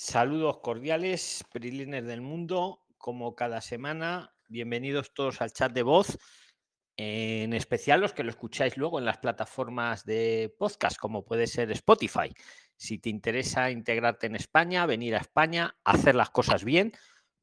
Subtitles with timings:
[0.00, 4.32] Saludos cordiales, Prilines del mundo, como cada semana.
[4.46, 6.20] Bienvenidos todos al chat de voz,
[6.96, 11.72] en especial los que lo escucháis luego en las plataformas de podcast, como puede ser
[11.72, 12.32] Spotify.
[12.76, 16.92] Si te interesa integrarte en España, venir a España, hacer las cosas bien,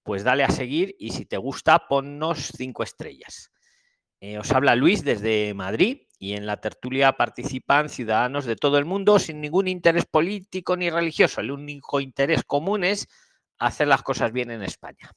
[0.01, 3.51] pues dale a seguir y si te gusta, ponnos cinco estrellas.
[4.19, 8.85] Eh, os habla Luis desde Madrid y en la tertulia participan ciudadanos de todo el
[8.85, 11.41] mundo sin ningún interés político ni religioso.
[11.41, 13.07] El único interés común es
[13.59, 15.11] hacer las cosas bien en España.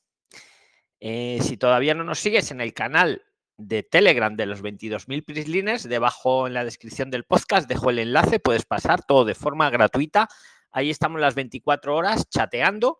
[1.00, 3.22] Eh, si todavía no nos sigues en el canal
[3.56, 8.40] de Telegram de los 22.000 Prislines, debajo en la descripción del podcast dejo el enlace,
[8.40, 10.28] puedes pasar todo de forma gratuita.
[10.70, 12.98] Ahí estamos las 24 horas chateando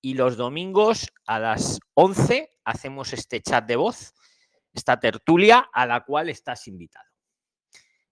[0.00, 4.14] y los domingos a las 11 hacemos este chat de voz,
[4.76, 7.06] esta tertulia a la cual estás invitado.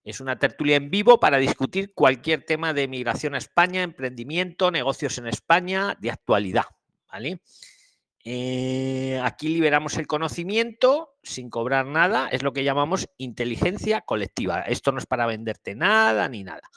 [0.03, 5.17] Es una tertulia en vivo para discutir cualquier tema de migración a España, emprendimiento, negocios
[5.19, 6.67] en España, de actualidad.
[7.11, 7.41] ¿vale?
[8.25, 14.61] Eh, aquí liberamos el conocimiento sin cobrar nada, es lo que llamamos inteligencia colectiva.
[14.63, 16.71] Esto no es para venderte nada ni nada.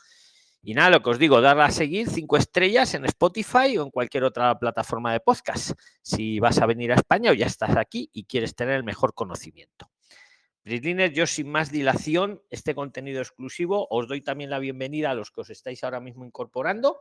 [0.67, 3.89] Y nada, lo que os digo, darle a seguir cinco estrellas en Spotify o en
[3.89, 5.79] cualquier otra plataforma de podcast.
[6.01, 9.13] Si vas a venir a España o ya estás aquí y quieres tener el mejor
[9.13, 9.89] conocimiento.
[10.63, 15.31] Prislines, yo sin más dilación, este contenido exclusivo, os doy también la bienvenida a los
[15.31, 16.99] que os estáis ahora mismo incorporando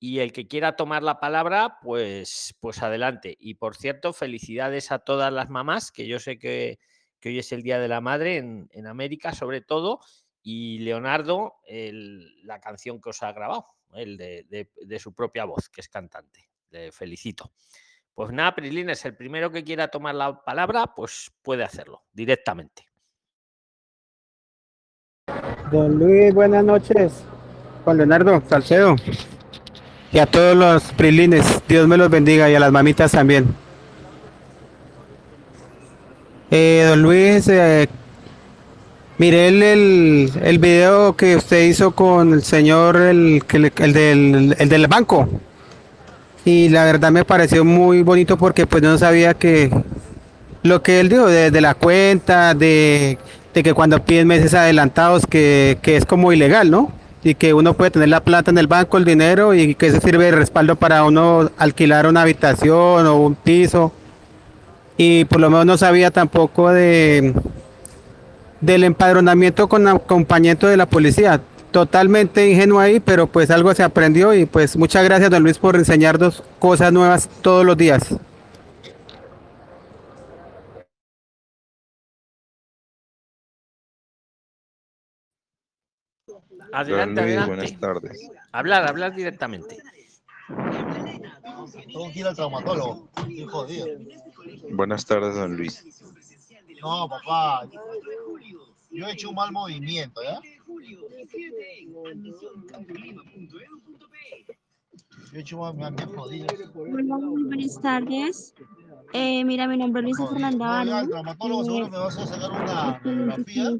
[0.00, 3.36] y el que quiera tomar la palabra, pues, pues adelante.
[3.38, 6.78] Y por cierto, felicidades a todas las mamás, que yo sé que,
[7.22, 10.00] hoy es el Día de la Madre en, América, sobre todo,
[10.42, 11.56] y Leonardo,
[12.44, 16.48] la canción que os ha grabado, el de, de, su propia voz, que es cantante.
[16.70, 17.52] Le felicito.
[18.14, 22.86] Pues nada, Prislines, el primero que quiera tomar la palabra, pues puede hacerlo directamente.
[25.70, 27.24] Don Luis, buenas noches.
[27.84, 28.96] Juan Leonardo Salcedo.
[30.10, 33.54] Y a todos los Prilines, Dios me los bendiga y a las mamitas también.
[36.50, 37.88] Eh, don Luis, eh,
[39.18, 44.86] miré el, el, video que usted hizo con el señor, el, el, del, el del
[44.86, 45.28] banco
[46.48, 49.70] y la verdad me pareció muy bonito porque pues no sabía que
[50.62, 53.18] lo que él dijo de, la cuenta, de,
[53.52, 56.90] que cuando piden meses adelantados que, es como ilegal, ¿no?
[57.22, 60.00] Y que uno puede tener la plata en el banco, el dinero y que eso
[60.00, 63.92] sirve de respaldo para uno alquilar una habitación o un piso.
[64.96, 67.34] Y por lo menos no sabía tampoco de
[68.60, 74.34] del empadronamiento con acompañamiento de la policía totalmente ingenuo ahí, pero pues algo se aprendió
[74.34, 78.16] y pues muchas gracias don Luis por enseñarnos cosas nuevas todos los días.
[86.72, 88.30] Adelante, Luis, Buenas tardes.
[88.52, 89.78] Hablar, hablar directamente.
[91.86, 93.08] Tengo al traumatólogo.
[94.70, 95.97] Buenas tardes, don Luis.
[96.80, 97.68] No, papá.
[98.90, 100.40] Yo he hecho un mal movimiento, ¿ya?
[106.74, 108.54] Hola, buenas tardes.
[109.12, 112.98] Eh, mira, mi nombre es Luisa Fernanda el traumatólogo seguro me vas a sacar una
[112.98, 113.72] radiografía.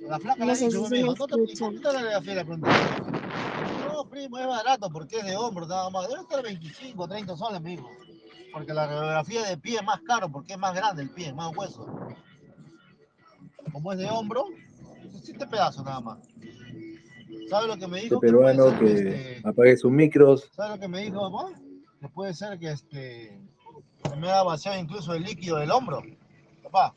[0.00, 1.36] La flaca le dicho, dijo, ¿no te
[1.82, 2.44] la radiografía?
[2.44, 6.08] No, primo, es barato porque es de hombro nada más.
[6.08, 7.90] Debe estar 25, 30 soles, amigo.
[8.54, 11.54] Porque la radiografía de pie es más caro porque es más grande el pie, más
[11.56, 11.86] hueso.
[13.72, 14.46] Como es de hombro,
[15.24, 16.18] siete pedazos nada más.
[17.50, 18.14] ¿Sabe lo que me dijo?
[18.14, 20.48] Este peruano que, este, apague sus micros.
[20.54, 21.52] ¿Sabe lo que me dijo, mamá?
[22.00, 23.36] Que puede ser que este,
[24.08, 26.00] se me ha vaciado incluso el líquido del hombro.
[26.62, 26.94] Papá.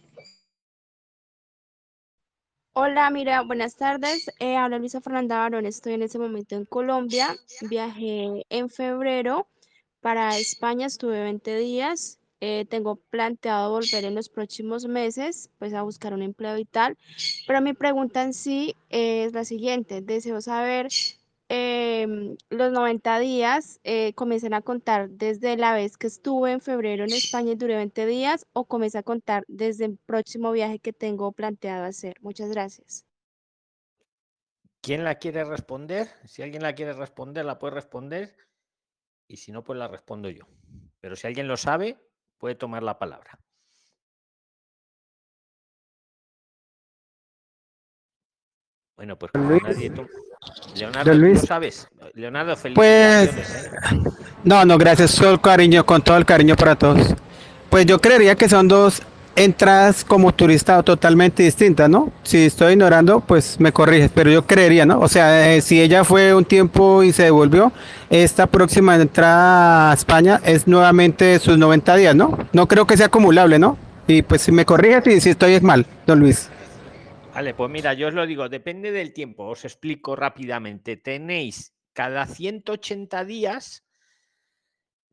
[2.73, 4.31] Hola, mira, buenas tardes.
[4.39, 5.65] Eh, habla Luisa Fernanda Barón.
[5.65, 7.35] Estoy en este momento en Colombia.
[7.67, 9.47] Viajé en febrero
[10.01, 10.87] para España.
[10.87, 12.19] Estuve 20 días.
[12.39, 16.95] Eh, tengo planteado volver en los próximos meses, pues a buscar un empleo y tal.
[17.47, 20.01] Pero mi pregunta en sí es la siguiente.
[20.01, 20.87] Deseo saber,
[21.49, 27.05] em, los 90 días eh, comienzan a contar desde la vez que estuve en febrero
[27.05, 30.93] en España y duré 20 días o comienza a contar desde el próximo viaje que
[30.93, 32.17] tengo planteado hacer.
[32.21, 33.07] Muchas gracias.
[34.81, 36.07] ¿Quién la quiere responder?
[36.25, 38.35] Si alguien la quiere responder, la puede responder.
[39.27, 40.45] Y si no, pues la respondo yo.
[40.99, 41.97] Pero si alguien lo sabe,
[42.37, 43.39] puede tomar la palabra.
[48.95, 49.91] Bueno, pues nadie
[50.75, 51.41] Leonardo, Luis.
[51.41, 51.87] sabes?
[52.13, 52.55] Leonardo.
[52.73, 53.71] Pues, ¿eh?
[54.43, 55.11] no, no, gracias.
[55.11, 57.13] Solo cariño, con todo el cariño para todos.
[57.69, 59.03] Pues yo creería que son dos
[59.37, 62.11] entradas como turista totalmente distintas, ¿no?
[62.23, 64.99] Si estoy ignorando, pues me corriges, pero yo creería, ¿no?
[64.99, 67.71] O sea, eh, si ella fue un tiempo y se devolvió,
[68.09, 72.37] esta próxima entrada a España es nuevamente sus 90 días, ¿no?
[72.51, 73.77] No creo que sea acumulable, ¿no?
[74.07, 76.49] Y pues si me corriges y si estoy mal, don Luis.
[77.35, 80.97] Vale, pues mira, yo os lo digo, depende del tiempo, os explico rápidamente.
[80.97, 83.85] Tenéis cada 180 días,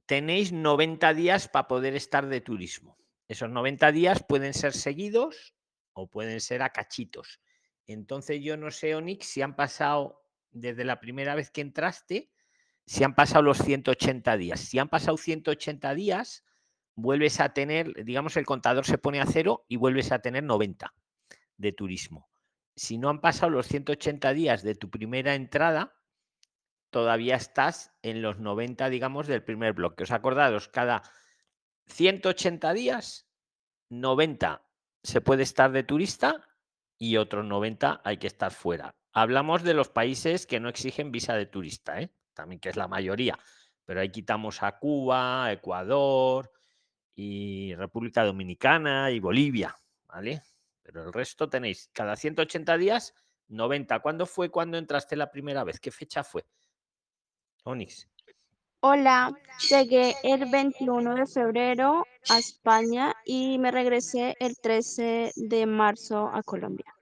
[0.06, 2.97] tenéis 90 días para poder estar de turismo.
[3.34, 5.56] Esos 90 días pueden ser seguidos
[5.92, 7.40] o pueden ser a cachitos.
[7.88, 10.22] Entonces yo no sé, Onix, si han pasado
[10.52, 12.31] desde la primera vez que entraste,
[12.86, 14.60] si han pasado los 180 días.
[14.60, 16.44] Si han pasado 180 días,
[16.94, 20.94] vuelves a tener, digamos, el contador se pone a cero y vuelves a tener 90
[21.56, 22.31] de turismo.
[22.76, 25.92] Si no han pasado los 180 días de tu primera entrada,
[26.90, 30.04] todavía estás en los 90, digamos, del primer bloque.
[30.04, 30.69] ¿Os acordados?
[30.69, 31.02] Cada
[31.86, 33.26] 180 días,
[33.90, 34.62] 90
[35.02, 36.46] se puede estar de turista
[36.98, 38.94] y otros 90 hay que estar fuera.
[39.12, 42.10] Hablamos de los países que no exigen visa de turista, ¿eh?
[42.32, 43.38] también que es la mayoría,
[43.84, 46.50] pero ahí quitamos a Cuba, Ecuador
[47.14, 49.76] y República Dominicana y Bolivia,
[50.06, 50.42] ¿vale?
[50.82, 53.14] Pero el resto tenéis cada 180 días
[53.48, 54.00] 90.
[54.00, 55.81] ¿Cuándo fue cuando entraste la primera vez?
[55.81, 56.44] ¿Qué fecha fue?
[57.64, 58.08] Onix.
[58.86, 59.32] Hola,
[59.70, 66.42] llegué el 21 de febrero a España y me regresé el 13 de marzo a
[66.42, 66.94] Colombia.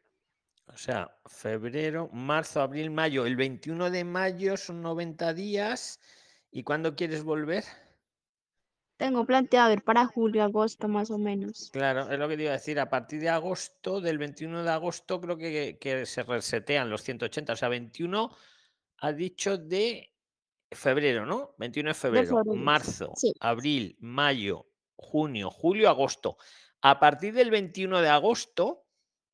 [0.68, 3.26] O sea, febrero, marzo, abril, mayo.
[3.26, 5.98] El 21 de mayo son 90 días.
[6.52, 7.64] ¿Y cuándo quieres volver?
[8.96, 11.68] Tengo planteado ir para julio, agosto más o menos.
[11.72, 12.78] Claro, es lo que te iba a decir.
[12.78, 17.52] A partir de agosto, del 21 de agosto, creo que, que se resetean los 180.
[17.52, 18.30] O sea, 21
[18.98, 20.11] ha dicho de
[20.74, 21.54] febrero, ¿no?
[21.58, 24.66] 21 de febrero, marzo, abril, mayo,
[24.96, 26.36] junio, julio, agosto.
[26.80, 28.86] A partir del 21 de agosto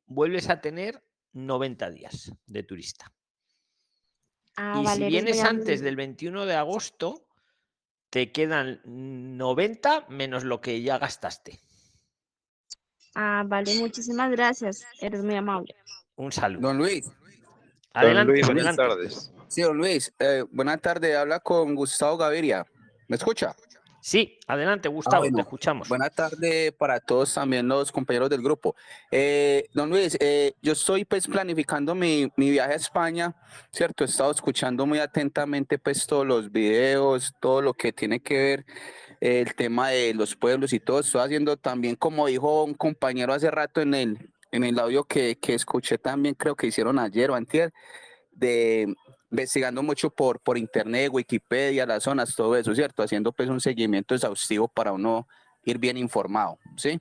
[0.07, 1.03] vuelves a tener
[1.33, 3.13] 90 días de turista.
[4.57, 7.29] Ah, y si vienes antes del 21 de agosto,
[8.11, 11.61] te quedan 90 menos lo que ya gastaste.
[13.15, 14.85] Ah, vale, muchísimas gracias.
[15.01, 15.75] Eres muy amable.
[16.17, 16.69] Un saludo.
[16.69, 17.11] Don Luis.
[17.93, 19.33] Adelante, buenas tardes.
[19.49, 21.17] Sí, don Luis, eh, buenas tardes.
[21.17, 22.67] Habla con Gustavo Gaviria.
[23.09, 23.57] ¿Me escucha?
[24.01, 25.89] Sí, adelante, Gustavo, te escuchamos.
[25.89, 28.77] Buenas tardes para todos también los compañeros del grupo.
[29.11, 33.35] Eh, don Luis, eh, yo estoy pues planificando mi, mi, viaje a España,
[33.73, 34.05] ¿cierto?
[34.05, 38.67] He estado escuchando muy atentamente pues todos los videos, todo lo que tiene que ver
[39.21, 41.01] el tema de los pueblos y todo.
[41.01, 45.39] Estoy haciendo también, como dijo un compañero hace rato en el, en el audio que,
[45.39, 47.73] que escuché también, creo que hicieron ayer o antier,
[48.31, 48.95] de
[49.31, 53.03] investigando mucho por, por internet, Wikipedia, las zonas, todo eso, ¿cierto?
[53.03, 55.27] Haciendo pues un seguimiento exhaustivo para uno
[55.65, 56.99] ir bien informado, ¿sí?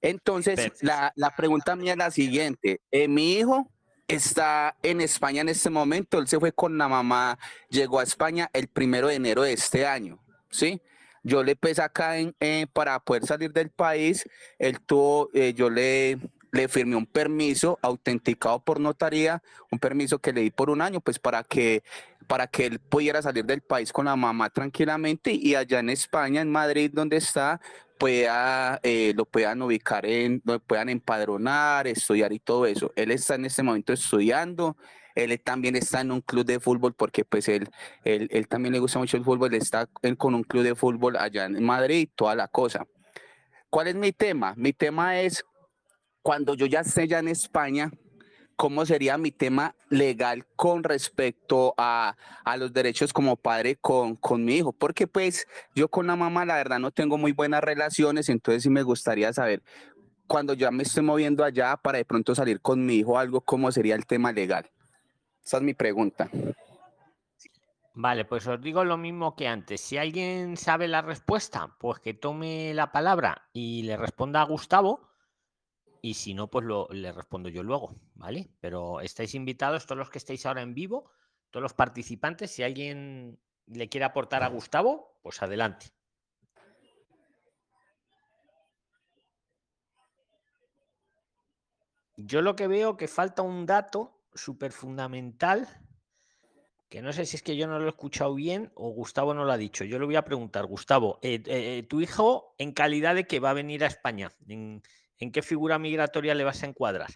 [0.00, 2.80] Entonces, la, la, pregunta mía es la siguiente.
[2.90, 3.70] Eh, mi hijo
[4.08, 7.38] está en España en este momento, él se fue con la mamá,
[7.68, 10.18] llegó a España el primero de enero de este año,
[10.50, 10.82] ¿sí?
[11.22, 14.28] Yo le puse acá en, eh, para poder salir del país,
[14.58, 16.18] él tuvo, eh, yo le,
[16.52, 21.00] le firmé un permiso autenticado por notaría, un permiso que le di por un año,
[21.00, 21.82] pues para que,
[22.28, 26.42] para que él pudiera salir del país con la mamá tranquilamente y allá en España,
[26.42, 27.58] en Madrid, donde está,
[27.98, 32.92] pueda, eh, lo puedan ubicar, en, lo puedan empadronar, estudiar y todo eso.
[32.96, 34.76] Él está en este momento estudiando,
[35.14, 37.70] él también está en un club de fútbol porque pues él,
[38.04, 39.86] él, él también le gusta mucho el fútbol, está
[40.18, 42.86] con un club de fútbol allá en Madrid, toda la cosa.
[43.70, 44.52] ¿Cuál es mi tema?
[44.58, 45.46] Mi tema es
[46.22, 47.90] cuando yo ya esté ya en España,
[48.56, 54.44] ¿cómo sería mi tema legal con respecto a, a los derechos como padre con, con,
[54.44, 54.72] mi hijo?
[54.72, 58.70] Porque pues yo con la mamá la verdad no tengo muy buenas relaciones, entonces sí
[58.70, 59.62] me gustaría saber
[60.26, 63.70] cuando ya me estoy moviendo allá para de pronto salir con mi hijo algo, ¿cómo
[63.70, 64.70] sería el tema legal?
[65.44, 66.30] Esa es mi pregunta.
[67.94, 69.82] Vale, pues os digo lo mismo que antes.
[69.82, 75.11] Si alguien sabe la respuesta, pues que tome la palabra y le responda a Gustavo
[76.04, 78.50] y si no, pues lo, le respondo yo luego, ¿vale?
[78.60, 81.08] Pero estáis invitados, todos los que estáis ahora en vivo,
[81.50, 85.86] todos los participantes, si alguien le quiere aportar a Gustavo, pues adelante.
[92.16, 95.68] Yo lo que veo que falta un dato súper fundamental,
[96.88, 99.44] que no sé si es que yo no lo he escuchado bien o Gustavo no
[99.44, 99.84] lo ha dicho.
[99.84, 103.50] Yo le voy a preguntar, Gustavo, eh, eh, ¿tu hijo en calidad de que va
[103.50, 104.32] a venir a España?
[105.22, 107.10] En qué figura migratoria le vas a encuadrar.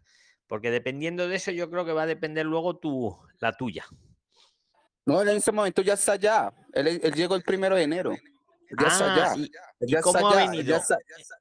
[0.46, 3.84] Porque dependiendo de eso, yo creo que va a depender luego tu, la tuya.
[5.04, 6.52] No, en este momento ya está allá.
[6.72, 8.12] Él, llegó el primero de enero.
[8.80, 9.32] ya está allá.
[9.32, 9.42] Ah, ¿y-
[9.80, 10.68] Él y ya cómo está ha allá, él venido?
[10.70, 10.98] ya está-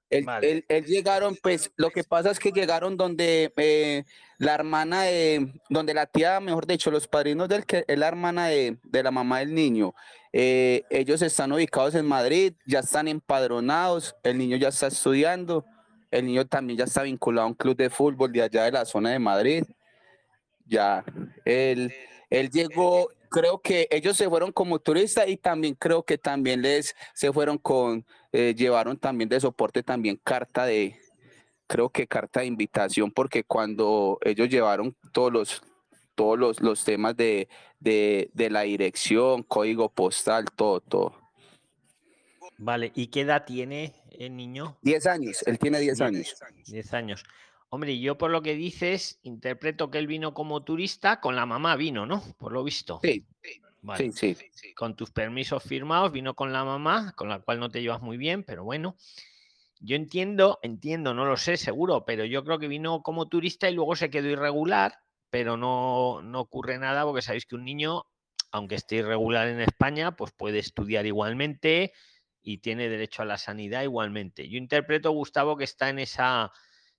[0.09, 0.51] él- Vale.
[0.51, 4.03] él- él llegaron, pues lo que pasa es que llegaron donde eh,
[4.39, 8.47] la hermana de, donde la tía, mejor dicho, los padrinos del que es la hermana
[8.47, 9.93] de, de la mamá del niño.
[10.33, 15.63] eh, ellos están ubicados en Madrid, ya están empadronados, el niño ya está estudiando,
[16.11, 18.85] el niño también ya está vinculado a un club de fútbol de allá de la
[18.85, 19.63] zona de Madrid.
[20.65, 21.03] Ya,
[21.43, 21.93] él,
[22.29, 26.95] él llegó, creo que ellos se fueron como turistas y también creo que también les
[27.13, 30.99] se fueron con, eh, llevaron también de soporte también carta de,
[31.67, 35.63] creo que carta de invitación, porque cuando ellos llevaron todos los,
[36.15, 37.47] todos los, los temas de,
[37.79, 41.15] de, de la dirección, código postal, todo, todo.
[42.57, 44.77] Vale, ¿y qué edad tiene el niño?
[44.81, 46.41] 10 años, él tiene 10 Diez.
[46.41, 46.65] años.
[46.67, 47.23] 10 años.
[47.69, 51.75] Hombre, yo por lo que dices, interpreto que él vino como turista, con la mamá
[51.75, 52.21] vino, ¿no?
[52.37, 52.99] Por lo visto.
[53.03, 53.25] Sí,
[53.81, 54.11] Vale.
[54.11, 54.73] sí, sí.
[54.75, 58.17] Con tus permisos firmados, vino con la mamá, con la cual no te llevas muy
[58.17, 58.95] bien, pero bueno.
[59.81, 63.73] Yo entiendo, entiendo, no lo sé seguro, pero yo creo que vino como turista y
[63.73, 68.05] luego se quedó irregular, pero no, no ocurre nada porque sabéis que un niño,
[68.51, 71.91] aunque esté irregular en España, pues puede estudiar igualmente
[72.47, 74.47] y tiene derecho a la sanidad igualmente.
[74.47, 76.51] Yo interpreto, Gustavo, que está en esa,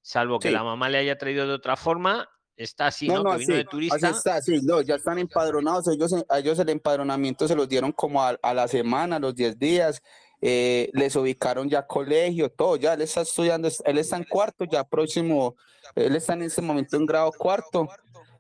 [0.03, 0.55] salvo que Sí.
[0.55, 3.23] la mamá le haya traído de otra forma, está así, No, ¿no?
[3.23, 4.09] no, que vino de turista.
[4.11, 8.23] está, sí, no, ya están empadronados, ellos, a ellos el empadronamiento se los dieron como
[8.25, 10.03] a, a la semana, a los 10 días,
[10.41, 14.65] eh, les ubicaron ya colegio, todo, ya él está estudiando, es- él está en cuarto,
[14.65, 15.55] ya próximo,
[15.95, 17.89] él está en este momento en grado cuarto,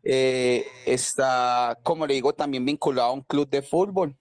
[0.03, 4.17] eh, está, como le digo, también vinculado a un club de fútbol,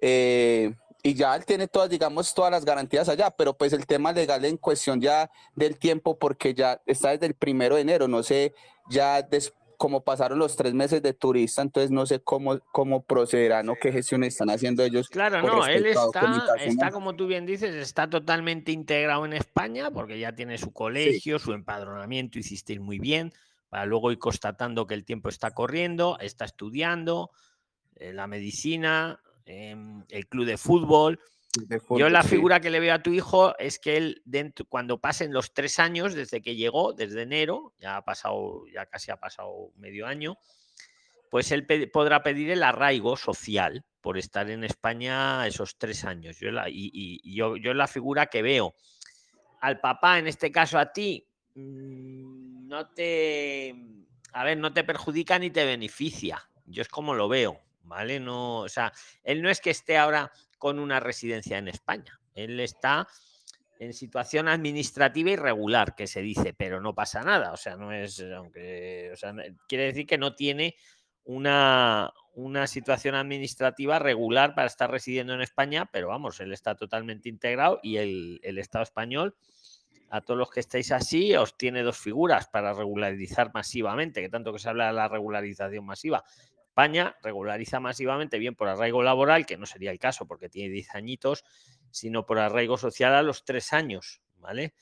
[0.00, 4.12] eh, y ya él tiene todas, digamos, todas las garantías allá, pero pues el tema
[4.12, 8.22] legal en cuestión ya del tiempo, porque ya está desde el primero de enero, no
[8.22, 8.54] sé,
[8.88, 9.26] ya
[9.76, 13.90] como pasaron los tres meses de turista, entonces no sé cómo, cómo procederán o qué
[13.90, 15.08] gestiones están haciendo ellos.
[15.08, 16.30] Claro, no, él está,
[16.60, 21.40] está, como tú bien dices, está totalmente integrado en España porque ya tiene su colegio,
[21.40, 23.32] su empadronamiento, hicisteis muy bien,
[23.70, 27.32] para luego ir constatando que el tiempo está corriendo, está estudiando
[27.96, 31.20] eh, la medicina, em, el club de fútbol.
[31.56, 32.30] de Yo la sí.
[32.30, 35.78] figura que le veo a tu hijo es que él, dentro, cuando pasen los tres
[35.78, 40.38] años desde que llegó, desde enero, ya ha pasado, ya casi ha pasado medio año,
[41.30, 46.38] pues él podrá pedir el arraigo social por estar en España esos tres años.
[46.40, 48.74] Yo la, y, y- y yo, yo la figura que veo
[49.60, 53.74] al papá, en este caso a ti, mm, no te,
[54.32, 56.42] a ver, no te perjudica ni te beneficia.
[56.66, 58.20] Yo es como lo veo, ¿vale?
[58.20, 62.20] No, o sea, él no es que esté ahora con una residencia en España.
[62.34, 63.06] Él está
[63.78, 67.52] en situación administrativa irregular, que se dice, pero no pasa nada.
[67.52, 70.76] O sea, no es, aunque, o sea, no- quiere decir que no tiene
[71.24, 77.28] una, una situación administrativa regular para estar residiendo en España, pero vamos, él está totalmente
[77.28, 79.34] integrado y el, el Estado español,
[80.10, 84.52] a todos los que estáis así, os tiene dos figuras para regularizar masivamente, que tanto
[84.52, 86.22] que se habla de la regularización masiva.
[86.76, 90.94] España regulariza masivamente, bien por arraigo laboral, que no sería el caso porque tiene 10
[90.94, 91.44] añitos,
[91.90, 94.72] sino por arraigo social a los 3 años, ¿vale?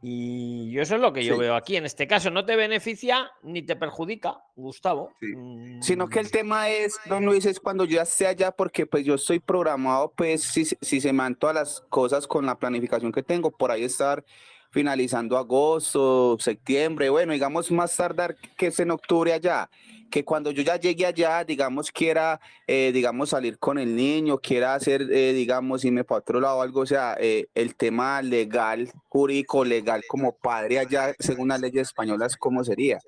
[0.00, 1.40] Y yo eso es lo que yo Sí.
[1.40, 1.76] veo aquí.
[1.76, 5.12] En este caso, no te beneficia ni te perjudica, Gustavo.
[5.20, 5.26] Sí.
[5.36, 9.04] Mm, Sino que el tema es, don Luis, es cuando ya esté allá, porque pues
[9.04, 12.58] yo estoy programado, pues si, se- si se me dan todas las cosas con la
[12.58, 14.24] planificación que tengo, por ahí estar
[14.70, 19.68] finalizando agosto, septiembre, bueno, digamos más tardar que es en octubre allá,
[20.10, 24.74] que cuando yo ya llegue allá, digamos, quiera, eh, digamos, salir con el niño, quiera
[24.74, 29.64] hacer, eh, digamos, irme para otro lado, algo, o sea, eh, el tema legal, jurídico,
[29.64, 32.98] legal como padre allá, según las leyes españolas, ¿cómo sería?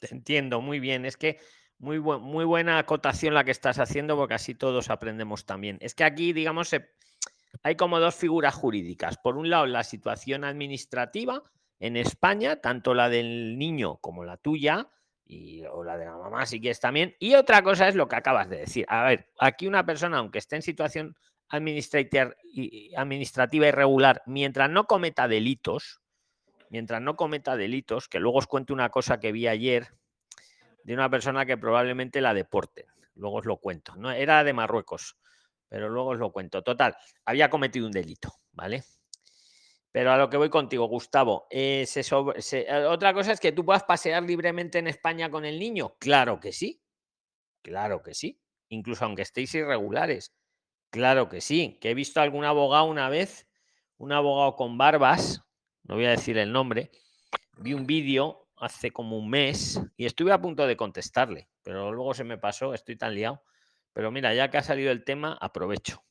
[0.00, 1.04] Te entiendo muy bien.
[1.04, 1.38] Es que
[1.78, 5.78] muy, buen- muy buena acotación la que estás haciendo, porque así todos aprendemos también.
[5.80, 6.70] Es que aquí, digamos,
[7.62, 9.18] hay como dos figuras jurídicas.
[9.18, 11.42] Por un lado, la situación administrativa
[11.78, 14.88] en España, tanto la del niño como la tuya,
[15.30, 17.14] y, o la de la mamá, si quieres también.
[17.20, 18.84] Y otra cosa es lo que acabas de decir.
[18.88, 21.16] A ver, aquí una persona, aunque esté en situación
[21.48, 22.34] administrativa,
[23.68, 26.00] irregular, mientras no cometa delitos,
[26.68, 29.88] mientras no cometa delitos, que luego os cuento una cosa que vi ayer
[30.82, 32.86] de una persona que probablemente la deporten.
[33.14, 33.94] Luego os lo cuento.
[33.96, 35.16] No, era de Marruecos,
[35.68, 36.62] pero luego os lo cuento.
[36.62, 38.82] Total, había cometido un delito, ¿vale?
[39.92, 41.46] Pero a lo que voy contigo, Gustavo.
[41.50, 45.96] eh, eh, otra cosa es que tú puedas pasear libremente en España con el niño.
[45.98, 46.82] Claro que sí.
[47.62, 48.40] Claro que sí.
[48.68, 50.32] Incluso aunque estéis irregulares.
[50.90, 51.78] Claro que sí.
[51.80, 53.48] Que he visto algún abogado una vez,
[53.96, 55.42] un abogado con barbas,
[55.84, 56.90] no voy a decir el nombre,
[57.58, 62.14] vi un vídeo hace como un mes y estuve a punto de contestarle, pero luego
[62.14, 63.42] se me pasó, estoy tan liado.
[63.92, 66.04] Pero mira, ya que ha salido el tema, aprovecho.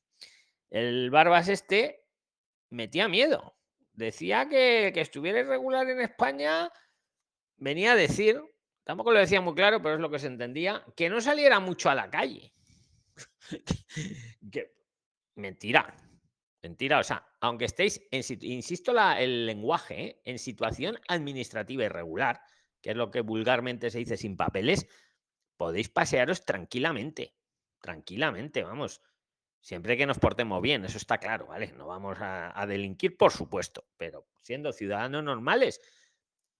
[0.70, 2.06] el Barbas este
[2.70, 3.56] metía miedo.
[4.00, 6.72] Decía que, que estuviera irregular en España,
[7.58, 8.41] venía a decir,
[8.86, 11.89] tampoco lo decía muy claro, pero es lo que se entendía, que no saliera mucho
[11.89, 12.53] a la calle.
[15.36, 15.94] mentira,
[16.63, 17.00] mentira.
[17.00, 20.22] O sea, aunque estéis, en, insisto el lenguaje, ¿eh?
[20.24, 22.39] en situación administrativa irregular,
[22.79, 24.88] que es lo que vulgarmente se dice sin papeles,
[25.58, 27.36] podéis pasearos tranquilamente,
[27.82, 29.01] tranquilamente, vamos.
[29.62, 31.74] Siempre que nos portemos bien, eso está claro, ¿vale?
[31.78, 35.82] No vamos a, delinquir, por supuesto, pero siendo ciudadanos normales,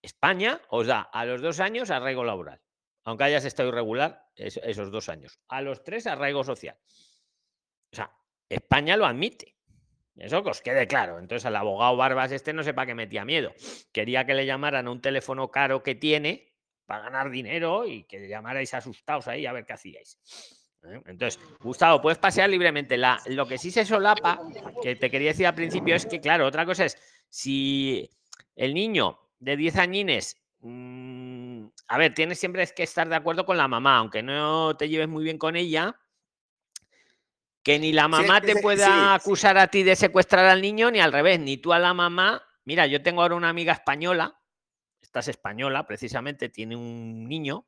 [0.01, 2.62] España os da a los dos años arraigo laboral,
[3.03, 5.39] aunque hayas estado irregular esos dos años.
[5.48, 6.77] A los tres arraigo social.
[7.91, 8.12] O sea,
[8.50, 9.56] España lo admite.
[10.15, 11.18] Eso que os quede claro.
[11.18, 13.53] Entonces, el abogado Barbas este no sepa que metía miedo.
[13.94, 16.53] Quería que le llamaran a un teléfono caro que tiene
[16.86, 20.20] para ganar dinero y que le llamarais asustados ahí a ver qué hacíais.
[20.83, 21.01] ¿Eh?
[21.05, 22.98] Entonces, Gustavo, puedes pasear libremente.
[22.98, 24.39] La, lo que sí se solapa,
[24.81, 26.98] que te quería decir al principio, es que, claro, otra cosa es
[27.29, 28.09] si
[28.55, 33.57] el niño de 10 añines, mm, a ver, tienes siempre que estar de acuerdo con
[33.57, 36.00] la mamá, aunque no te lleves muy bien con ella,
[37.63, 41.12] que ni la mamá te pueda acusar a ti de secuestrar al niño, ni al
[41.12, 42.41] revés, ni tú a la mamá.
[42.63, 44.39] Mira, yo tengo ahora una amiga española,
[45.01, 47.65] esta es española, precisamente, tiene un niño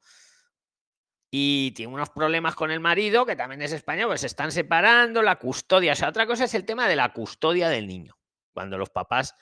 [1.34, 5.22] y tiene unos problemas con el marido, que también es español, pues se están separando,
[5.22, 5.94] la custodia.
[5.94, 8.18] O sea, otra cosa es el tema de la custodia del niño,
[8.54, 9.34] cuando los papás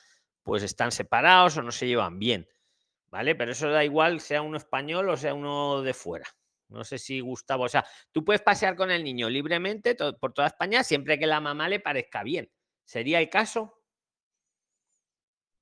[0.43, 2.47] pues están separados o no se llevan bien,
[3.07, 3.35] ¿vale?
[3.35, 6.27] Pero eso da igual, sea uno español o sea uno de fuera.
[6.69, 10.47] No sé si Gustavo, o sea, tú puedes pasear con el niño libremente por toda
[10.47, 12.51] España siempre que la mamá le parezca bien.
[12.85, 13.78] ¿Sería el caso?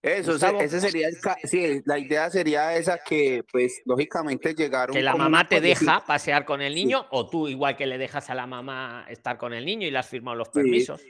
[0.02, 5.16] Eso, ese sería el sí, la idea sería esa que, pues, lógicamente llegar Que la
[5.16, 8.46] mamá te deja pasear con el niño o tú igual que le dejas a la
[8.46, 11.02] mamá estar con el niño y le has firmado los permisos.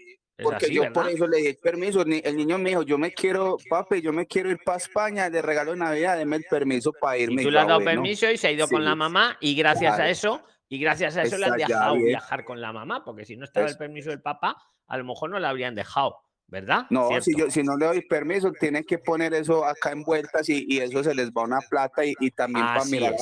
[0.41, 2.01] Porque yo por eso le di permiso.
[2.01, 5.41] El niño me dijo, yo me quiero, papi, yo me quiero ir para España de
[5.41, 7.41] regalo de Navidad, deme el permiso para irme.
[7.41, 9.99] Y tú le has dado permiso y se ha ido con la mamá y gracias
[9.99, 13.35] a eso, y gracias a eso le han dejado viajar con la mamá, porque si
[13.35, 16.19] no estaba el permiso del papá, a lo mejor no le habrían dejado.
[16.47, 16.87] ¿Verdad?
[16.89, 20.47] No, si, yo, si no le doy permiso, tienen que poner eso acá en vueltas
[20.47, 23.15] y, y eso se les va una plata y, y también para mirar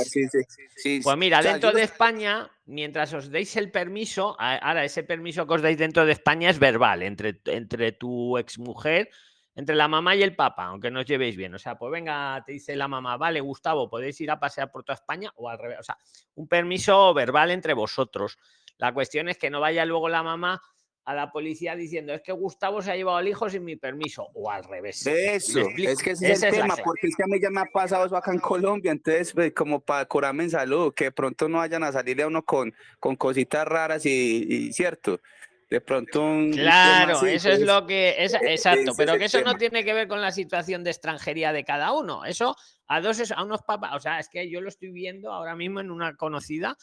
[1.03, 5.61] Pues mira, dentro de España, mientras os deis el permiso, ahora ese permiso que os
[5.63, 9.09] dais dentro de España es verbal, entre, entre tu exmujer,
[9.55, 11.55] entre la mamá y el papá, aunque no os llevéis bien.
[11.55, 14.83] O sea, pues venga, te dice la mamá, vale, Gustavo, podéis ir a pasear por
[14.83, 15.79] toda España o al revés.
[15.79, 15.97] O sea,
[16.35, 18.37] un permiso verbal entre vosotros.
[18.77, 20.61] La cuestión es que no vaya luego la mamá
[21.05, 24.27] a la policía diciendo es que Gustavo se ha llevado al hijo sin mi permiso
[24.33, 25.05] o al revés.
[25.05, 27.65] Eso, es que ese es el tema, porque es que a mí ya me ha
[27.65, 31.47] pasado eso acá en Colombia, entonces pues, como para curarme en salud, que de pronto
[31.47, 35.21] no vayan a salir a uno con, con cositas raras y, cierto.
[35.69, 39.83] De pronto un Claro, eso es lo que es exacto, pero que eso no tiene
[39.83, 42.23] que ver con la situación de extranjería de cada uno.
[42.23, 42.55] Eso
[42.87, 45.79] a dos a unos papás, o sea, es que yo lo estoy viendo ahora mismo
[45.79, 46.77] en una conocida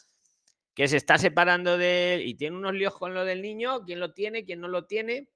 [0.73, 3.99] que se está separando de él y tiene unos líos con lo del niño, quién
[3.99, 5.29] lo tiene, quién no lo tiene.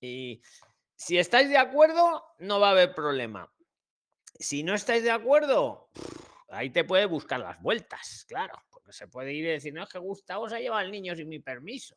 [0.00, 0.40] Y
[0.96, 3.52] si estáis de acuerdo, no va a haber problema.
[4.38, 5.90] Si no estáis de acuerdo,
[6.48, 9.88] ahí te puede buscar las vueltas, claro, porque se puede ir y decir, no, es
[9.88, 11.96] que Gustavo se ha llevado al niño sin mi permiso.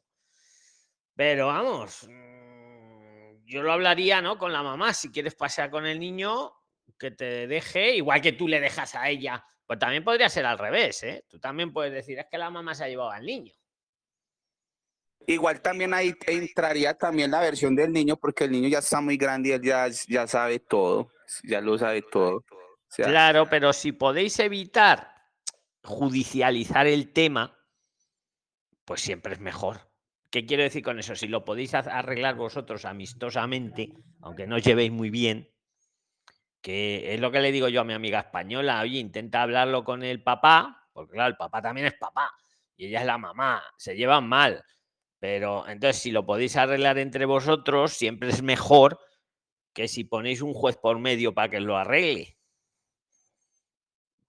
[1.16, 4.38] Pero vamos, mm, yo lo hablaría, ¿no?
[4.38, 6.52] Con la mamá, si quieres pasear con el niño,
[6.98, 10.60] que te deje, igual que tú le dejas a ella pues también podría ser al
[10.60, 11.26] revés, ¿eh?
[11.28, 13.52] Tú también puedes decir, es que la mamá se ha llevado al niño.
[15.26, 19.18] Igual también ahí entraría también la versión del niño, porque el niño ya está muy
[19.18, 21.12] grande y él ya, ya sabe todo,
[21.44, 22.46] ya lo sabe todo.
[22.96, 25.12] claro, pero si podéis evitar
[25.82, 27.58] judicializar el tema,
[28.86, 29.90] pues siempre es mejor.
[30.30, 31.16] ¿Qué quiero decir con eso?
[31.16, 33.90] Si lo podéis arreglar vosotros amistosamente,
[34.22, 35.50] aunque no os llevéis muy bien,
[36.64, 40.02] que es lo que le digo yo a mi amiga española, oye, intenta hablarlo con
[40.02, 42.34] el papá, porque claro, el papá también es papá
[42.78, 44.64] y ella es la mamá, se llevan mal,
[45.20, 48.98] pero entonces si lo podéis arreglar entre vosotros, siempre es mejor
[49.74, 52.38] que si ponéis un juez por medio para que lo arregle.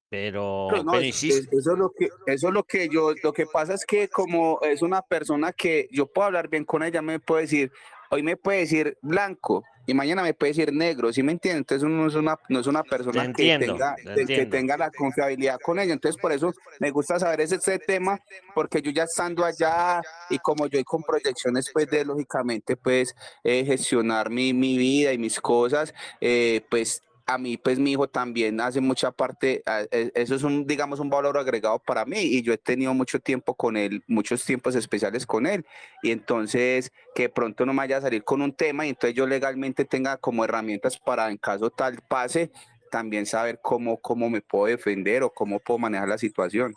[0.08, 4.08] Pero, eso, es lo que eso es lo que yo lo que pasa es que
[4.08, 7.72] como es una persona que yo puedo hablar bien con ella me puede decir
[8.10, 11.60] hoy me puede decir blanco y mañana me puede decir negro, ¿sí me entiendes?
[11.60, 15.58] Entonces uno no es una, no es una persona que, tenga, que tenga la confiabilidad
[15.60, 15.92] con ella.
[15.92, 18.20] Entonces por eso me gusta saber ese, tema,
[18.54, 23.64] porque yo ya estando allá y como yo con proyecciones, pues de lógicamente, pues eh,
[23.64, 28.60] gestionar mi, mi, vida y mis cosas, eh, pues a mí, pues mi hijo también
[28.60, 32.52] hace mucha parte, e, eso es un, digamos, un valor agregado para mí y yo
[32.52, 35.64] he tenido mucho tiempo con él, muchos tiempos especiales con él
[36.02, 39.26] y entonces que pronto no me vaya a salir con un tema y entonces yo
[39.26, 42.50] legalmente tenga como herramientas para en caso tal pase,
[42.90, 46.74] también saber cómo, cómo me puedo defender o cómo puedo manejar la situación.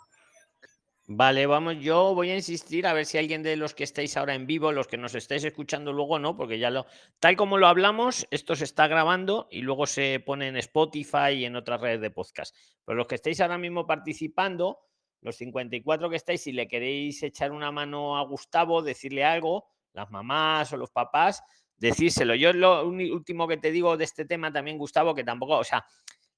[1.10, 4.34] Vale, vamos, yo voy a insistir a ver si alguien de los que estáis ahora
[4.34, 6.84] en vivo, los que nos estáis escuchando luego, no, porque ya lo,
[7.18, 11.46] tal como lo hablamos, esto se está grabando y luego se pone en Spotify y
[11.46, 12.54] en otras redes de podcast.
[12.84, 14.80] Pero los que estáis ahora mismo participando,
[15.22, 20.10] los 54 que estáis, si le queréis echar una mano a Gustavo, decirle algo, las
[20.10, 21.42] mamás o los papás,
[21.78, 22.34] decírselo.
[22.34, 25.86] Yo lo último que te digo de este tema también, Gustavo, que tampoco, o sea,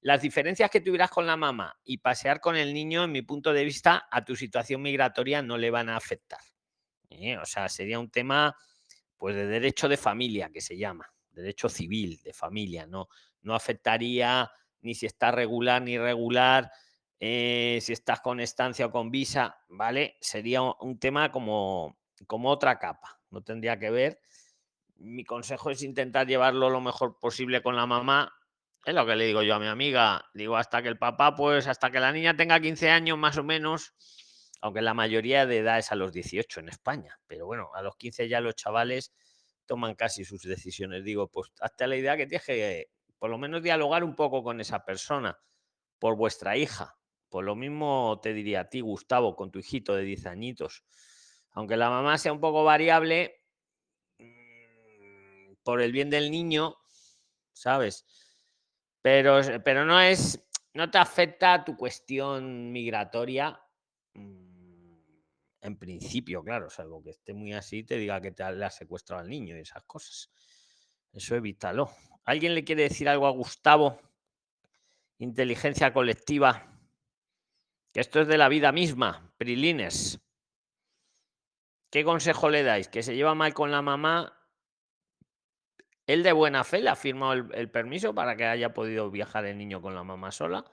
[0.02, 3.52] las diferencias que tuvieras con la mamá y pasear con el niño, en mi punto
[3.52, 6.40] de vista, a tu situación migratoria no le van a afectar.
[7.10, 7.36] ¿eh?
[7.38, 8.56] O sea, sería un tema
[9.16, 13.08] pues de derecho de familia, que se llama, derecho civil de familia, no,
[13.42, 16.70] no afectaría ni si está regular ni irregular,
[17.18, 20.16] eh, si estás con estancia o con visa, ¿vale?
[20.22, 24.20] Sería un tema como, como otra capa, no tendría que ver.
[24.96, 28.32] Mi consejo es intentar llevarlo lo mejor posible con la mamá,
[28.84, 30.24] es lo que le digo yo a mi amiga.
[30.34, 33.44] Digo, hasta que el papá, pues hasta que la niña tenga 15 años más o
[33.44, 33.94] menos,
[34.60, 37.18] aunque la mayoría de edad es a los 18 en España.
[37.26, 39.12] Pero bueno, a los 15 ya los chavales
[39.66, 41.04] toman casi sus decisiones.
[41.04, 44.60] Digo, pues hasta la idea que tienes que por lo menos dialogar un poco con
[44.60, 45.38] esa persona
[45.98, 46.96] por vuestra hija.
[47.28, 50.84] Por lo mismo te diría a ti, Gustavo, con tu hijito de 10 añitos.
[51.52, 53.42] Aunque la mamá sea un poco variable,
[54.18, 56.76] mm, por el bien del niño,
[57.52, 58.06] ¿sabes?
[59.02, 60.42] Pero, pero no es,
[60.74, 63.60] no te afecta tu cuestión migratoria.
[64.14, 64.50] Mm,
[65.62, 69.22] en principio, claro, salvo que esté muy así, te diga que te le has secuestrado
[69.22, 70.30] al niño y esas cosas.
[71.12, 71.90] Eso evítalo.
[72.24, 74.00] ¿Alguien le quiere decir algo a Gustavo?
[75.18, 76.66] Inteligencia colectiva.
[77.92, 80.20] Que esto es de la vida misma, Prilines.
[81.90, 82.88] ¿Qué consejo le dais?
[82.88, 84.39] ¿Que se lleva mal con la mamá
[86.12, 89.58] él de buena fe le ha firmado el, permiso para que haya podido viajar el
[89.58, 90.64] niño con la mamá sola.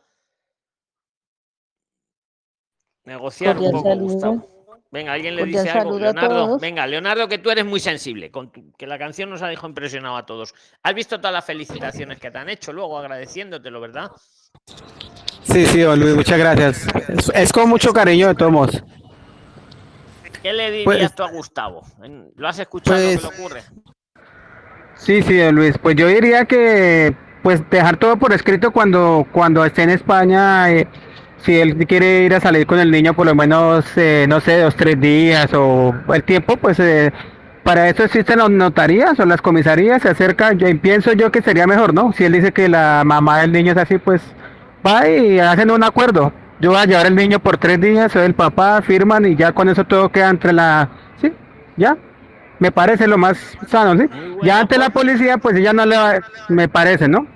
[3.06, 4.58] Negociar un poco, Gustavo.
[4.90, 6.00] Venga, alguien le dice algo.
[6.00, 9.68] Leonardo, venga, Leonardo, que tú eres muy sensible, con que la canción nos ha dejado
[9.68, 10.54] impresionado a todos.
[10.82, 14.12] Has visto todas las felicitaciones que te han hecho luego, agradeciéndotelo, ¿verdad?
[15.44, 16.88] Sí, sí, Luis, muchas gracias.
[17.34, 18.84] Es, con mucho cariño de todos.
[20.42, 21.84] ¿Qué le dirías pues tú a Gustavo?
[22.36, 22.98] ¿Lo has escuchado?
[22.98, 23.64] ¿Qué le pues ocurre?
[24.98, 29.84] Sí, sí, Luis, pues yo diría que pues dejar todo por escrito cuando, cuando esté
[29.84, 30.88] en España, eh,
[31.38, 34.60] si él quiere ir a salir con el niño por lo menos, eh, no sé,
[34.60, 37.14] dos, tres días o el tiempo, pues eh,
[37.64, 41.68] para eso existen las notarías o las comisarías, se acerca, yo pienso yo que sería
[41.68, 42.12] mejor, ¿no?
[42.12, 44.22] Si él dice que la mamá del niño es así, pues
[44.86, 46.34] va y hacen un acuerdo.
[46.60, 49.52] Yo voy a llevar el niño por tres días, soy el papá, firman y ya
[49.52, 50.90] con eso todo queda entre la...
[51.22, 51.32] Sí,
[51.78, 51.98] ya,
[52.60, 54.10] me parece lo más sano, ¿sí?
[54.44, 57.28] Ya ante la policía, pues ella no le va, me parece, ¿no?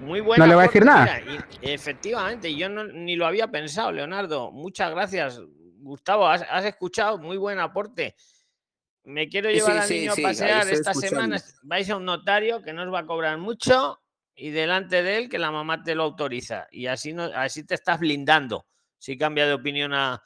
[0.00, 0.44] Muy bueno.
[0.44, 1.20] No le va a decir nada.
[1.62, 4.52] efectivamente, yo ni lo había pensado, Leonardo.
[4.52, 5.40] Muchas gracias,
[5.80, 6.28] Gustavo.
[6.28, 8.14] Has, escuchado, muy buen aporte.
[9.04, 11.40] Me quiero llevar al niño a pasear esta semana.
[11.62, 14.00] Vais a un notario que no os va a cobrar mucho
[14.34, 16.66] y delante de él que la mamá te lo autoriza.
[16.70, 18.66] Y así, no, así te estás blindando.
[18.98, 20.22] Si cambia de opinión a,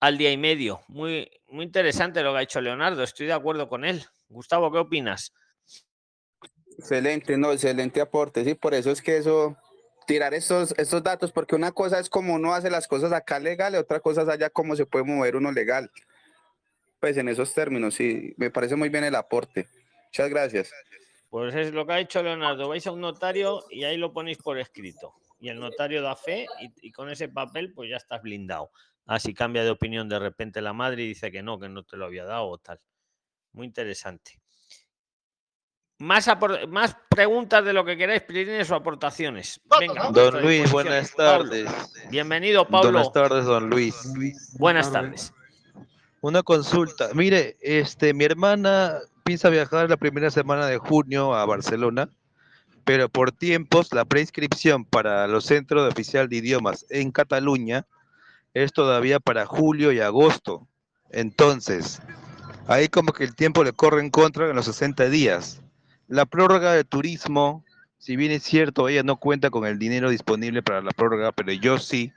[0.00, 0.80] al día y medio.
[0.88, 4.04] Muy, muy interesante lo que ha hecho Leonardo, estoy de acuerdo con él.
[4.28, 5.32] Gustavo, ¿qué opinas?
[6.78, 9.56] Excelente, no, excelente aporte, sí, por eso es que eso,
[10.06, 13.74] tirar estos, estos datos, porque una cosa es como uno hace las cosas acá legal
[13.74, 15.90] y otra cosa es allá cómo se puede mover uno legal.
[16.98, 19.68] Pues en esos términos, sí, me parece muy bien el aporte.
[20.06, 20.72] Muchas gracias.
[21.28, 24.38] Pues es lo que ha hecho Leonardo, vais a un notario y ahí lo ponéis
[24.38, 25.14] por escrito.
[25.38, 28.70] Y el notario da fe y, y con ese papel pues ya estás blindado.
[29.12, 31.82] Ah, si cambia de opinión de repente la madre y dice que no, que no
[31.82, 32.78] te lo había dado o tal.
[33.52, 34.38] Muy interesante.
[35.98, 36.28] Más,
[36.68, 39.60] más preguntas de lo que queráis, pedir o aportaciones.
[39.80, 41.68] Venga, don Luis, buenas tardes.
[42.08, 42.92] Bienvenido, Pablo.
[42.92, 43.96] Buenas tardes, don Luis.
[44.60, 45.34] Buenas tardes.
[46.20, 47.08] Una consulta.
[47.12, 52.08] Mire, este, mi hermana piensa viajar la primera semana de junio a Barcelona,
[52.84, 57.88] pero por tiempos la preinscripción para los centros de oficial de idiomas en Cataluña
[58.54, 60.66] es todavía para julio y agosto.
[61.10, 62.00] Entonces,
[62.66, 65.62] ahí como que el tiempo le corre en contra en los 60 días.
[66.08, 67.64] La prórroga de turismo,
[67.98, 71.52] si bien es cierto, ella no cuenta con el dinero disponible para la prórroga, pero
[71.52, 72.12] yo sí.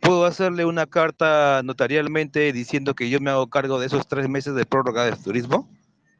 [0.00, 4.54] Puedo hacerle una carta notarialmente diciendo que yo me hago cargo de esos tres meses
[4.54, 5.68] de prórroga de turismo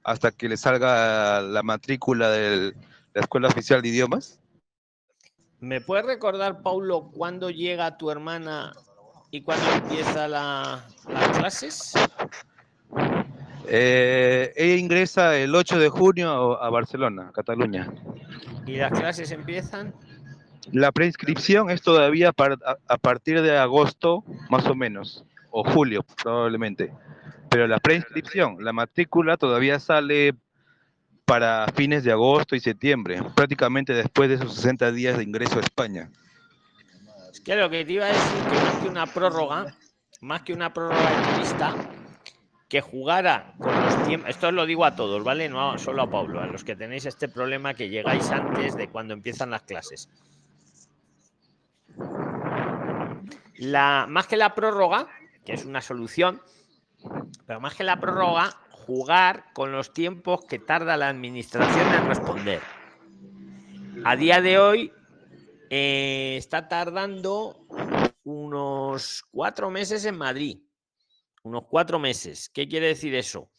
[0.02, 2.74] hasta que le salga la matrícula de
[3.14, 4.38] la Escuela Oficial de Idiomas.
[5.60, 8.74] ¿Me puedes recordar, Paulo, cuándo llega tu hermana
[9.34, 11.92] y cuándo empieza la, las clases?
[13.66, 17.92] Eh, ella ingresa el 8 de junio a Barcelona, Cataluña.
[18.64, 19.92] ¿Y las clases empiezan?
[20.70, 26.92] La preinscripción es todavía a, partir de agosto, más o menos, o julio probablemente.
[27.50, 30.36] Pero la preinscripción, la matrícula todavía sale
[31.24, 35.62] para fines de agosto y septiembre, prácticamente después de esos 60 días de ingreso a
[35.62, 36.08] España.
[37.46, 39.66] Es que te iba a decir que más que una prórroga,
[40.22, 41.74] más que una prórroga de turista,
[42.70, 45.50] que jugara con los tiempos, esto lo digo a todos, ¿vale?
[45.50, 49.12] No solo a Pablo, a los que tenéis este problema que llegáis antes de cuando
[49.12, 50.08] empiezan las clases.
[53.58, 55.08] La, más que la prórroga,
[55.44, 56.40] que es una solución,
[57.46, 62.62] pero más que la prórroga, jugar con los tiempos que tarda la administración en responder.
[64.04, 64.92] A día de hoy
[65.70, 67.66] eh, está tardando
[68.24, 70.58] unos cuatro meses en Madrid.
[71.42, 72.48] Unos cuatro meses.
[72.48, 73.50] ¿Qué quiere decir eso?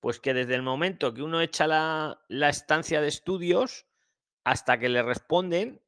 [0.00, 3.86] Pues que desde el momento que uno echa la, la estancia de estudios
[4.44, 5.80] hasta que le responden,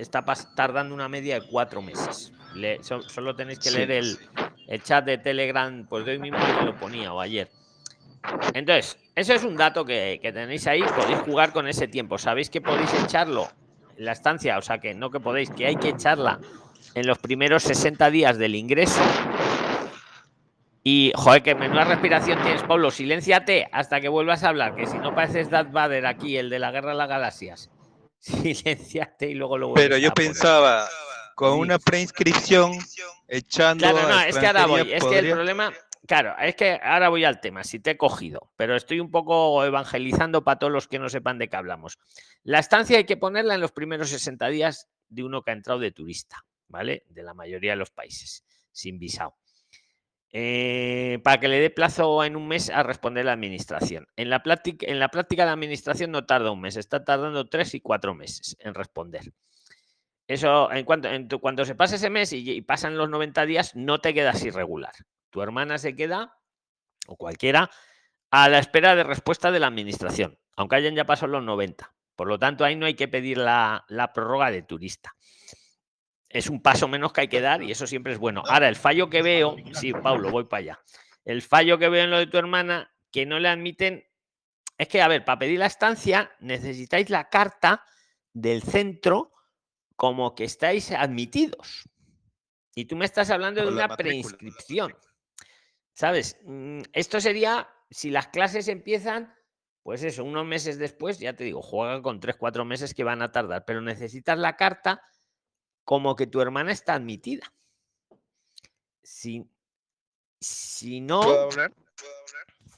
[0.00, 0.24] está
[0.56, 2.32] tardando una media de cuatro meses.
[2.80, 7.12] solo tenéis que leer el, chat de Telegram, pues de hoy mismo que lo ponía
[7.12, 7.50] o ayer.
[8.54, 12.18] Entonces, eso es un dato que, tenéis ahí, podéis jugar con ese tiempo.
[12.18, 13.48] Sabéis que podéis echarlo
[14.00, 16.40] la estancia, o sea que no que podéis, que hay que echarla
[16.94, 19.00] en los primeros 60 días del ingreso.
[20.82, 22.90] Y, joder, que menuda respiración tienes, Pablo.
[22.90, 26.58] Silénciate hasta que vuelvas a hablar, que si no pareces Darth Vader aquí, el de
[26.58, 27.70] la Guerra de las Galaxias.
[28.18, 30.88] silenciate y luego lo Pero yo pensaba,
[31.34, 32.72] con una preinscripción
[33.28, 33.88] echando.
[33.88, 34.92] Claro, no, es que ahora voy.
[34.92, 35.72] Es que el problema.
[36.06, 39.64] Claro, es que ahora voy al tema, si te he cogido, pero estoy un poco
[39.64, 41.98] evangelizando para todos los que no sepan de qué hablamos.
[42.42, 45.78] La estancia hay que ponerla en los primeros 60 días de uno que ha entrado
[45.78, 47.04] de turista, ¿vale?
[47.08, 49.36] De la mayoría de los países, sin visado.
[50.32, 54.06] Eh, para que le dé plazo en un mes a responder la administración.
[54.16, 57.74] En la, práctica, en la práctica la administración no tarda un mes, está tardando tres
[57.74, 59.32] y cuatro meses en responder.
[60.28, 64.14] Eso, en cuanto, cuando se pasa ese mes y, pasan los 90 días, no te
[64.14, 64.92] quedas irregular.
[65.30, 66.38] Tu hermana se queda,
[67.06, 67.70] o cualquiera,
[68.30, 71.92] a la espera de respuesta de la administración, aunque hayan ya pasado los 90.
[72.14, 75.14] Por lo tanto, ahí no hay que pedir la, la prórroga de turista
[76.30, 78.42] es un paso menos que hay que dar y eso siempre es bueno.
[78.46, 80.80] Ahora, el fallo que veo, sí, Pablo, voy para allá.
[81.24, 84.04] El fallo que veo en lo de tu hermana, que no le admiten,
[84.78, 87.84] es que, a ver, para pedir la estancia necesitáis la carta
[88.32, 89.32] del centro
[89.96, 91.88] como que estáis admitidos.
[92.76, 94.94] Y tú me estás hablando de una preinscripción.
[96.00, 96.38] ¿Sabes?
[96.46, 99.34] Mm, esto sería, si las clases empiezan,
[99.82, 103.20] pues eso, unos meses después, ya te digo, juegan con tres, cuatro meses que van
[103.20, 105.02] a tardar, pero necesitas la carta
[105.84, 107.52] como que tu hermana está admitida.
[109.02, 109.46] Si,
[110.40, 111.20] si no.
[111.20, 111.74] ¿Puedo hablar?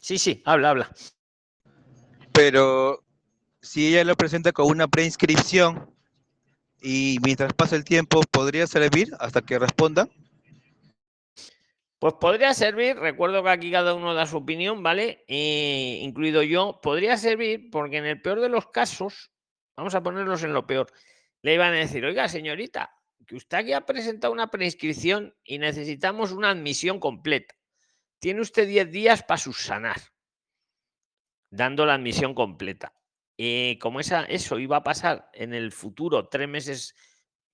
[0.00, 0.92] Sí, sí, habla, habla.
[2.32, 3.04] Pero
[3.61, 5.94] si ella lo presenta con una preinscripción
[6.80, 10.08] y mientras pasa el tiempo, ¿podría servir hasta que responda?
[12.03, 15.25] Pues podría servir, recuerdo que aquí cada uno da su opinión, ¿vale?
[15.29, 19.31] Eh, incluido yo, podría servir porque en el peor de los casos,
[19.77, 20.93] vamos a ponerlos en lo peor,
[21.43, 22.91] le iban a decir, oiga, señorita,
[23.25, 27.55] que usted aquí ha presentado una preinscripción y necesitamos una admisión completa.
[28.19, 30.01] Tiene usted 10 días para subsanar,
[31.51, 32.95] dando la admisión completa.
[33.37, 36.97] Y como esa, eso iba a pasar en el futuro, tres meses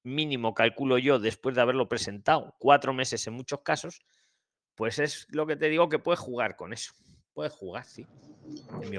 [0.05, 4.01] mínimo, calculo yo, después de haberlo presentado, cuatro meses en muchos casos,
[4.79, 6.93] pues es lo que te digo que puedes jugar con eso.
[7.35, 8.07] Puedes jugar, sí.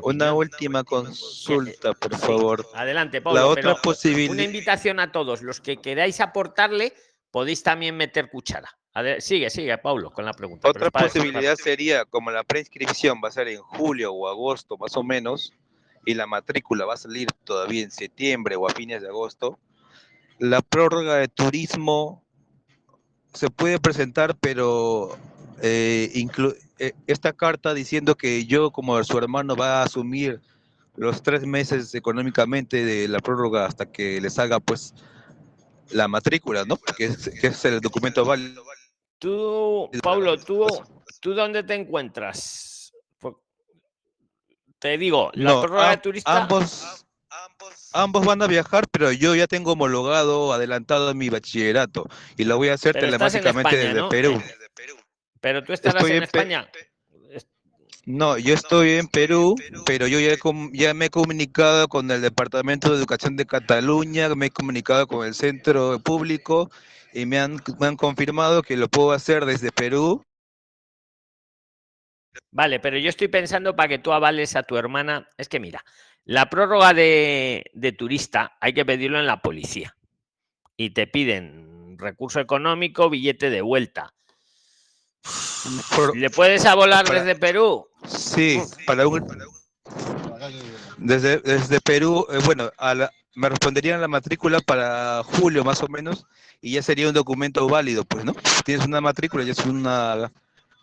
[0.04, 2.68] Una última consulta, por favor.
[2.76, 3.40] Adelante, Pablo.
[3.40, 4.34] La otra posibilidad.
[4.34, 5.42] Una invitación a todos.
[5.42, 6.94] Los que queráis aportarle,
[7.32, 8.70] podéis también meter cuchara.
[9.20, 10.68] sigue, sigue, Pablo, con la pregunta.
[10.68, 15.04] Otra posibilidad sería, como la preinscripción va a ser en julio o agosto, más o
[15.04, 15.54] menos,
[16.06, 19.58] y la matrícula va a salir todavía en septiembre o a fines de agosto,
[20.40, 22.24] la prórroga de turismo
[23.34, 25.18] se puede presentar, pero
[25.62, 26.28] eh,
[26.80, 30.42] eh, esta carta diciendo que yo como su hermano va a asumir
[30.96, 34.94] los tres meses económicamente de la prórroga hasta que les haga pues
[35.92, 36.78] la matrícula, ¿no?
[36.98, 38.64] Que es, el documento válido.
[39.18, 40.66] Tú, Pablo, tú,
[41.20, 42.94] ¿tú dónde te encuentras?
[44.80, 46.44] Te digo, la prórroga de turista...
[46.44, 47.06] Ambos,
[47.92, 52.70] ambos van a viajar, pero yo ya tengo homologado, adelantado mi bachillerato y lo voy
[52.70, 54.42] a hacer telemáticamente desde Perú.
[55.42, 56.70] Pero tú estarás en, España.
[58.06, 60.36] No, yo estoy en Perú, pero yo ya,
[60.74, 65.28] ya me he comunicado con el Departamento de Educación de Cataluña, me he comunicado con
[65.28, 66.72] el Centro Público
[67.14, 70.24] y me han, me han confirmado que lo puedo hacer desde Perú.
[72.52, 75.30] Vale, pero yo estoy pensando para que tú avales a tu hermana.
[75.38, 75.84] Es que mira,
[76.26, 79.96] la prórroga de, de turista hay que pedirlo en la policía
[80.78, 84.14] y te piden recurso económico, billete de vuelta.
[86.16, 87.88] ¿Le puedes volar desde Perú?
[88.08, 89.26] Sí, para un,
[90.98, 95.88] desde, desde Perú, eh, bueno, a la, me responderían la matrícula para julio más o
[95.88, 96.26] menos
[96.62, 98.36] y ya sería un documento válido, pues, ¿no?
[98.66, 100.32] Tienes una matrícula y es una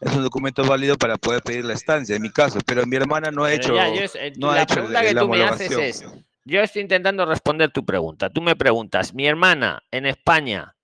[0.01, 3.31] es un documento válido para poder pedir la estancia, en mi caso, pero mi hermana
[3.31, 6.05] no ha hecho eh, no ha hecho que tú me haces es,
[6.45, 8.31] yo estoy intentando responder tu pregunta.
[8.31, 10.76] Tú me preguntas, mi hermana en España,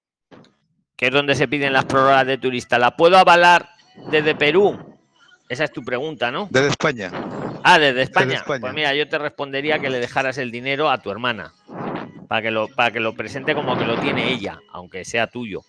[1.03, 3.71] que es donde se piden las prórrogas de turista, ¿la puedo avalar
[4.13, 4.79] desde Perú?
[5.49, 6.47] Esa es tu pregunta, ¿no?
[6.49, 7.11] Desde España.
[7.65, 8.45] Ah, desde España.
[8.47, 11.55] Pues mira, yo te respondería que le dejaras el dinero a tu hermana
[12.29, 15.63] para que lo, para que lo presente como que lo tiene ella, aunque sea tuyo.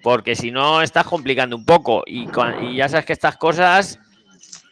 [0.00, 2.04] Porque si no, estás complicando un poco.
[2.06, 2.28] Y,
[2.62, 3.98] y ya sabes que estas cosas,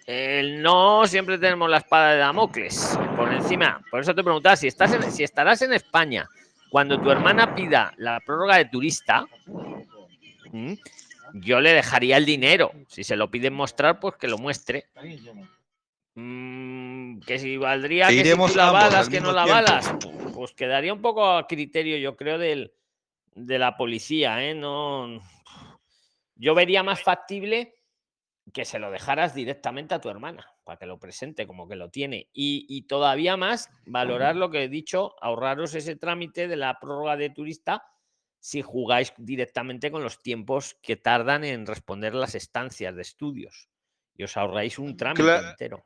[0.06, 3.80] el no siempre tenemos la espada de Damocles por encima.
[3.90, 6.28] Por eso te preguntaba si, estás si estarás en España
[6.70, 9.26] cuando tu hermana pida la prórroga de turista
[11.34, 12.72] yo le dejaría el dinero.
[12.88, 14.86] Si se lo piden mostrar, pues que lo muestre.
[16.14, 19.92] Mm, que si valdría que si la balas, que no la balas,
[20.32, 22.72] pues quedaría un poco a criterio, yo creo, del,
[23.34, 24.42] de la policía.
[24.42, 24.54] ¿eh?
[24.54, 25.20] No,
[26.34, 27.74] yo vería más factible
[28.52, 31.90] que se lo dejaras directamente a tu hermana, para que lo presente como que lo
[31.90, 32.28] tiene.
[32.32, 37.16] Y, y, todavía más, valorar lo que he dicho, ahorraros ese trámite de la prórroga
[37.16, 37.82] de turista
[38.46, 43.68] si jugáis directamente con los tiempos que tardan en responder las estancias de estudios
[44.16, 45.84] y os ahorráis un trámite entero.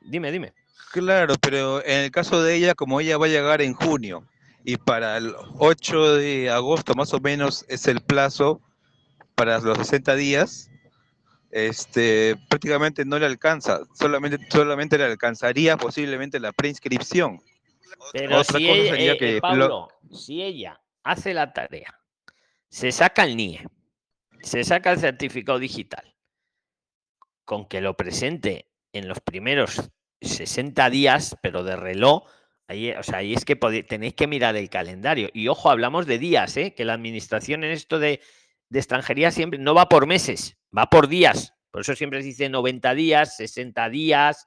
[0.00, 0.54] Dime, dime.
[0.92, 4.26] Claro, pero en el caso de ella, como ella va a llegar en junio
[4.64, 8.62] y para el 8 de agosto más o menos es el plazo
[9.34, 10.70] para los 60 días,
[11.50, 17.42] este, prácticamente no le alcanza, solamente, solamente le alcanzaría posiblemente la preinscripción.
[18.10, 22.00] Pero Otra si cosa ella, sería eh, que Pablo, si ella hace la tarea,
[22.68, 23.66] se saca el NIE,
[24.42, 26.14] se saca el certificado digital,
[27.44, 29.90] con que lo presente en los primeros
[30.20, 32.24] 60 días, pero de reloj,
[32.66, 35.28] ahí, o sea, es que tenéis que mirar el calendario.
[35.32, 36.74] Y ojo, hablamos de días, ¿eh?
[36.74, 38.20] que la administración en esto de,
[38.70, 41.52] de extranjería siempre no va por meses, va por días.
[41.70, 44.46] Por eso siempre se dice 90 días, 60 días,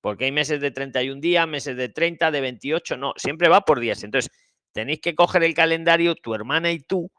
[0.00, 3.80] porque hay meses de 31 días, meses de 30, de 28, no, siempre va por
[3.80, 4.04] días.
[4.04, 4.30] Entonces,
[4.76, 7.10] tenéis que coger el calendario, tu hermana y tú,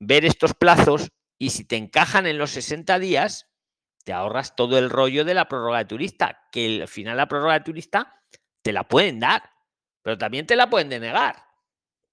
[0.00, 3.48] ver estos plazos y si te encajan en los 60 días,
[4.04, 7.54] te ahorras todo el rollo de la prórroga de turista, que al final la prórroga
[7.54, 8.20] de turista
[8.60, 9.48] te la pueden dar,
[10.02, 11.44] pero también te la pueden denegar.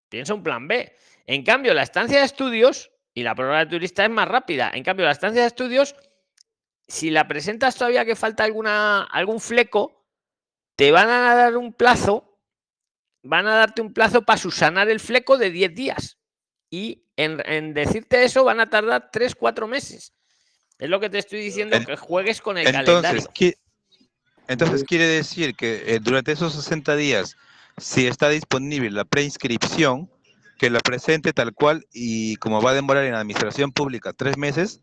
[0.09, 0.95] Piensa un plan B.
[1.25, 4.69] En cambio, la estancia de estudios y la prórroga de turista es más rápida.
[4.75, 5.95] En cambio, la estancia de estudios,
[6.87, 10.05] si la presentas todavía que falta alguna, algún fleco,
[10.75, 12.32] te van a dar un plazo
[13.23, 16.17] van a darte un plazo para subsanar el fleco de 10 días.
[16.69, 20.13] Y en, decirte eso van a tardar 3, 4 meses.
[20.77, 23.53] Es lo que te estoy diciendo, que juegues con el entonces, calendario.
[24.47, 27.37] entonces quiere decir que eh, durante esos 60 días,
[27.77, 30.09] si está disponible la preinscripción,
[30.57, 34.37] que la presente tal cual y como va a demorar en la administración pública tres
[34.37, 34.81] meses,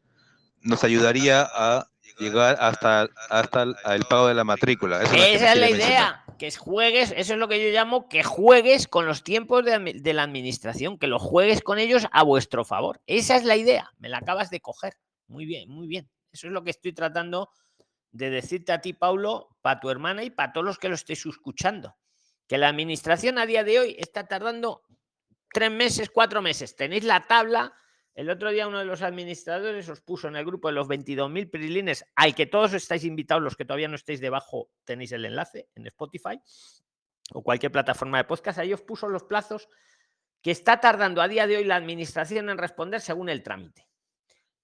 [0.63, 1.90] nos ayudaría a
[2.21, 5.03] llegar hasta, hasta el pago de la matrícula.
[5.03, 9.05] Esa es la idea, que juegues, eso es lo que yo llamo que juegues con
[9.05, 13.03] los tiempos de, la administración, que lo juegues con ellos a vuestro favor.
[13.07, 14.95] Esa es la idea, me la acabas de coger.
[15.27, 16.09] Muy bien, muy bien.
[16.33, 17.51] Eso es lo que estoy tratando
[18.11, 21.27] de decirte a ti, Paulo, para tu hermana y para todos los que lo estéis
[21.27, 21.97] escuchando.
[22.49, 24.83] Que la administración a día de hoy está tardando
[25.53, 26.75] tres meses, cuatro meses.
[26.75, 27.75] Tenéis la tabla
[28.21, 31.51] el otro día uno de los administradores os puso en el grupo de los 22.000
[31.51, 35.71] prilines, al que todos estáis invitados, los que todavía no estáis debajo, tenéis el enlace
[35.75, 36.39] en Spotify
[37.33, 39.71] o cualquier plataforma de podcast, ahí os puso los plazos
[40.43, 43.89] que está tardando a día de hoy la administración en responder según el trámite.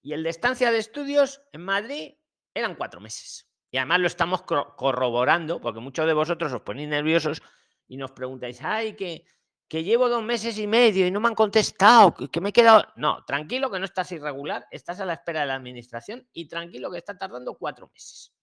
[0.03, 2.13] Y el de estancia de estudios en Madrid
[2.53, 3.49] eran cuatro meses.
[3.71, 7.41] Y además lo estamos corroborando, porque muchos de vosotros os ponéis nerviosos
[7.87, 9.25] y nos preguntáis, ay, que
[9.67, 12.85] que llevo dos meses y medio y no me han contestado, que, me he quedado.
[12.95, 16.89] No, tranquilo que no estás irregular, estás a la espera de la administración y tranquilo
[16.89, 18.33] que está tardando cuatro meses.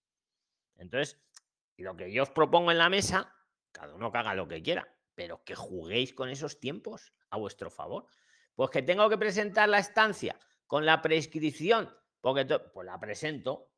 [0.77, 1.19] Entonces,
[1.77, 3.35] lo que yo os propongo en la mesa,
[3.73, 7.71] cada uno que haga lo que quiera, pero que juguéis con esos tiempos a vuestro
[7.71, 8.07] favor.
[8.55, 13.71] Pues que tengo que presentar la estancia con la prescripción, porque pues la presento,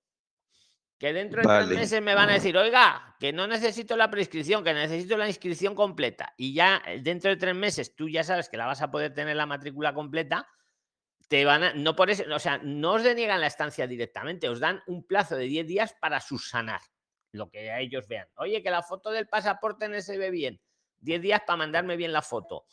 [0.98, 4.64] Que dentro de tres meses me van a decir, oiga, que no necesito la prescripción,
[4.64, 6.32] que necesito la inscripción completa.
[6.38, 9.12] Y ya eh, dentro de tres meses tú ya sabes que la vas a poder
[9.12, 10.48] tener la matrícula completa.
[11.28, 14.60] Te van a, no por eso, o sea, no os deniegan la estancia directamente, os
[14.60, 16.80] dan un plazo de 10 días para subsanar
[17.32, 18.28] lo que a ellos vean.
[18.36, 20.60] Oye, que la foto del pasaporte no se ve bien.
[21.00, 22.64] 10 días para mandarme bien la foto.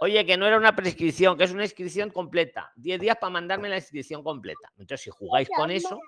[0.00, 2.72] Oye, que no era una prescripción, que es una inscripción completa.
[2.76, 4.72] 10 días para mandarme la inscripción completa.
[4.78, 5.98] Entonces, si jugáis con eso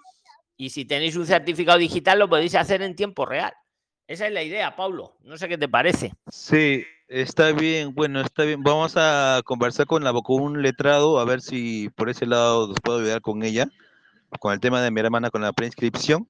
[0.61, 3.50] y si tenéis un certificado digital, lo podéis hacer en tiempo real.
[4.06, 5.16] Esa es la idea, Pablo.
[5.22, 6.12] No sé qué te parece.
[6.30, 7.94] Sí, está bien.
[7.94, 8.62] Bueno, está bien.
[8.62, 12.76] Vamos a conversar con, la, con un letrado a ver si por ese lado nos
[12.78, 13.68] puedo ayudar con ella,
[14.38, 16.28] con el tema de mi hermana con la preinscripción.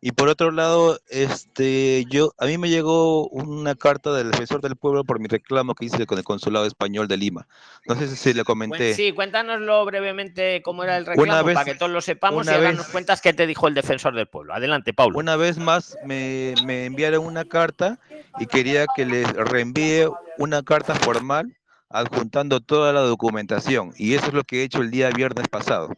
[0.00, 4.76] Y por otro lado, este, yo, a mí me llegó una carta del defensor del
[4.76, 7.48] pueblo por mi reclamo que hice con el consulado español de Lima.
[7.86, 8.94] No sé si le comenté.
[8.94, 13.20] sí, cuéntanoslo brevemente cómo era el reclamo para que todos lo sepamos y háganos cuentas
[13.22, 14.54] qué te dijo el defensor del pueblo.
[14.54, 15.18] Adelante, Pablo.
[15.18, 17.98] Una vez más me, me enviaron una carta
[18.38, 21.56] y quería que les reenvíe una carta formal
[21.88, 23.92] adjuntando toda la documentación.
[23.96, 25.90] Y eso es lo que he hecho el día viernes pasado.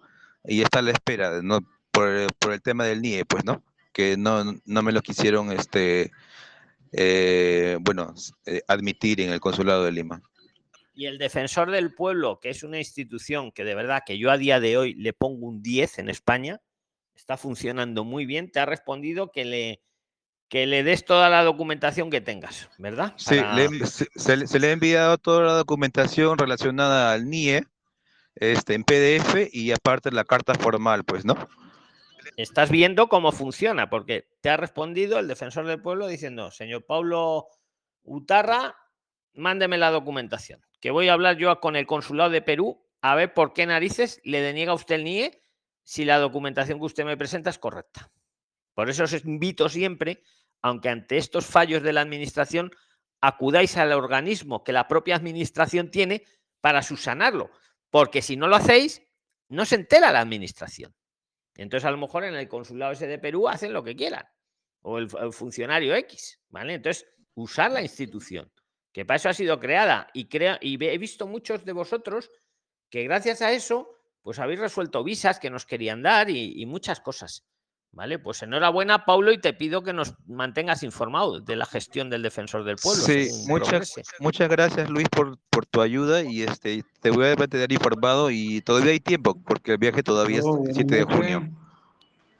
[0.44, 1.60] Y está a la espera, ¿no?
[1.90, 3.62] Por, por el tema del NIE, pues, ¿no?
[3.98, 6.12] Que no, me lo quisieron, este,
[6.92, 8.14] eh, bueno,
[8.46, 10.22] eh, admitir en el consulado de Lima.
[10.94, 14.38] Y el defensor del pueblo, que es una institución que de verdad que yo a
[14.38, 16.60] día de hoy le pongo un 10 en España,
[17.16, 19.82] está funcionando muy bien, te ha respondido que le,
[20.48, 23.14] que le des toda la documentación que tengas, ¿verdad?
[23.16, 23.40] Sí,
[24.14, 27.64] se, se, le ha enviado toda la documentación relacionada al NIE
[28.36, 31.36] este, en PDF y aparte la carta formal, pues, ¿no?
[32.42, 37.48] Estás viendo cómo funciona, porque te ha respondido el defensor del pueblo diciendo, señor Pablo
[38.04, 38.76] Utarra,
[39.34, 43.34] mándeme la documentación, que voy a hablar yo con el consulado de Perú a ver
[43.34, 45.42] por qué narices le deniega usted el NIE
[45.82, 48.12] si la documentación que usted me presenta es correcta.
[48.72, 50.22] Por eso os invito siempre,
[50.62, 52.70] aunque ante estos fallos de la administración,
[53.20, 56.22] acudáis al organismo que la propia administración tiene
[56.60, 57.50] para subsanarlo,
[57.90, 59.02] porque si no lo hacéis,
[59.48, 60.94] no se entera la administración.
[61.58, 64.24] Entonces, a lo mejor en el consulado ese de Perú hacen lo que quieran,
[64.80, 66.74] o el, funcionario X, ¿vale?
[66.74, 68.50] Entonces, usar la institución,
[68.92, 72.30] que para eso ha sido creada, y, crea, y he visto muchos de vosotros
[72.88, 73.90] que gracias a eso,
[74.22, 77.44] pues habéis resuelto visas que nos querían dar y, muchas cosas.
[77.92, 78.18] ¿Vale?
[78.18, 82.62] Pues enhorabuena, Paulo, y te pido que nos mantengas informado de la gestión del defensor
[82.64, 83.02] del pueblo.
[83.02, 87.72] Sí, muchas, muchas gracias, Luis, por, por, tu ayuda y este te voy a mantener
[87.72, 91.48] informado y todavía hay tiempo, porque el viaje todavía es el 7 de junio.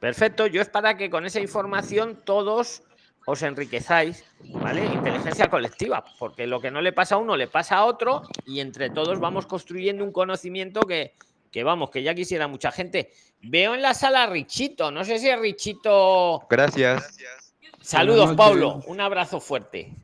[0.01, 2.83] Perfecto, yo es para que con esa información todos
[3.27, 4.25] os enriquezáis,
[4.55, 4.87] ¿vale?
[4.87, 8.61] Inteligencia colectiva, porque lo que no le pasa a uno le pasa a otro y
[8.61, 11.13] entre todos vamos construyendo un conocimiento que,
[11.51, 13.13] que vamos, que ya quisiera mucha gente.
[13.41, 16.47] Veo en la sala a Richito, no sé si es Richito.
[16.51, 17.17] Gracias.
[17.81, 18.83] Saludos, Pablo.
[18.87, 19.95] Un abrazo fuerte.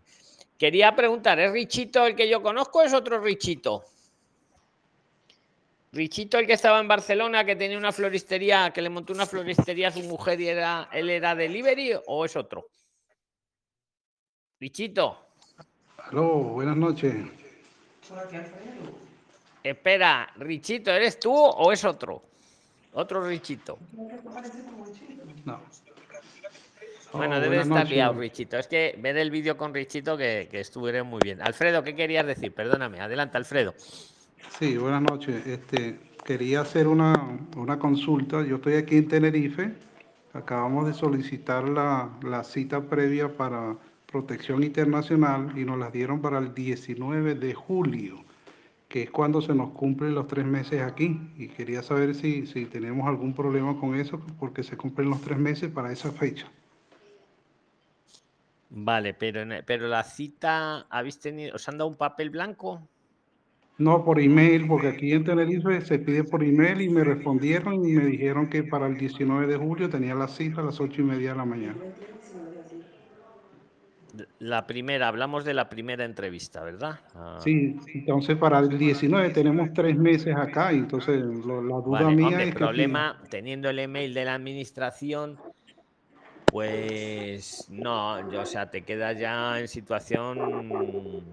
[0.58, 3.84] Quería preguntar, ¿es Richito el que yo conozco o es otro Richito?
[5.92, 9.88] Richito, el que estaba en Barcelona, que tenía una floristería, que le montó una floristería
[9.88, 12.66] a su mujer y era, él era delivery o es otro?
[14.58, 15.28] Richito.
[15.98, 17.14] Aló, buenas noches.
[19.64, 22.22] Espera, Richito, ¿eres tú o es otro?
[22.92, 23.78] Otro Richito.
[25.46, 25.58] No.
[27.14, 28.58] Bueno, oh, debe estar liado, Richito.
[28.58, 31.40] Es que ver el vídeo con Richito que, que estuvieron muy bien.
[31.40, 32.52] Alfredo, ¿qué querías decir?
[32.52, 33.00] Perdóname.
[33.00, 33.74] Adelante, Alfredo.
[34.58, 35.46] Sí, buenas noches.
[35.46, 38.44] Este, quería hacer una, una consulta.
[38.44, 39.72] Yo estoy aquí en Tenerife.
[40.34, 46.38] Acabamos de solicitar la, la cita previa para protección internacional y nos la dieron para
[46.38, 48.24] el 19 de julio
[48.94, 51.18] que es cuando se nos cumplen los tres meses aquí.
[51.36, 55.36] Y quería saber si, si tenemos algún problema con eso, porque se cumplen los tres
[55.36, 56.46] meses para esa fecha.
[58.70, 62.86] Vale, pero, pero la cita, ¿habéis tenido, os han dado un papel blanco?
[63.78, 67.94] No, por email, porque aquí en Tenerife se pide por email y me respondieron y
[67.94, 71.04] me dijeron que para el 19 de julio tenía la cita a las ocho y
[71.04, 71.78] media de la mañana.
[74.38, 77.00] La primera, hablamos de la primera entrevista, ¿verdad?
[77.14, 77.38] Ah.
[77.42, 82.48] Sí, entonces para el 19 tenemos tres meses acá, y entonces la duda mía es
[82.48, 85.38] el problema, teniendo el email de la administración,
[86.46, 91.24] pues no, yo, o sea, te quedas ya en situación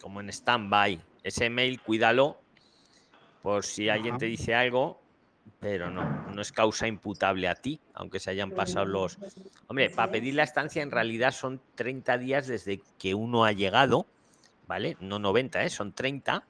[0.00, 1.00] como en stand-by.
[1.24, 2.40] Ese email, cuídalo,
[3.42, 5.01] por si alguien te dice algo,
[5.60, 9.18] pero no, no es causa imputable a ti, aunque se hayan pasado los...
[9.68, 14.06] Hombre, para pedir la estancia en realidad son 30 días desde que uno ha llegado,
[14.66, 14.96] ¿vale?
[15.00, 15.70] No 90, ¿eh?
[15.70, 16.44] son 30.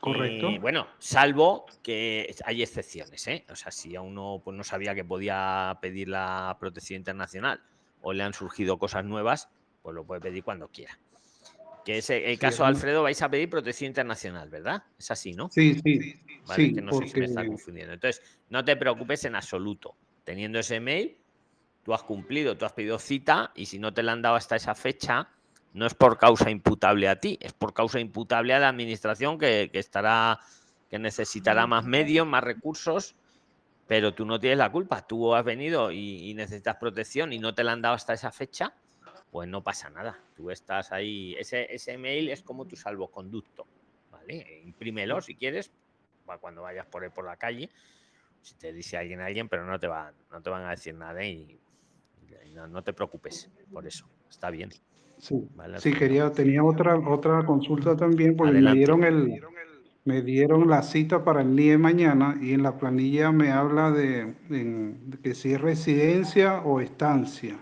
[0.00, 0.48] Correcto.
[0.48, 3.44] Eh, bueno, salvo que hay excepciones, ¿eh?
[3.50, 7.62] O sea, si a uno pues, no sabía que podía pedir la protección internacional
[8.02, 9.48] o le han surgido cosas nuevas,
[9.82, 10.98] pues lo puede pedir cuando quiera.
[11.86, 14.82] Que es el caso de Alfredo, vais a pedir protección internacional, ¿verdad?
[14.98, 15.48] Es así, ¿no?
[15.52, 16.20] Sí, sí.
[16.44, 17.94] Vale, que no sé si me está confundiendo.
[17.94, 19.94] Entonces, no te preocupes en absoluto.
[20.24, 21.16] Teniendo ese mail,
[21.84, 24.56] tú has cumplido, tú has pedido cita y si no te la han dado hasta
[24.56, 25.28] esa fecha,
[25.74, 29.70] no es por causa imputable a ti, es por causa imputable a la administración que,
[29.72, 30.40] estará,
[30.90, 33.14] que necesitará más medios, más recursos,
[33.86, 35.06] pero tú no tienes la culpa.
[35.06, 38.74] Tú has venido y, necesitas protección y no te la han dado hasta esa fecha,
[39.36, 40.18] pues no pasa nada.
[40.34, 41.36] Tú estás ahí.
[41.38, 43.66] Ese, ese mail es como tu salvoconducto.
[44.10, 44.62] ¿vale?
[44.64, 45.70] Imprímelo si quieres,
[46.40, 47.68] cuando vayas por, por la calle.
[48.40, 50.94] Si te dice alguien a alguien, pero no te van, no te van a decir
[50.94, 51.60] nada y,
[52.54, 54.08] no, no te preocupes por eso.
[54.30, 54.70] Está bien.
[55.18, 59.38] Sí, quería, tenía otra, otra consulta también, porque me dieron el,
[60.06, 64.32] me dieron la cita para el NIE mañana y en la planilla me habla de,
[65.22, 67.58] que si es residencia o estancia.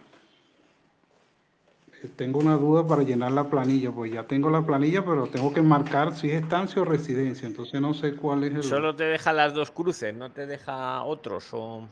[2.17, 5.63] Tengo una duda para llenar la planilla, pues ya tengo la planilla, pero tengo que
[5.63, 8.63] marcar si es estancia o residencia, entonces no sé cuál es el...
[8.63, 11.89] Solo te deja las dos cruces, no te deja otros o...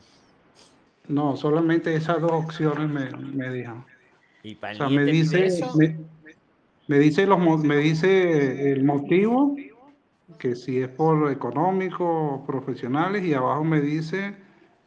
[1.07, 3.85] No, solamente esas dos opciones me, me dejan.
[4.43, 4.57] ¿Y
[4.89, 5.49] me dice,
[6.87, 9.55] me, dice los, me dice el motivo,
[10.37, 14.35] que si es por económico, profesionales, y abajo me dice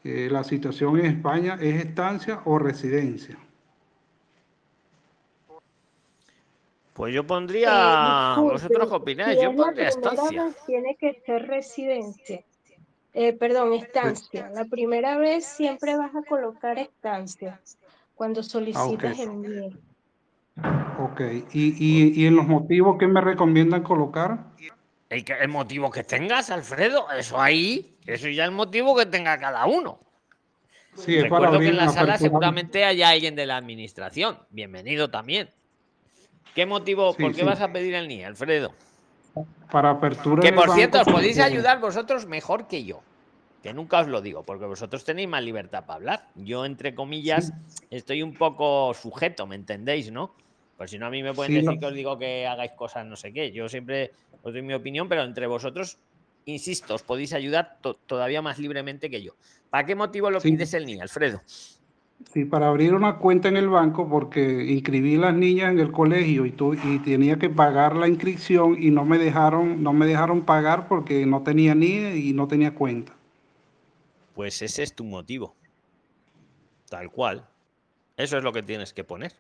[0.05, 3.39] eh, la situación en España es estancia o residencia.
[6.97, 10.51] Pues yo pondría, eh, vosotros qué opináis, yo pondría estancia.
[10.67, 12.43] Tiene que ser residencia.
[13.13, 14.49] Eh, perdón, estancia.
[14.55, 17.61] La primera vez siempre vas a colocar estancia
[18.15, 19.77] cuando solicitas el NIE.
[20.99, 21.21] Ok,
[21.53, 24.47] ¿Y, ¿Y, en los motivos qué me recomiendan colocar?
[25.11, 29.39] El, el motivo que tengas, Alfredo, eso ahí, eso ya es el motivo que tenga
[29.39, 30.01] cada uno.
[30.95, 34.39] Sí, Recuerdo que en la sala seguramente haya alguien de la administración.
[34.49, 35.51] Bienvenido también.
[36.57, 38.73] ¿Qué motivo, por qué vas a pedir el NIE, Alfredo?
[39.71, 40.43] Para apertura.
[40.43, 43.03] Que por cierto, os podéis ayudar vosotros mejor que yo
[43.67, 46.29] que nunca os lo digo, porque vosotros tenéis más libertad para hablar.
[46.37, 47.53] Yo, entre comillas,
[47.91, 50.37] estoy un poco sujeto, ¿me entendéis, no?
[50.77, 53.17] Pues si no, a mí me pueden decir que os digo que hagáis cosas no
[53.17, 53.51] sé qué.
[53.51, 55.99] Yo siempre os doy mi opinión, pero entre vosotros,
[56.45, 59.35] insisto, os podéis ayudar todavía más libremente que yo.
[59.69, 61.43] ¿Para qué motivo lo pides el niño, Alfredo?
[62.33, 66.45] Sí, para abrir una cuenta en el banco porque inscribí las niñas en el colegio
[66.47, 66.55] y,
[66.85, 71.25] y tenía que pagar la inscripción y no me dejaron, no me dejaron pagar porque
[71.27, 73.15] no tenía ni y no tenía cuenta.
[74.35, 75.55] Pues ese es tu motivo.
[76.89, 77.47] Tal cual.
[78.17, 79.35] Eso es lo que tienes que poner.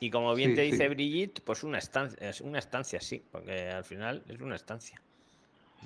[0.00, 3.84] Y como bien te dice Brigitte, pues una estancia, es una estancia, sí, porque al
[3.84, 5.00] final es una estancia.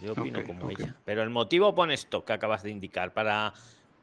[0.03, 0.97] Yo opino como ella.
[1.05, 3.53] Pero el motivo pone esto que acabas de indicar, para,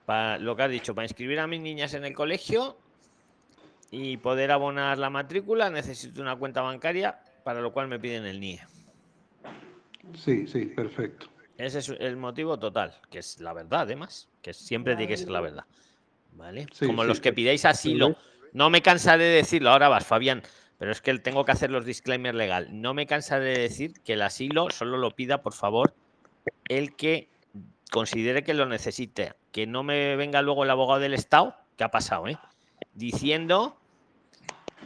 [0.08, 2.78] para lo que has dicho, para inscribir a mis niñas en el colegio
[3.92, 8.40] y poder abonar la matrícula, necesito una cuenta bancaria, para lo cual me piden el
[8.40, 8.62] NIE.
[10.16, 11.28] Sí, sí, perfecto.
[11.58, 15.30] Ese es el motivo total, que es la verdad, además, que siempre tiene que ser
[15.30, 15.66] la verdad.
[16.32, 16.68] ¿Vale?
[16.80, 18.16] Como los que pidáis asilo.
[18.54, 20.42] No me cansaré de decirlo, ahora vas, Fabián,
[20.78, 22.70] pero es que tengo que hacer los disclaimers legal.
[22.72, 25.94] No me cansaré de decir que el asilo solo lo pida, por favor,
[26.70, 27.28] el que
[27.92, 29.34] considere que lo necesite.
[29.52, 32.38] Que no me venga luego el abogado del Estado, que ha pasado, ¿eh?
[32.94, 33.80] Diciendo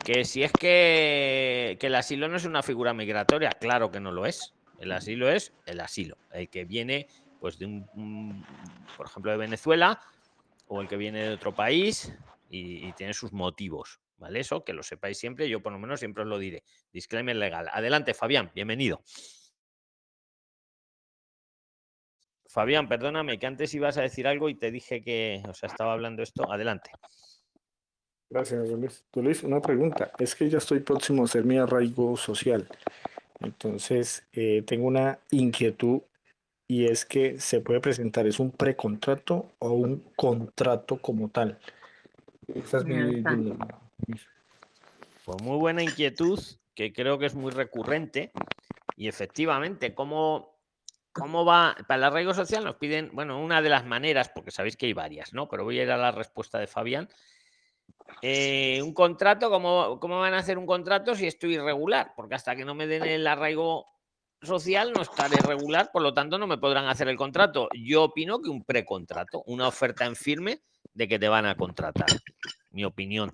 [0.03, 4.25] que si es que, el asilo no es una figura migratoria, claro que no lo
[4.25, 4.53] es.
[4.79, 7.07] El asilo es el asilo, el que viene,
[7.39, 8.45] pues, de un,
[8.97, 9.99] por ejemplo, de Venezuela
[10.67, 12.13] o el que viene de otro país
[12.49, 14.39] y, tiene sus motivos, ¿vale?
[14.39, 16.63] Eso que lo sepáis siempre, yo por lo menos siempre os lo diré.
[16.91, 17.69] Disclaimer legal.
[17.71, 19.03] Adelante, Fabián, bienvenido.
[22.51, 25.93] Fabián, perdóname, que antes ibas a decir algo y te dije que, o sea, estaba
[25.93, 26.51] hablando esto.
[26.51, 26.91] Adelante.
[28.29, 29.05] Gracias, Luis.
[29.15, 30.11] Luis, una pregunta.
[30.19, 32.67] Es que ya estoy próximo a hacer mi arraigo social.
[33.39, 36.01] Entonces, eh, tengo una inquietud
[36.67, 41.57] y es que se puede presentar, ¿es un precontrato o un contrato como tal?
[42.53, 43.23] Esa es mi,
[45.23, 46.39] Pues muy buena inquietud,
[46.75, 48.31] que creo que es muy recurrente.
[48.97, 50.50] Y efectivamente, ¿cómo,
[51.13, 51.75] ¿cómo va?
[51.87, 54.93] Para el arraigo social nos piden, bueno, una de las maneras, porque sabéis que hay
[54.93, 55.47] varias, ¿no?
[55.47, 57.09] Pero voy a ir a la respuesta de Fabián
[58.21, 62.13] eh, un contrato, ¿cómo, ¿cómo van a hacer un contrato si estoy irregular?
[62.15, 63.87] Porque hasta que no me den el arraigo
[64.41, 67.69] social no estaré regular, por lo tanto no me podrán hacer el contrato.
[67.73, 70.61] Yo opino que un precontrato, una oferta en firme
[70.93, 72.07] de que te van a contratar.
[72.71, 73.33] Mi opinión.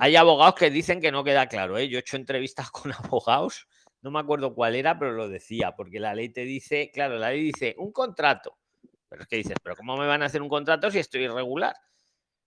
[0.00, 1.76] Hay abogados que dicen que no queda claro.
[1.78, 1.88] ¿eh?
[1.88, 3.66] Yo he hecho entrevistas con abogados
[4.02, 7.30] no me acuerdo cuál era, pero lo decía, porque la ley te dice, claro, la
[7.30, 8.56] ley dice un contrato.
[9.08, 11.74] Pero es que dices, pero ¿cómo me van a hacer un contrato si estoy irregular?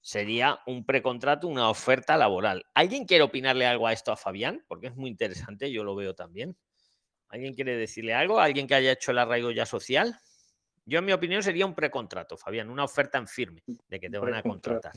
[0.02, 2.66] Sería un precontrato, una oferta laboral.
[2.74, 4.64] ¿Alguien quiere opinarle algo a esto a Fabián?
[4.68, 6.58] Porque es muy interesante, yo lo veo también.
[7.30, 8.39] ¿Alguien quiere decirle algo?
[8.39, 10.18] ¿Alguien que haya hecho el arraigo ya social?
[10.86, 14.18] Yo, en mi opinión, sería un precontrato, Fabián, una oferta en firme de que te
[14.18, 14.93] van a contratar.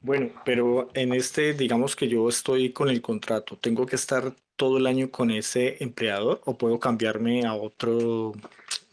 [0.00, 4.78] Bueno, pero en este, digamos que yo estoy con el contrato, ¿tengo que estar todo
[4.78, 8.32] el año con ese empleador o puedo cambiarme a otro,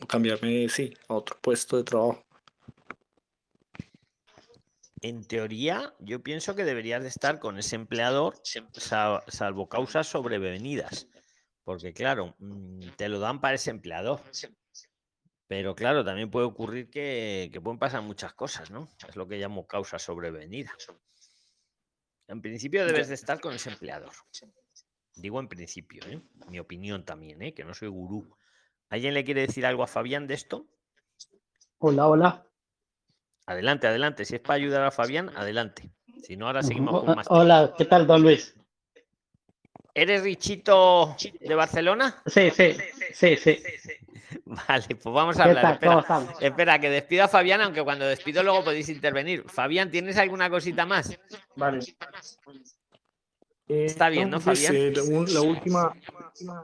[0.07, 2.23] cambiarme, sí, a otro puesto de trabajo?
[5.01, 11.07] En teoría, yo pienso que deberías de estar con ese empleador, salvo causas sobrevenidas,
[11.63, 14.21] porque claro, mm, te lo dan para ese empleador.
[15.47, 18.89] Pero claro, también puede ocurrir que, que pueden pasar muchas cosas, ¿no?
[19.09, 20.71] Es lo que llamo causa sobrevenida.
[22.27, 24.13] En principio debes de estar con ese empleador.
[25.15, 26.21] Digo en principio, ¿eh?
[26.49, 27.53] mi opinión también, ¿eh?
[27.53, 28.35] que no soy gurú.
[28.89, 30.67] ¿Alguien le quiere decir algo a Fabián de esto?
[31.79, 32.45] Hola, hola.
[33.45, 34.25] Adelante, adelante.
[34.25, 35.91] Si es para ayudar a Fabián, adelante.
[36.23, 37.27] Si no, ahora seguimos con más.
[37.29, 38.55] Hola, ¿qué tal, don Luis?
[39.93, 42.21] ¿Eres Richito de Barcelona?
[42.25, 42.77] Sí, sí,
[43.13, 43.63] sí, sí.
[44.45, 45.73] Vale, pues vamos a hablar.
[45.73, 46.05] Espera,
[46.39, 49.43] espera, que despido a Fabián, aunque cuando despido luego podéis intervenir.
[49.49, 51.17] Fabián, ¿tienes alguna cosita más?
[51.55, 51.79] Vale.
[53.71, 54.75] Está bien, ¿no, Fabián?
[54.75, 54.93] Eh,
[55.29, 55.93] la última.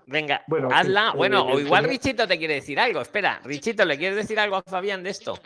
[0.08, 1.14] Venga, hazla.
[1.16, 2.99] bueno, o igual Richito te quiere decir algo.
[2.99, 5.39] Espera, Richito, ¿le quieres decir algo a Fabián de esto?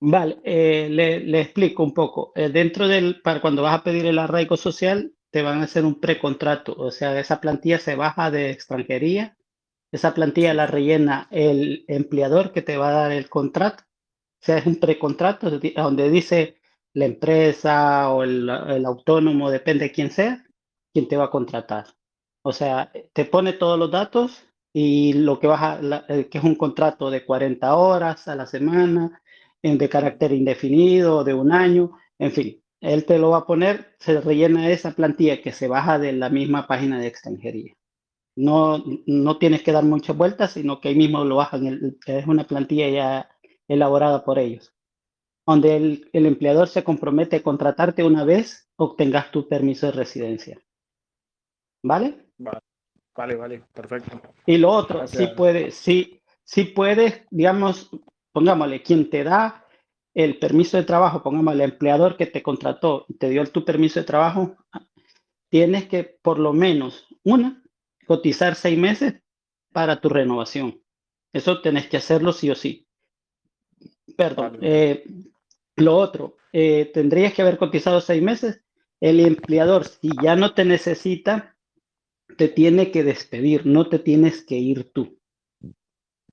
[0.00, 2.32] Vale, eh, le, explico un poco.
[2.34, 5.84] Eh, dentro del, para cuando vas a pedir el arraigo social, te van a hacer
[5.84, 6.74] un precontrato.
[6.76, 9.36] O sea, esa plantilla se baja de extranjería.
[9.92, 13.84] Esa plantilla la rellena el empleador que te va a dar el contrato.
[14.40, 16.61] O sea, es un precontrato donde dice
[16.94, 18.48] la empresa o el,
[18.86, 20.44] autónomo, depende de quién sea,
[20.92, 21.86] quién te va a contratar.
[22.44, 26.54] O sea, te pone todos los datos y lo que vas eh, que es un
[26.56, 29.22] contrato de 40 horas a la semana,
[29.62, 34.20] de carácter indefinido, de un año, en fin, él te lo va a poner, se
[34.20, 37.74] rellena esa plantilla que se baja de la misma página de extranjería.
[38.34, 42.44] No, no tienes que dar muchas vueltas, sino que ahí mismo lo bajan, es una
[42.44, 43.30] plantilla ya
[43.68, 44.74] elaborada por ellos,
[45.46, 50.60] donde el, el empleador se compromete a contratarte una vez obtengas tu permiso de residencia.
[51.82, 52.26] ¿Vale?
[53.14, 54.20] Vale, vale, perfecto.
[54.46, 57.90] Y lo otro, sí puede, sí, sí puedes, digamos,
[58.32, 59.66] pongámosle, quien te da
[60.14, 64.06] el permiso de trabajo, pongámosle, el empleador que te contrató, te dio tu permiso de
[64.06, 64.56] trabajo,
[65.50, 67.62] tienes que por lo menos, una,
[68.06, 69.20] cotizar seis meses
[69.72, 70.80] para tu renovación.
[71.32, 72.86] Eso tenés que hacerlo sí o sí.
[74.16, 74.58] Perdón.
[74.60, 75.04] Eh,
[75.76, 78.60] lo otro, eh, tendrías que haber cotizado seis meses.
[79.00, 81.56] El empleador, si ya no te necesita,
[82.36, 85.18] te tiene que despedir, no te tienes que ir tú.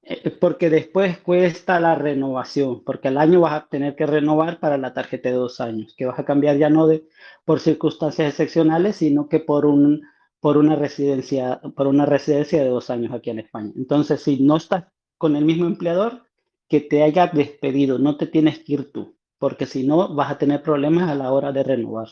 [0.03, 4.77] Eh, porque después cuesta la renovación, porque al año vas a tener que renovar para
[4.77, 7.07] la tarjeta de dos años, que vas a cambiar ya no de
[7.45, 10.01] por circunstancias excepcionales, sino que por un
[10.39, 13.71] por una residencia por una residencia de dos años aquí en España.
[13.75, 14.85] Entonces, si no estás
[15.17, 16.23] con el mismo empleador,
[16.67, 20.37] que te haya despedido, no te tienes que ir tú, porque si no vas a
[20.37, 22.09] tener problemas a la hora de renovar.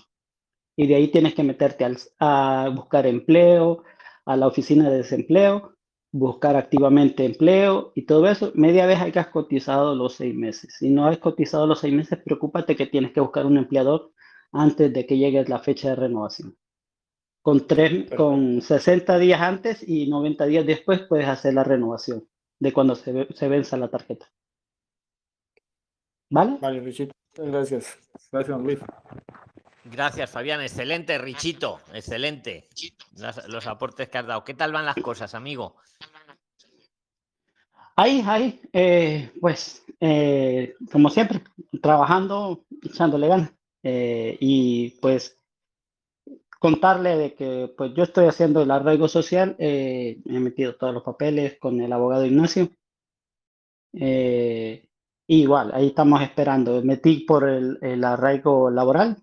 [0.75, 1.85] Y de ahí tienes que meterte
[2.19, 3.83] a buscar empleo,
[4.25, 5.77] a la oficina de desempleo,
[6.11, 10.75] buscar activamente empleo y todo eso, media vez hay que has cotizado los seis meses.
[10.77, 14.11] Si no has cotizado los seis meses, preocúpate que tienes que buscar un empleador
[14.51, 16.57] antes de que llegue la fecha de renovación.
[17.41, 22.27] Con, tres, con 60 días antes y 90 días después puedes hacer la renovación
[22.59, 24.27] de cuando se, se venza la tarjeta.
[26.29, 26.57] ¿Vale?
[26.59, 27.07] Vale.
[27.37, 27.97] Gracias.
[28.31, 28.79] Gracias, Luis.
[29.85, 30.61] Gracias, Fabián.
[30.61, 31.79] Excelente, Richito.
[31.93, 32.67] Excelente.
[33.47, 34.43] los aportes que has dado.
[34.43, 35.75] ¿Qué tal van las cosas, amigo?
[37.95, 41.41] Ahí, ahí, eh, pues, eh, como siempre,
[41.81, 43.51] trabajando, echándole ganas.
[43.81, 45.39] Eh, y pues,
[46.59, 51.57] contarle de que pues yo estoy haciendo el arraigo social, he metido todos los papeles
[51.59, 52.69] con el abogado Ignacio.
[55.27, 56.81] Igual, ahí estamos esperando.
[56.83, 59.17] Metí por el, el arraigo laboral,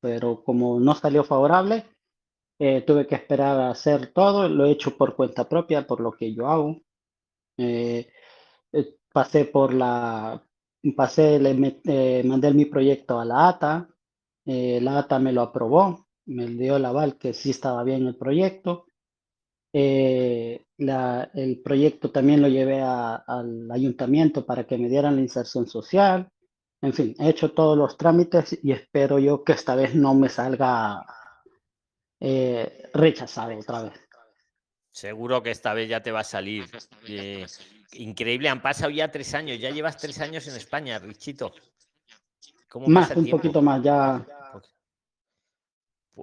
[0.00, 1.84] pero como no salió favorable,
[2.60, 6.12] eh, tuve que esperar a hacer todo, lo he hecho por cuenta propia, por lo
[6.12, 6.78] que yo hago.
[7.58, 8.08] Eh,
[8.72, 10.42] eh, pasé por la,
[10.96, 11.54] pasé, le
[12.24, 13.88] mandé mi proyecto a la ATA,
[14.46, 18.86] la ATA me lo aprobó, me dio el aval que sí estaba bien el proyecto.
[20.78, 26.30] La, el proyecto también lo llevé al ayuntamiento para que me dieran la inserción social.
[26.82, 30.28] En fin, he hecho todos los trámites y espero yo que esta vez no me
[30.28, 31.04] salga
[32.20, 33.92] eh, rechazado otra vez.
[34.90, 36.64] Seguro que esta vez ya te va a salir.
[37.06, 37.46] Eh,
[37.92, 41.52] increíble, han pasado ya tres años, ya llevas tres años en España, Richito.
[42.86, 44.26] más, un poquito más, ya.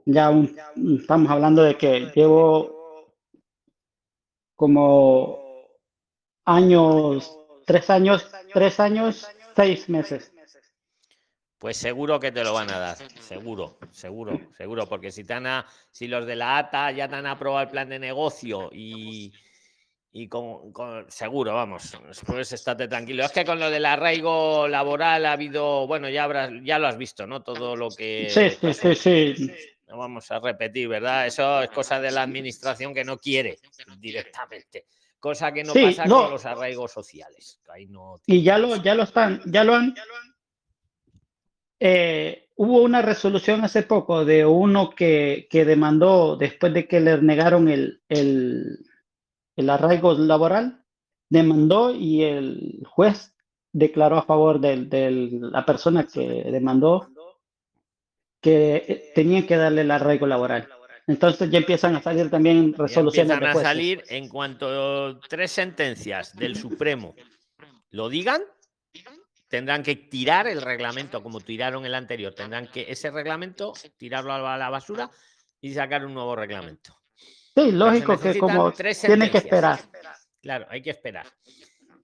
[0.06, 0.32] Ya
[0.98, 2.83] estamos hablando de que llevo
[4.56, 5.40] como
[6.46, 10.32] años, tres años, tres años, seis meses.
[11.58, 15.36] Pues seguro que te lo van a dar, seguro, seguro, seguro, porque si, te
[15.92, 19.32] si los de la ATA ya te han aprobado el plan de negocio y,
[20.12, 20.74] y con,
[21.08, 23.24] seguro, vamos, pues estate tranquilo.
[23.24, 26.98] Es que con lo del arraigo laboral ha habido, bueno, ya habrás, ya lo has
[26.98, 27.42] visto, ¿no?
[27.44, 28.28] Todo lo que.
[28.30, 29.54] Sí, sí, sí, sí.
[29.94, 31.28] No vamos a repetir, ¿verdad?
[31.28, 33.60] Eso es cosa de la administración que no quiere
[34.00, 34.88] directamente.
[35.20, 37.60] Cosa que no pasa con los arraigos sociales.
[38.26, 39.94] y ya lo, ya lo están, ya lo han
[41.80, 47.22] eh, hubo una resolución hace poco de uno que, que demandó después de que le
[47.22, 48.80] negaron el, el,
[49.56, 50.84] el, arraigo laboral,
[51.30, 53.36] demandó y el juez
[53.72, 57.10] declaró a favor de, la persona que demandó
[58.44, 60.70] que tenía que darle el arraigo laboral.
[61.08, 63.32] Entonces ya empiezan a salir también resoluciones.
[63.32, 67.16] empiezan a salir en cuanto tres sentencias del Supremo
[67.90, 68.42] lo digan,
[69.48, 72.34] tendrán que tirar el reglamento como tiraron el anterior.
[72.34, 75.12] Tendrán que ese reglamento tirarlo a la basura
[75.62, 76.98] y sacar un nuevo reglamento.
[77.56, 79.80] Sí, lógico que como tienen que esperar.
[80.42, 81.28] Claro, hay que esperar.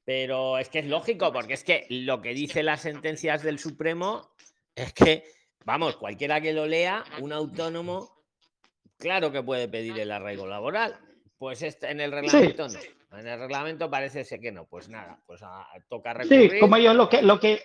[0.05, 4.31] Pero es que es lógico, porque es que lo que dice las sentencias del Supremo
[4.75, 5.23] es que,
[5.65, 8.09] vamos, cualquiera que lo lea, un autónomo,
[8.97, 10.97] claro que puede pedir el arraigo laboral.
[11.37, 12.79] Pues este, en el reglamento no.
[13.17, 14.65] En el reglamento parece ser que no.
[14.65, 16.51] Pues nada, pues a, toca recurrir.
[16.51, 17.63] Sí, como ellos lo que, lo que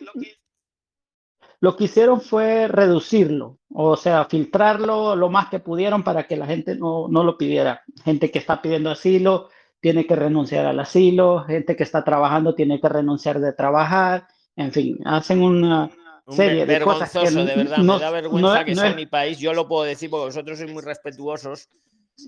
[1.61, 6.47] lo que hicieron fue reducirlo, o sea, filtrarlo lo más que pudieron para que la
[6.47, 7.83] gente no, no lo pidiera.
[8.05, 9.49] Gente que está pidiendo asilo
[9.81, 14.27] tiene que renunciar al asilo, gente que está trabajando tiene que renunciar de trabajar,
[14.57, 15.91] en fin, hacen una
[16.31, 19.68] serie de cosas que de verdad, me da vergüenza que sea mi país, yo lo
[19.68, 21.68] puedo decir porque vosotros sois muy respetuosos.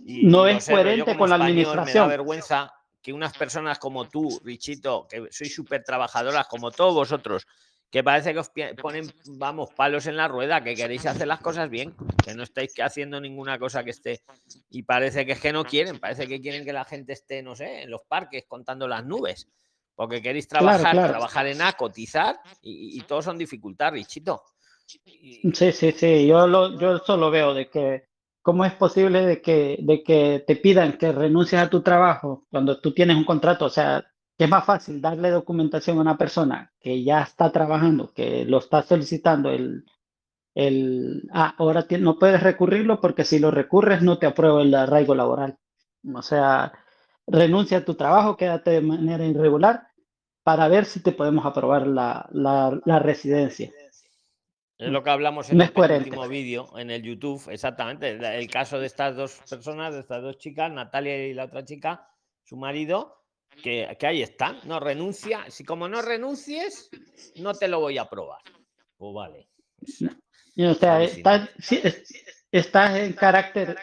[0.05, 1.87] Y, no es coherente con la administración.
[1.87, 6.93] Me da vergüenza que unas personas como tú, Richito, que sois súper trabajadoras, como todos
[6.93, 7.47] vosotros,
[7.91, 8.51] que parece que os
[8.83, 11.95] ponen, vamos, palos en la rueda, que queréis hacer las cosas bien,
[12.25, 14.23] que no estáis haciendo ninguna cosa que esté.
[14.71, 17.55] Y parece que es que no quieren, parece que quieren que la gente esté, no
[17.55, 19.49] sé, en los parques contando las nubes.
[19.97, 24.43] Porque queréis trabajar, trabajar en A, cotizar, y, y todo son dificultades, Richito.
[24.87, 28.05] Sí, sí, sí, yo, lo, yo solo veo de que
[28.47, 32.81] ¿Cómo es posible de que, de que te pidan que renuncies a tu trabajo cuando
[32.81, 33.65] tú tienes un contrato?
[33.65, 34.07] O sea,
[34.39, 38.59] que es más fácil darle documentación a una persona que ya está trabajando, que lo
[38.59, 39.85] está solicitando el,
[40.55, 45.17] el ah, ahora no puedes recurrirlo porque si lo recurres no te apruebo el arraigo
[45.17, 45.59] laboral.
[46.15, 46.73] O sea,
[47.27, 49.89] renuncia a tu trabajo, quédate de manera irregular
[50.43, 53.73] para ver si te podemos aprobar la, la, la residencia.
[54.79, 58.11] Es lo que hablamos en el último vídeo en el YouTube, exactamente.
[58.11, 62.07] El caso de estas dos personas, de estas dos chicas, Natalia y la otra chica,
[62.45, 63.25] su marido,
[63.63, 65.51] que, ahí están, no renuncia.
[65.51, 66.91] Si como no renuncies,
[67.37, 68.43] no te lo voy a aprobar.
[68.99, 69.49] Pues vale.
[70.59, 71.03] o sea,
[72.53, 73.79] estás en carácter,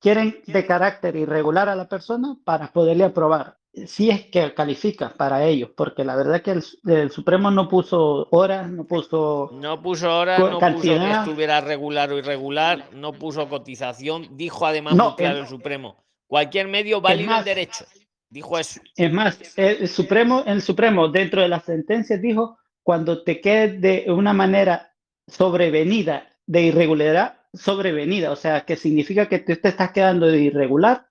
[0.00, 5.44] quieren de carácter irregular a la persona para poderle aprobar si es que califica para
[5.44, 9.50] ellos, porque la verdad que el, Supremo no puso horas, no puso...
[9.52, 14.94] No puso horas, no puso que estuviera regular o irregular, no puso cotización, dijo además
[14.94, 17.84] no, el, Supremo, cualquier medio válido el derecho,
[18.28, 18.80] dijo eso.
[18.96, 24.06] Es más, el Supremo, el Supremo dentro de las sentencias dijo, cuando te quedes de
[24.08, 24.92] una manera
[25.28, 31.06] sobrevenida de irregularidad, sobrevenida, o sea, que significa que tú te estás quedando de irregular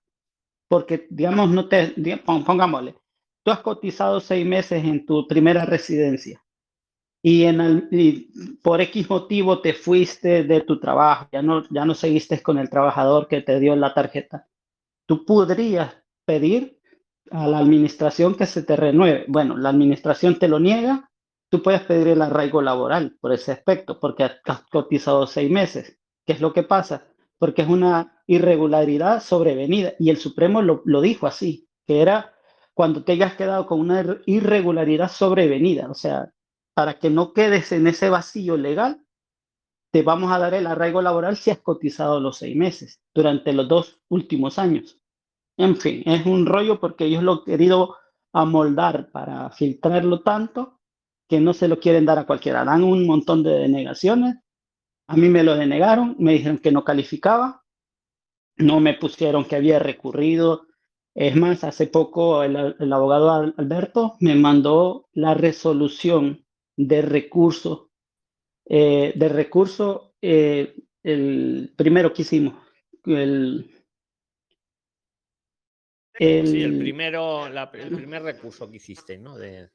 [0.68, 2.94] porque, digamos, no te, pongámosle,
[3.42, 6.40] tú has cotizado seis meses en tu primera residencia
[7.22, 12.40] y, en por X motivo te fuiste de tu trabajo, ya no, ya no seguiste
[12.42, 14.48] con el trabajador que te dio la tarjeta,
[15.06, 15.92] tú podrías
[16.24, 16.80] pedir
[17.30, 19.24] a la administración que se te renueve.
[19.28, 21.10] Bueno, la administración te lo niega,
[21.50, 25.99] tú puedes pedir el arraigo laboral por ese aspecto, porque has cotizado seis meses.
[26.30, 27.08] ¿Qué es lo que pasa?
[27.38, 29.94] Porque es una irregularidad sobrevenida.
[29.98, 32.32] Y el Supremo lo, dijo así, que era
[32.72, 35.90] cuando te hayas quedado con una irregularidad sobrevenida.
[35.90, 36.32] O sea,
[36.72, 39.04] para que no quedes en ese vacío legal,
[39.90, 43.66] te vamos a dar el arraigo laboral si has cotizado los seis meses durante los
[43.66, 45.00] dos últimos años.
[45.56, 47.96] En fin, es un rollo porque ellos lo han querido
[48.32, 50.78] amoldar para filtrarlo tanto
[51.28, 52.64] que no se lo quieren dar a cualquiera.
[52.64, 54.36] Dan un montón de denegaciones.
[55.10, 57.60] A mí me lo denegaron, me dijeron que no calificaba
[58.60, 60.66] no me pusieron que había recurrido.
[61.14, 66.46] Es más, hace poco el, abogado Alberto me mandó la resolución
[66.76, 67.90] de recurso,
[68.66, 72.54] eh, de recurso, eh, el primero que hicimos,
[73.06, 73.70] el,
[76.16, 79.36] sí, el primero, el primer recurso que hiciste, ¿no?
[79.36, 79.70] De...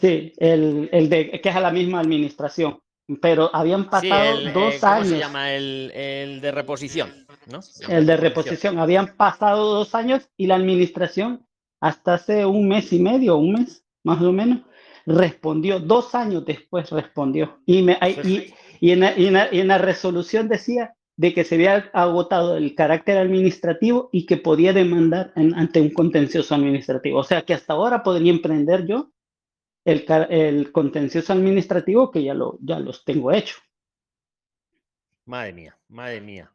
[0.00, 2.80] Sí, el, el de que es a la misma administración
[3.20, 5.08] pero habían pasado dos ¿cómo años.
[5.08, 5.52] se llama?
[5.52, 7.60] El, el, de reposición, ¿no?
[7.88, 8.78] El de reposición.
[8.78, 11.46] Habían pasado dos años y la administración,
[11.80, 14.60] hasta hace un mes y medio, un mes más o menos,
[15.06, 15.80] respondió.
[15.80, 17.58] Dos años después respondió.
[17.66, 19.26] Y, me, y, y, en, y,
[19.58, 24.72] en, la resolución decía de que se había agotado el carácter administrativo y que podía
[24.72, 27.18] demandar ante un contencioso administrativo.
[27.18, 29.10] O sea que hasta ahora podría emprender yo
[29.84, 33.56] el, el contencioso administrativo que ya, lo, ya los tengo hecho.
[35.24, 36.50] Madre mía, madre mía.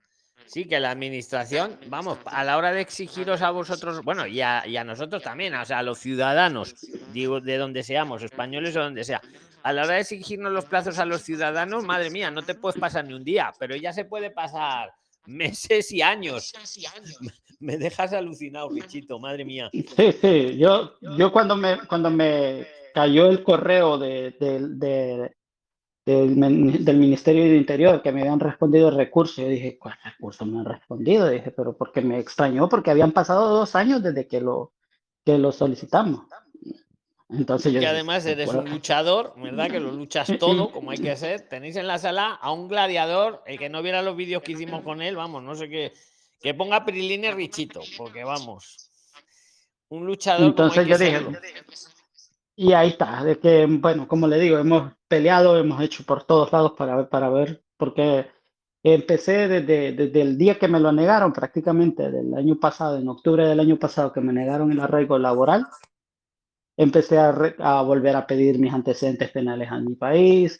[0.47, 4.65] Sí, que la administración, vamos, a la hora de exigiros a vosotros, bueno, y a,
[4.67, 6.75] y a, nosotros también, o sea, a los ciudadanos,
[7.11, 9.21] digo, de donde seamos, españoles o donde sea,
[9.63, 12.79] a la hora de exigirnos los plazos a los ciudadanos, madre mía, no te puedes
[12.79, 14.93] pasar ni un día, pero ya se puede pasar
[15.25, 16.53] meses y años.
[17.59, 19.71] Me dejas alucinado, Richito, madre mía.
[19.71, 25.35] Sí, sí, yo, yo cuando me, cuando me cayó el correo de, de,
[26.05, 29.41] del, Ministerio de Interior que me habían respondido el recurso.
[29.41, 31.29] Yo dije, ¿cuál recurso me han respondido?
[31.29, 34.71] dije, pero porque me extrañó, porque habían pasado dos años desde que lo,
[35.25, 36.21] que lo solicitamos.
[37.27, 39.69] Entonces yo que además eres un luchador, ¿verdad?
[39.69, 41.49] Que lo luchas todo como hay que ser.
[41.49, 44.83] Tenéis en la sala a un gladiador, el que no viera los vídeos que hicimos
[44.83, 45.91] con él, vamos, no sé qué,
[46.39, 48.89] que ponga Priline Richito, porque vamos,
[49.89, 50.47] un luchador.
[50.47, 51.19] Entonces yo dije,
[52.55, 56.51] y ahí está, de que, bueno, como le digo, hemos peleado, hemos hecho por todos
[56.53, 58.27] lados para, para ver, porque
[58.83, 63.47] empecé desde, desde el día que me lo negaron, prácticamente del año pasado, en octubre
[63.47, 65.67] del año pasado, que me negaron el arraigo laboral,
[66.77, 67.29] empecé a,
[67.59, 70.59] a volver a pedir mis antecedentes penales a mi país,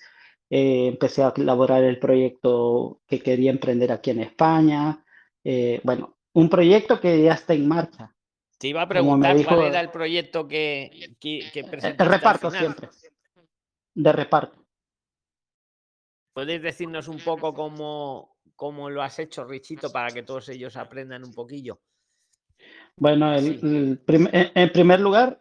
[0.50, 5.04] eh, empecé a elaborar el proyecto que quería emprender aquí en España,
[5.44, 8.15] eh, bueno, un proyecto que ya está en marcha,
[8.66, 12.90] te iba a preguntar cuál era el proyecto que, que, que De reparto siempre.
[13.94, 14.58] De reparto.
[16.34, 21.24] ¿Puedes decirnos un poco cómo, cómo, lo has hecho, Richito, para que todos ellos aprendan
[21.24, 21.80] un poquillo?
[22.96, 25.40] Bueno, el, en primer lugar,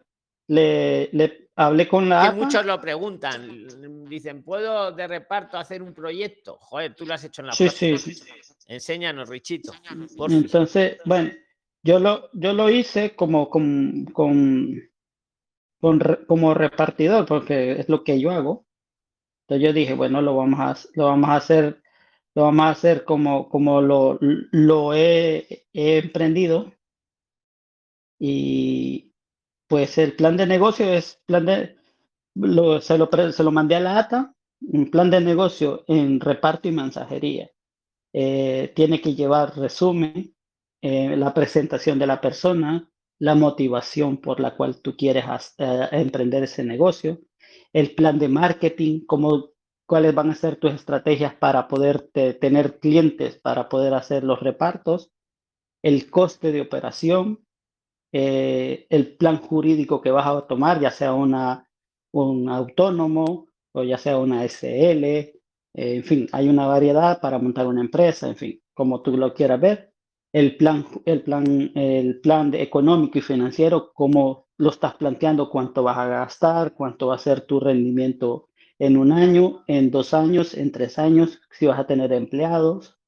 [0.49, 2.31] le, le hablé con la...
[2.31, 4.07] Que muchos lo preguntan.
[4.07, 6.59] Dicen, ¿puedo de reparto hacer un proyecto?
[6.61, 8.23] Joder, tú lo has hecho en la Sí, sí, sí.
[8.67, 9.73] Enséñanos, Richito.
[10.29, 11.33] Entonces, bueno,
[11.85, 14.81] yo lo, yo lo hice como, con, con,
[16.27, 18.67] como repartidor, porque es lo que yo hago.
[19.43, 21.83] Entonces yo dije, bueno, lo vamos a, lo vamos a hacer,
[22.35, 26.73] lo vamos a hacer como, como lo, lo he, emprendido.
[28.19, 29.13] Y
[29.69, 31.77] pues el plan de negocio es plan de,
[32.35, 36.69] lo, se, lo, se lo mandé a la ATA, un plan de negocio en reparto
[36.69, 37.51] y mensajería.
[38.15, 40.34] Eh, tiene que llevar resumen,
[40.87, 45.25] eh, la presentación de la persona, la motivación por la cual tú quieres
[45.57, 47.23] eh, emprender ese negocio,
[47.73, 49.53] el plan de marketing, cómo,
[49.87, 55.11] cuáles van a ser tus estrategias para poder tener clientes, para poder hacer los repartos,
[55.83, 57.47] el coste de operación,
[58.13, 61.67] eh, el plan jurídico que vas a tomar, ya sea una,
[62.13, 65.33] un autónomo o ya sea una SL,
[65.73, 69.59] en fin, hay una variedad para montar una empresa, en fin, como tú lo quieras
[69.59, 69.94] ver
[70.35, 75.97] el plan, el plan, el plan económico y financiero, cómo lo estás planteando, cuánto vas
[75.97, 78.49] a gastar, cuánto va a ser tu rendimiento
[78.81, 82.99] en un año, en dos años, en tres años, si vas a tener empleados.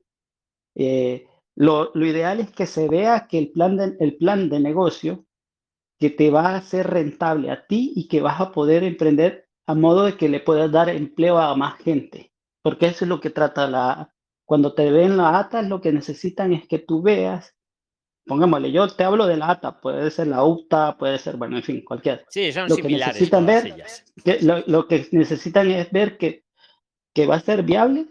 [0.77, 4.61] Eh, lo, lo, ideal es que se vea que el plan, de, el plan de
[4.61, 5.27] negocio
[5.99, 9.75] que te va a hacer rentable a ti y que vas a poder emprender a
[9.75, 13.31] modo de que le puedas dar empleo a más gente, porque eso es lo que
[13.31, 14.15] trata la,
[14.47, 17.55] cuando te ven la ATA, lo que necesitan es que tú veas,
[18.25, 21.65] pongámosle, yo te hablo de la ATA, puede ser la UTA, puede ser, bueno, en
[21.65, 22.25] fin, cualquier.
[22.31, 22.77] Sí, son lo.
[22.77, 23.75] Que necesitan ver,
[24.25, 26.45] que, lo, que necesitan es ver que,
[27.13, 28.07] que va a ser viable,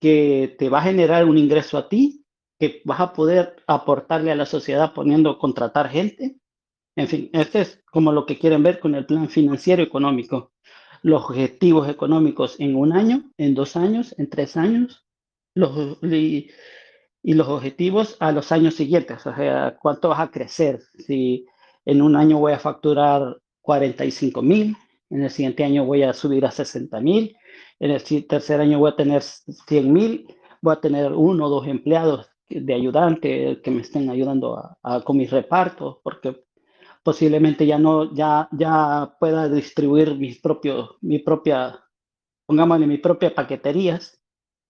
[0.00, 2.24] que te va a generar un ingreso a ti,
[2.58, 6.36] que vas a poder aportarle a la sociedad poniendo contratar gente.
[6.96, 10.52] En fin, este es como lo que quieren ver con el plan financiero económico.
[11.02, 15.03] Los objetivos económicos en un año, en dos años, en tres años,
[15.54, 16.50] los, y,
[17.22, 20.80] los objetivos a los años siguientes, o sea, cuánto vas a crecer.
[20.98, 21.46] Si
[21.84, 24.76] en un año voy a facturar 45 mil,
[25.10, 27.36] en el siguiente año voy a subir a 60 mil,
[27.80, 30.26] en el tercer año voy a tener 100 mil,
[30.60, 35.16] voy a tener uno o dos empleados de ayudante que me estén ayudando a, con
[35.16, 36.44] mis repartos, porque
[37.02, 41.80] posiblemente ya no, ya, ya pueda distribuir mis propios, mi propia,
[42.46, 44.20] pongámosle mi propia paqueterías,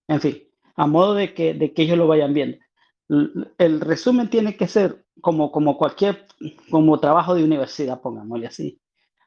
[0.08, 0.43] en fin,
[0.76, 2.58] a modo de que, de que ellos lo vayan viendo.
[3.58, 6.26] El resumen tiene que ser como, como cualquier,
[6.70, 8.80] como trabajo de universidad, pongámosle así,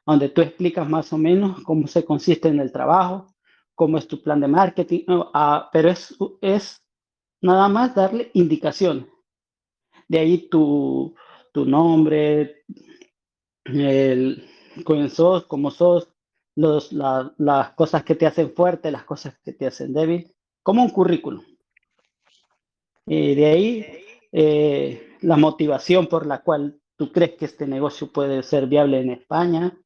[0.04, 3.34] donde tú explicas más o menos cómo se consiste en el trabajo,
[3.74, 6.82] cómo es tu plan de marketing, ah, pero es, es
[7.40, 9.08] nada más darle indicación.
[10.08, 11.14] De ahí tu,
[11.52, 12.64] tu nombre,
[13.64, 14.44] el,
[14.84, 16.08] quién sos, cómo sos,
[16.56, 20.90] los, las cosas que te hacen fuerte, las cosas que te hacen débil, como un
[20.90, 21.44] currículum.
[23.06, 23.86] Y de ahí
[24.32, 29.10] eh, la motivación por la cual tú crees que este negocio puede ser viable en
[29.10, 29.78] España,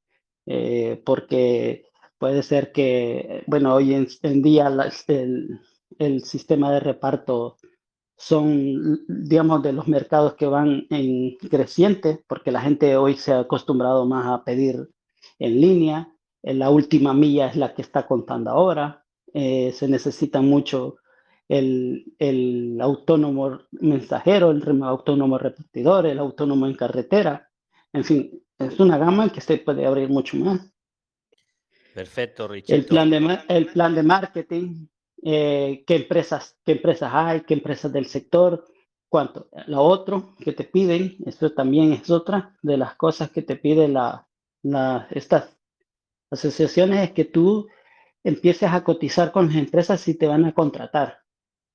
[0.47, 1.87] eh, porque
[2.19, 4.69] puede ser que, bueno, hoy en, día
[5.09, 5.61] el,
[5.99, 7.57] el, sistema de reparto
[8.17, 13.41] son, digamos, de los mercados que van en creciente, porque la gente hoy se ha
[13.41, 14.89] acostumbrado más a pedir
[15.39, 16.13] en línea,
[16.43, 19.02] la última milla es la que está contando ahora,
[19.35, 20.97] eh, se necesita mucho
[21.49, 27.51] el, el, autónomo mensajero, el autónomo repartidor, el autónomo en carretera,
[27.93, 30.73] en fin, es una gama que se puede abrir mucho más.
[31.95, 32.77] Perfecto, Richard.
[32.77, 34.87] El plan de, el plan de marketing,
[35.23, 38.65] eh, qué, empresas, qué empresas hay, qué empresas del sector,
[39.09, 39.49] cuánto.
[39.67, 43.89] Lo otro que te piden, esto también es otra de las cosas que te pide
[43.89, 44.27] la,
[44.63, 45.55] la, estas
[46.31, 47.69] asociaciones, es que tú
[48.25, 51.19] empieces a cotizar con las empresas si te van a contratar.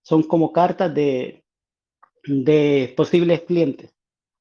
[0.01, 1.43] Son como cartas de,
[2.25, 3.93] de posibles clientes,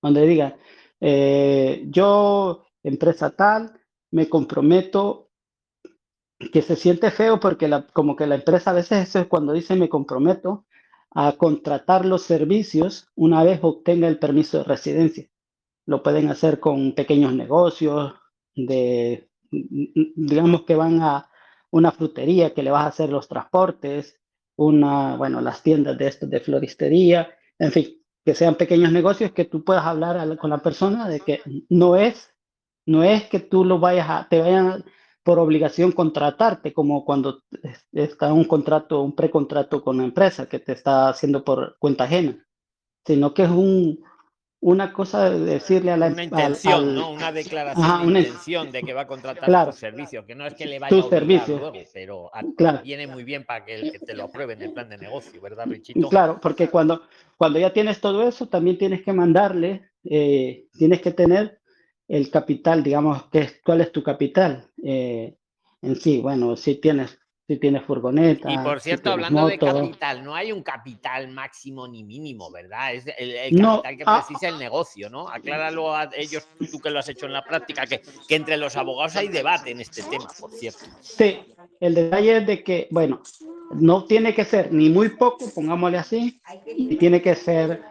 [0.02, 0.56] donde digan,
[1.00, 3.80] eh, yo, empresa tal,
[4.10, 5.30] me comprometo,
[6.52, 9.74] que se siente feo porque la, como que la empresa a veces es cuando dice
[9.74, 10.66] me comprometo
[11.14, 15.28] a contratar los servicios una vez obtenga el permiso de residencia.
[15.86, 18.12] Lo pueden hacer con pequeños negocios,
[18.54, 21.30] de, digamos que van a
[21.76, 24.18] una frutería que le vas a hacer los transportes,
[24.56, 29.44] una, bueno, las tiendas de estos de floristería, en fin, que sean pequeños negocios que
[29.44, 32.34] tú puedas hablar con la persona de que no es,
[32.86, 34.84] no es que tú lo vayas a, te vayan
[35.22, 37.42] por obligación contratarte, como cuando
[37.92, 42.42] está un contrato, un precontrato con la empresa que te está haciendo por cuenta ajena,
[43.04, 44.02] sino que es un,
[44.60, 47.12] una cosa de decirle a la Una intención, ¿no?
[47.12, 50.66] Una declaración de intención de que va a contratar tu servicio, que no es que
[50.66, 51.58] le vaya a servicio.
[51.58, 52.30] luego, pero
[52.82, 56.08] viene muy bien para que, te lo aprueben el plan de negocio, ¿verdad, Richito?
[56.08, 57.02] Claro, porque cuando,
[57.36, 61.60] cuando ya tienes todo eso, también tienes que mandarle, eh, tienes que tener
[62.08, 65.36] el capital, digamos, que cuál es tu capital eh,
[65.82, 66.20] en sí.
[66.20, 68.50] Bueno, si tienes si tienes furgoneta.
[68.50, 72.94] Y por cierto, hablando de capital, no hay un capital máximo ni mínimo, ¿verdad?
[72.94, 75.28] Es el, capital que ah, precisa el negocio, ¿no?
[75.28, 78.76] Acláralo a ellos, tú que lo has hecho en la práctica, que, que entre los
[78.76, 80.86] abogados hay debate en este tema, por cierto.
[81.00, 81.38] Sí,
[81.78, 83.22] el detalle es de que, bueno,
[83.74, 87.82] no tiene que ser ni muy poco, pongámosle así, y tiene que ser,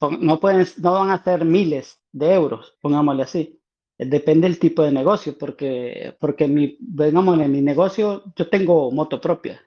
[0.00, 3.61] no, pueden, no van a ser miles de euros, pongámosle así
[3.98, 9.20] depende del tipo de negocio, porque, porque mi, digamos, en mi negocio yo tengo moto
[9.20, 9.60] propia,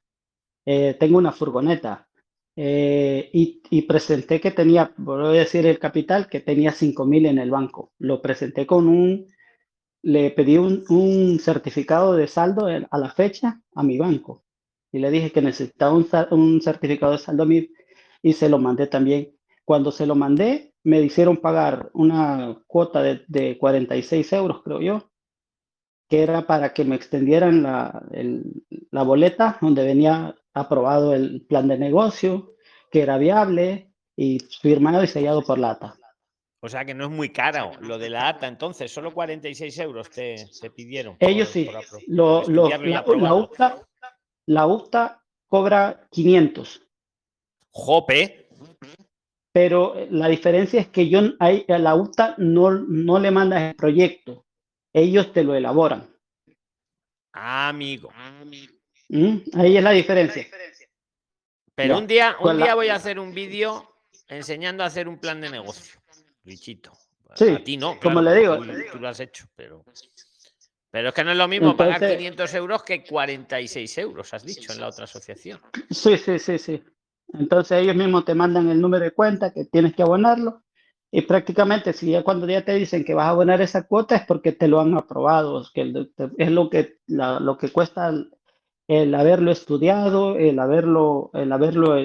[0.65, 2.07] eh, tengo una furgoneta
[2.55, 7.25] eh, y, y, presenté que tenía, voy a decir el capital, que tenía 5 mil
[7.25, 7.91] en el banco.
[7.99, 9.27] Lo presenté con un,
[10.03, 14.45] le pedí un, un, certificado de saldo a la fecha a mi banco
[14.91, 17.69] y le dije que necesitaba un, un certificado de saldo a mí
[18.21, 19.35] y se lo mandé también.
[19.65, 25.11] Cuando se lo mandé, me hicieron pagar una cuota de, 46 euros, creo yo,
[26.07, 28.03] que era para que me extendieran la,
[28.91, 32.53] la boleta donde venía aprobado el plan de negocio,
[32.91, 35.95] que era viable y firmado y sellado por la ATA.
[36.61, 40.09] O sea que no es muy caro lo de la ATA, entonces, solo 46 euros
[40.11, 40.37] te,
[40.75, 41.17] pidieron.
[41.19, 41.67] Ellos sí,
[42.07, 43.83] lo, la,
[44.45, 46.81] la UTA cobra 500.
[47.71, 48.44] Jope
[49.55, 53.75] pero eh, la diferencia es que yo a la UTA no, no le mandas el
[53.75, 54.45] proyecto,
[54.91, 56.13] ellos te lo elaboran.
[57.31, 58.11] amigo.
[59.07, 59.37] ¿Mm?
[59.53, 60.45] Ahí es la diferencia.
[61.73, 63.95] Pero un día, un día voy a hacer un vídeo
[64.27, 66.01] enseñando a hacer un plan de negocio,
[66.43, 66.91] Bichito.
[67.33, 68.57] Sí, a ti no, como le digo.
[68.57, 69.85] Tú, lo has hecho, pero,
[70.91, 74.73] pero es que no es lo mismo pagar 500 euros que 46 euros, has dicho
[74.73, 75.61] en la otra asociación.
[75.91, 76.83] Sí, sí, sí, sí.
[77.33, 80.63] Entonces ellos mismos te mandan el número de cuenta que tienes que abonarlo.
[81.11, 84.25] Y prácticamente si ya cuando ya te dicen que vas a abonar esa cuota es
[84.25, 85.93] porque te lo han aprobado, que
[86.37, 88.11] es lo que, lo que cuesta
[88.87, 91.95] el, haberlo estudiado, el haberlo, el haberlo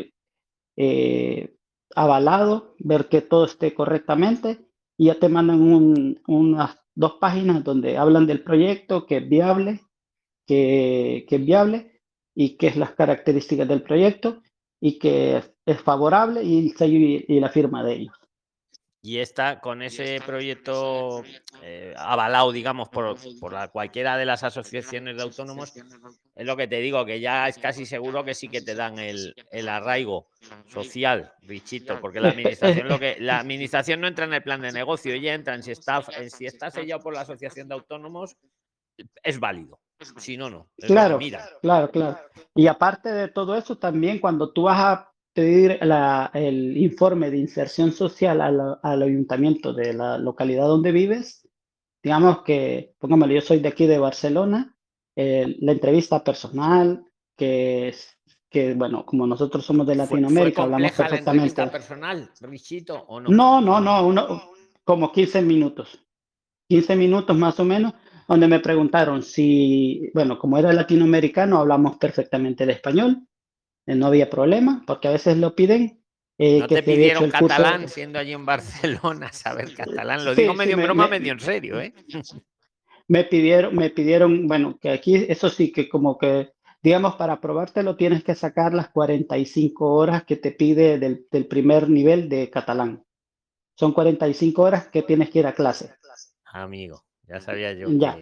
[0.76, 1.56] eh,
[1.94, 4.66] avalado, ver que todo esté correctamente.
[4.96, 9.80] Y ya te mandan unas dos páginas donde hablan del proyecto, que es viable,
[10.46, 12.02] que, es viable
[12.34, 14.42] y qué es las características del proyecto
[14.80, 18.20] y que es, favorable y el sello y la firma de ellos.
[19.02, 21.22] Y está con ese proyecto
[21.62, 26.68] eh, avalado, digamos, por, por la, cualquiera de las asociaciones de autónomos, es lo que
[26.68, 30.28] te digo, que ya es casi seguro que sí que te dan el, el arraigo
[30.68, 34.70] social, bichito, porque la administración lo que la administración no entra en el plan de
[34.70, 38.36] negocio, ella entra en si está, en si está sellado por la asociación de autónomos,
[39.22, 39.80] es válido.
[40.16, 40.68] Si no, no.
[40.78, 41.18] Claro,
[41.60, 42.18] claro, claro.
[42.54, 45.78] Y aparte de todo eso, también cuando tú vas a pedir
[46.34, 51.48] el informe de inserción social al, ayuntamiento de la localidad donde vives,
[52.02, 54.76] digamos que, pongámoslo, yo soy de aquí de Barcelona,
[55.16, 57.04] eh, la entrevista personal,
[57.36, 58.16] que es
[58.50, 61.62] que bueno, como nosotros somos de Latinoamérica, hablamos perfectamente.
[61.62, 63.30] La personal, Richito, o no?
[63.30, 64.50] No, no, no, uno,
[64.82, 66.04] como 15 minutos.
[66.68, 67.94] 15 minutos más o menos,
[68.30, 73.26] donde me preguntaron si, bueno, como era latinoamericano, hablamos perfectamente el español,
[73.86, 76.00] eh, no había problema, porque a veces lo piden.
[76.38, 80.24] Eh, no te pidieron catalán siendo allí en Barcelona, saber catalán.
[80.24, 81.92] Lo digo medio en broma, medio en serio, ¿eh?
[83.08, 87.96] Me pidieron, me pidieron, bueno, que aquí eso sí que como que, digamos, para probártelo
[87.96, 93.04] tienes que sacar las 45 horas que te pide del, del primer nivel de catalán.
[93.74, 95.96] Son 45 horas que tienes que ir a clase.
[96.44, 97.02] Amigo.
[97.30, 97.86] Ya sabía yo.
[97.90, 98.18] Ya.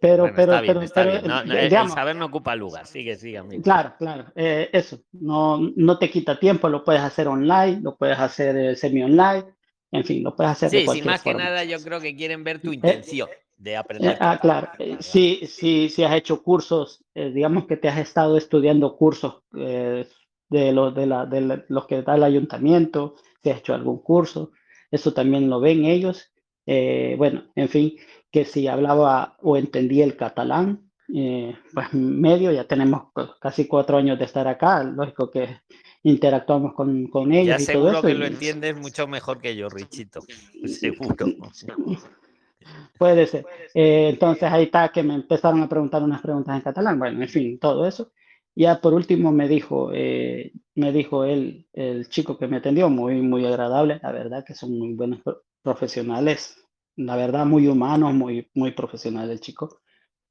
[0.00, 2.84] Pero, pero, pero, el saber no ocupa lugar.
[2.84, 3.38] Sigue, sigue.
[3.38, 3.62] Amigo.
[3.62, 4.26] Claro, claro.
[4.34, 4.98] Eh, eso.
[5.12, 6.68] No, no te quita tiempo.
[6.68, 9.44] Lo puedes hacer online, lo puedes hacer eh, semi-online.
[9.92, 10.70] En fin, lo puedes hacer.
[10.70, 14.16] Sí, sí, más que nada yo creo que quieren ver tu eh, intención de aprender.
[14.18, 14.68] ah, claro.
[14.98, 20.06] sí, sí, sí has hecho cursos, digamos que te has estado estudiando cursos de,
[20.50, 24.50] los, de, la, de los que da el ayuntamiento, si has hecho algún curso,
[24.90, 26.32] eso también lo ven ellos.
[26.66, 27.94] bueno, en fin,
[28.34, 34.18] que si hablaba o entendía el catalán, eh, pues medio, ya tenemos casi cuatro años
[34.18, 35.60] de estar acá, lógico que
[36.02, 37.58] interactuamos con, con ellos.
[37.58, 40.18] Ya y seguro todo eso, que lo entiendes mucho mejor que yo, Richito,
[40.64, 41.14] seguro.
[42.98, 43.46] Puede ser.
[43.72, 47.28] Eh, entonces ahí está que me empezaron a preguntar unas preguntas en catalán, bueno, en
[47.28, 48.10] fin, todo eso.
[48.56, 53.22] Ya por último me dijo, eh, me dijo él, el chico que me atendió, muy,
[53.22, 55.20] muy agradable, la verdad que son muy buenos
[55.62, 56.63] profesionales,
[56.96, 59.80] la verdad, muy humano, muy, muy profesional el chico.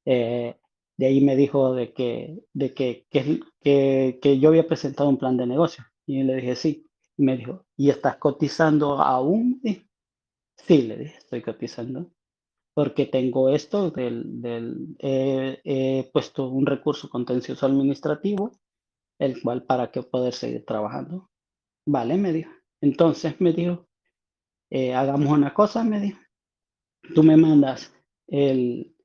[0.05, 0.57] Eh,
[0.97, 5.37] de ahí me dijo de que, de que, que, que, yo había presentado un plan
[5.37, 5.83] de negocio.
[6.05, 6.89] Y le dije, sí.
[7.17, 9.61] Y me dijo, ¿y estás cotizando aún?
[10.55, 12.11] Sí, le dije, estoy cotizando.
[12.73, 18.51] Porque tengo esto, del, del he puesto un recurso contencioso administrativo,
[19.19, 21.29] el cual para que poder seguir trabajando.
[21.85, 22.51] Vale, me dijo.
[22.81, 23.87] Entonces me dijo,
[24.71, 26.22] eh, hagamos una cosa, me dijo
[27.13, 27.93] tú me mandas
[28.27, 28.95] el,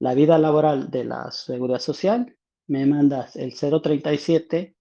[0.00, 2.36] la vida laboral de la seguridad social,
[2.66, 4.76] me mandas el 037,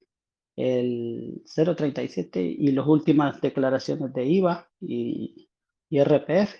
[0.55, 5.49] el 037 y las últimas declaraciones de IVA y,
[5.89, 6.55] y RPF,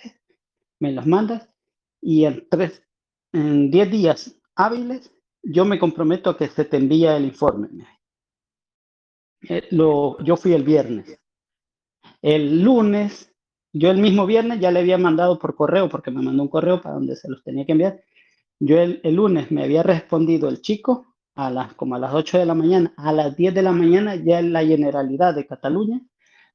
[0.80, 1.50] me los mandas
[2.02, 2.84] y en, tres,
[3.32, 5.12] en 10 días hábiles
[5.44, 7.70] yo me comprometo a que se te envía el informe.
[9.50, 11.20] Eh, lo, yo fui el viernes.
[12.22, 13.33] El lunes
[13.74, 16.80] yo el mismo viernes ya le había mandado por correo, porque me mandó un correo
[16.80, 18.04] para donde se los tenía que enviar.
[18.60, 22.46] Yo el, lunes me había respondido el chico a las, como a las 8 de
[22.46, 26.02] la mañana, a las 10 de la mañana ya en la Generalidad de Cataluña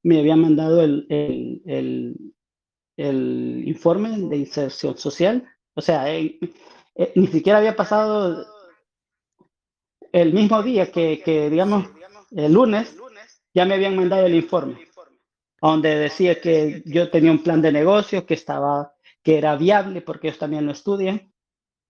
[0.05, 2.33] me había mandado el, el,
[2.97, 5.45] el, informe de inserción social.
[5.75, 6.39] O sea, eh,
[6.95, 8.47] eh, ni siquiera había pasado
[10.12, 11.89] el mismo día que, que, digamos,
[12.31, 12.97] el lunes,
[13.53, 14.88] ya me habían mandado el informe
[15.61, 20.29] donde decía que yo tenía un plan de negocio que estaba, que era viable porque
[20.29, 21.33] ellos también lo estudian.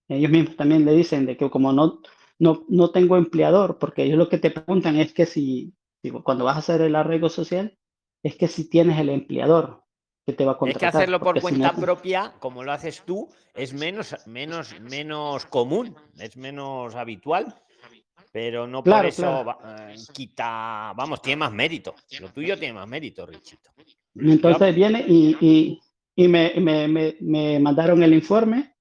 [0.07, 2.01] Ellos mismos también le dicen de que como no,
[2.39, 6.45] no, no tengo empleador, porque ellos lo que te preguntan es que si, digo, cuando
[6.45, 7.77] vas a hacer el arreglo social,
[8.23, 9.83] es que si tienes el empleador
[10.25, 10.89] que te va a contratar.
[10.89, 15.95] Es que hacerlo por cuenta propia, como lo haces tú, es menos, menos, menos común,
[16.17, 17.55] es menos habitual
[18.31, 21.95] pero no por eso eh, quita, vamos, tiene más mérito.
[22.19, 23.71] Lo tuyo tiene más mérito, Richito.
[24.15, 25.79] Entonces viene y,
[26.15, 28.75] y, me, me, me, mandaron el informe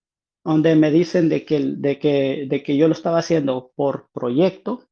[0.44, 4.84] donde me dicen de que, de, que, de que yo lo estaba haciendo por proyecto,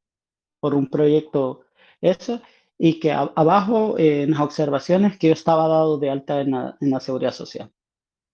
[0.59, 1.65] por un proyecto
[2.01, 2.41] eso,
[2.77, 6.91] y que abajo en las observaciones que yo estaba dado de alta en la, en
[6.91, 7.71] la seguridad social.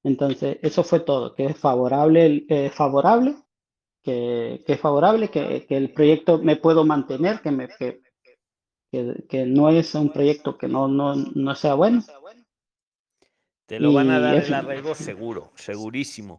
[0.04, 3.36] Entonces, eso fue todo, que es favorable, eh, favorable
[4.04, 8.02] que, es favorable, que, que, el proyecto me puedo mantener, que, me, que,
[8.92, 12.04] que, no es un proyecto que no, no, no sea bueno.
[13.66, 16.38] Te lo van a dar el arraigo seguro, segurísimo.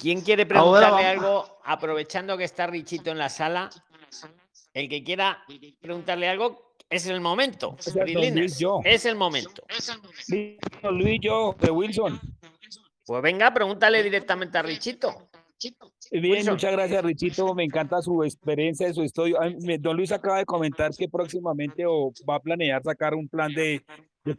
[0.00, 1.60] ¿Quién quiere preguntarle algo?
[1.64, 3.70] Aprovechando que está Richito en la sala,
[4.74, 5.44] el que quiera
[5.80, 7.76] preguntarle algo, es el momento.
[7.78, 9.62] Es el momento.
[10.90, 12.20] Luis, yo, de Wilson.
[13.06, 15.28] Pues venga, pregúntale directamente a Richito.
[16.20, 17.54] Bien, muchas gracias, Richito.
[17.54, 19.38] Me encanta su experiencia, su estudio.
[19.80, 23.82] Don Luis acaba de comentar que próximamente o va a planear sacar un plan de,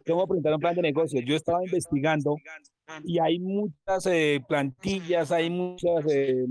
[0.06, 1.20] cómo presentar un plan de negocio.
[1.20, 2.36] Yo estaba investigando
[3.02, 6.46] y hay muchas eh, plantillas, hay muchas eh,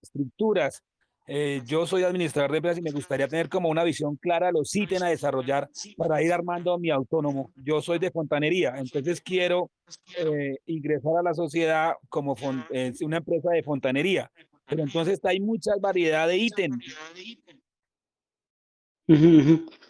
[0.00, 0.84] estructuras
[1.26, 4.52] eh, yo soy administrador de empresas y me gustaría tener como una visión clara de
[4.52, 7.50] los ítems a desarrollar para ir armando mi autónomo.
[7.56, 9.70] Yo soy de fontanería, entonces quiero
[10.18, 12.36] eh, ingresar a la sociedad como
[12.70, 14.30] eh, una empresa de fontanería.
[14.66, 16.84] Pero entonces hay mucha variedad de ítems.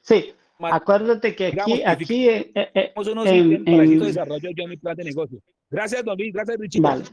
[0.02, 2.52] Sí, acuérdate que aquí, aquí
[2.96, 5.40] unos en, para desarrollo yo mi plan de negocio.
[5.70, 6.80] Gracias, Don Luis, gracias, Richie.
[6.80, 7.04] Vale.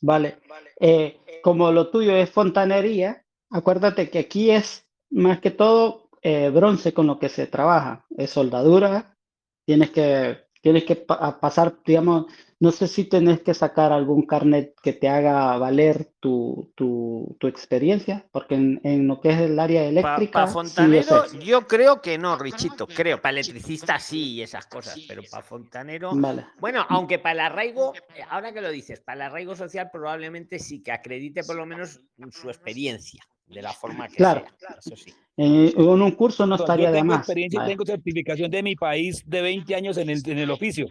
[0.00, 0.38] Vale.
[0.80, 6.92] Eh, como lo tuyo es fontanería, acuérdate que aquí es más que todo eh, bronce
[6.92, 8.04] con lo que se trabaja.
[8.16, 9.16] Es soldadura,
[9.64, 12.26] tienes que, tienes que pasar, digamos,
[12.60, 17.46] no sé si tienes que sacar algún carnet que te haga valer tu, tu, tu
[17.46, 20.32] experiencia, porque en, en, lo que es el área eléctrica.
[20.32, 23.18] Para fontanero, yo creo que no, Richito, creo.
[23.18, 26.12] Para electricista sí y esas cosas, pero para fontanero.
[26.58, 30.58] Bueno, aunque para el arraigo, eh, ahora que lo dices, para el arraigo social probablemente
[30.58, 32.00] sí que acredite por lo menos
[32.30, 34.44] su experiencia de la forma que claro.
[34.58, 34.76] sea.
[34.78, 35.14] Eso sí.
[35.36, 37.18] Eh, en un curso no estaría yo tengo de más.
[37.20, 40.86] experiencia y tengo certificación de mi país de 20 años en el, en el oficio.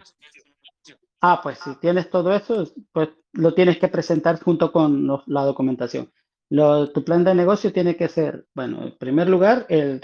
[1.20, 6.10] Ah, pues si tienes todo eso, pues lo tienes que presentar junto con la documentación.
[6.48, 10.00] tu plan de negocio tiene que ser, bueno, en primer lugar, el,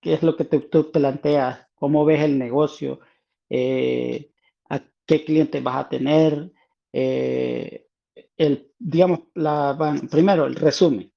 [0.00, 3.00] qué es lo que tú planteas, cómo ves el negocio,
[3.48, 4.30] eh,
[4.68, 6.52] a qué clientes vas a tener,
[6.92, 7.86] eh,
[8.36, 9.76] el, digamos, la,
[10.10, 11.12] primero el resumen,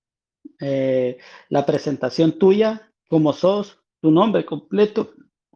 [0.62, 1.18] eh,
[1.50, 5.14] la presentación tuya, cómo sos, tu nombre completo,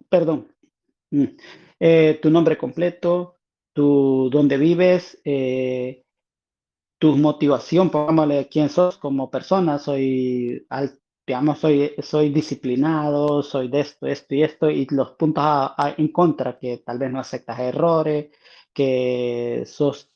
[0.10, 0.50] perdón,
[1.12, 1.26] mm,
[2.22, 3.38] tu nombre completo,
[3.74, 6.04] tu dónde vives, eh,
[7.00, 10.66] tu motivación, pongámosle quién sos como persona, soy,
[11.28, 15.44] digamos, soy, soy disciplinado, soy de esto, esto y esto, y los puntos
[15.98, 18.32] en contra, que tal vez no aceptas errores,
[18.74, 20.12] que sos,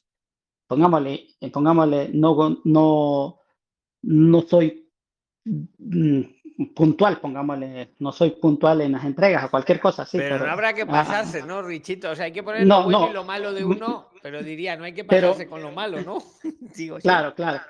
[0.68, 3.40] pongámosle, pongámosle, no, no,
[4.04, 4.90] no soy
[5.46, 6.22] mm,
[6.66, 10.18] puntual, pongámosle, no soy puntual en las entregas o cualquier cosa así.
[10.18, 12.10] Pero, no habrá que pasarse, ¿no, Richito?
[12.10, 14.84] O sea, hay que poner lo bueno y lo malo de uno, pero diría, no
[14.84, 16.18] hay que pasarse con lo malo, ¿no?
[17.02, 17.62] claro, claro,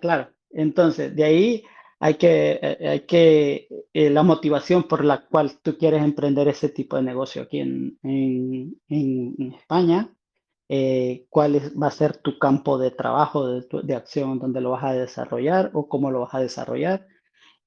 [0.00, 0.28] claro.
[0.50, 1.64] Entonces, de ahí
[2.00, 6.68] hay que, eh, hay que eh, la motivación por la cual tú quieres emprender ese
[6.68, 10.12] tipo de negocio aquí en, en, en España,
[10.68, 14.70] eh, cuál es, va a ser tu campo de trabajo, de, de acción, donde lo
[14.70, 17.06] vas a desarrollar o cómo lo vas a desarrollar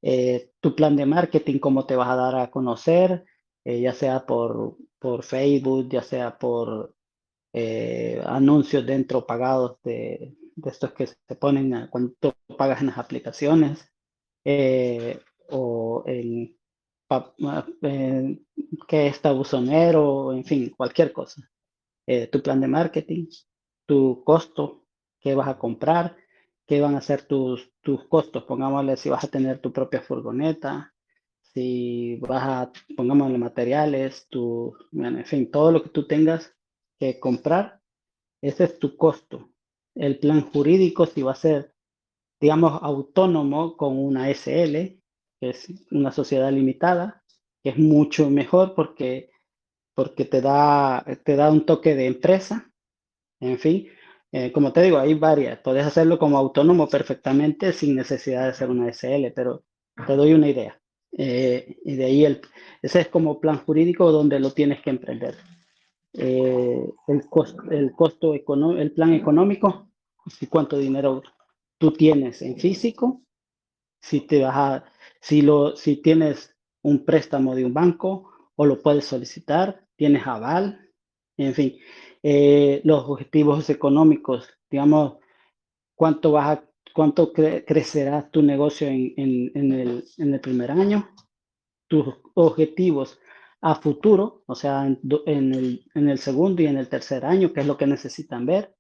[0.08, 3.26] eh, tu plan de marketing, cómo te vas a dar a conocer,
[3.64, 6.94] eh, ya sea por, por Facebook, ya sea por
[7.52, 13.00] eh, anuncios dentro pagados de, de, estos que se ponen cuando tú pagas en las
[13.00, 13.92] aplicaciones,
[15.50, 16.56] o en,
[18.88, 21.42] que está buzonero, en fin, cualquier cosa.
[22.32, 23.26] tu plan de marketing,
[23.88, 24.86] tu costo,
[25.20, 26.16] qué vas a comprar,
[26.68, 28.44] qué van a ser tus, tus costos.
[28.44, 30.94] Pongámosle si vas a tener tu propia furgoneta,
[31.42, 36.54] si vas a, pongámosle materiales, tu, en fin, todo lo que tú tengas
[37.00, 37.82] que comprar,
[38.42, 39.50] ese es tu costo.
[39.96, 41.74] El plan jurídico, si va a ser,
[42.42, 45.02] digamos, autónomo con una SL,
[45.40, 47.24] que es una sociedad limitada,
[47.64, 49.30] es mucho mejor porque,
[49.96, 52.72] porque te, da, te da un toque de empresa,
[53.40, 53.88] en fin,
[54.38, 55.60] eh, como te digo, hay varias.
[55.60, 59.64] Puedes hacerlo como autónomo perfectamente sin necesidad de ser una SL, pero
[60.06, 60.78] te doy una idea.
[61.18, 62.42] Eh, y de ahí el,
[62.82, 65.38] ese es como plan jurídico donde lo tienes que emprender.
[66.12, 69.88] Eh, el, costo, el costo económico, el plan económico,
[70.28, 71.24] si cuánto dinero
[71.78, 73.22] tú tienes en físico,
[74.02, 74.86] si te vas a,
[75.22, 80.92] si lo, si tienes un préstamo de un banco o lo puedes solicitar, tienes aval,
[81.38, 81.78] en fin,
[82.28, 85.18] eh, los objetivos económicos, digamos,
[85.94, 86.60] cuánto, vas
[86.92, 91.08] cuánto crecerá tu negocio en, el, primer año,
[91.88, 93.20] tus objetivos
[93.62, 97.60] a futuro, o sea, en, el, en el segundo y en el tercer año, que
[97.60, 98.76] es lo que necesitan ver.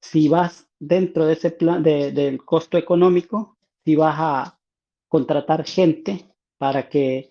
[0.00, 4.58] Si vas dentro de ese plan de, del costo económico, si vas a
[5.08, 7.28] contratar gente para que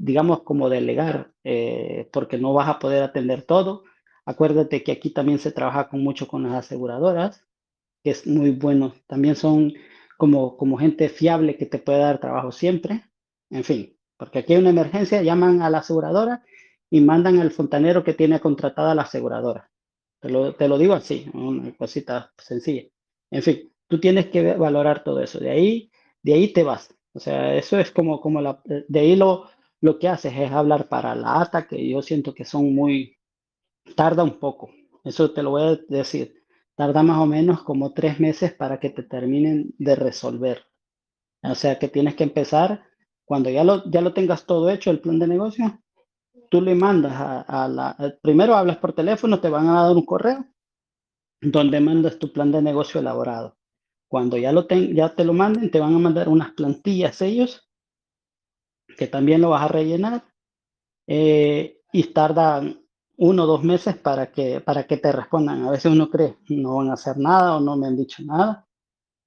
[0.00, 3.84] digamos, como delegar, eh, porque no vas a poder atender todo.
[4.30, 7.44] Acuérdate que aquí también se trabaja con mucho con las aseguradoras,
[8.04, 8.94] que es muy bueno.
[9.06, 9.74] También son
[10.18, 13.04] como, como gente fiable que te puede dar trabajo siempre.
[13.50, 16.44] En fin, porque aquí hay una emergencia, llaman a la aseguradora
[16.90, 19.70] y mandan al fontanero que tiene contratada la aseguradora.
[20.20, 22.84] Te lo, te lo digo así, una cosita sencilla.
[23.30, 25.38] En fin, tú tienes que valorar todo eso.
[25.40, 25.90] De ahí,
[26.22, 26.94] de ahí te vas.
[27.14, 29.48] O sea, eso es como, como la, de ahí lo,
[29.80, 33.16] lo que haces es hablar para la ATA, que yo siento que son muy,
[33.94, 34.70] tarda un poco.
[35.04, 36.34] Eso te lo voy a decir.
[36.74, 40.64] Tarda más o menos como tres meses para que te terminen de resolver.
[41.42, 42.84] O sea que tienes que empezar,
[43.24, 45.80] cuando ya lo, ya lo tengas todo hecho, el plan de negocio,
[46.50, 50.44] tú le mandas a, la, primero hablas por teléfono, te van a dar un correo
[51.40, 53.56] donde mandas tu plan de negocio elaborado.
[54.08, 57.70] Cuando ya, lo ten, ya te lo manden, te van a mandar unas plantillas ellos,
[58.98, 60.24] que también lo vas a rellenar,
[61.06, 62.79] eh, y tardan
[63.20, 65.64] uno o dos meses para que, para que te respondan.
[65.64, 68.66] A veces uno cree, no van a hacer nada o no me han dicho nada.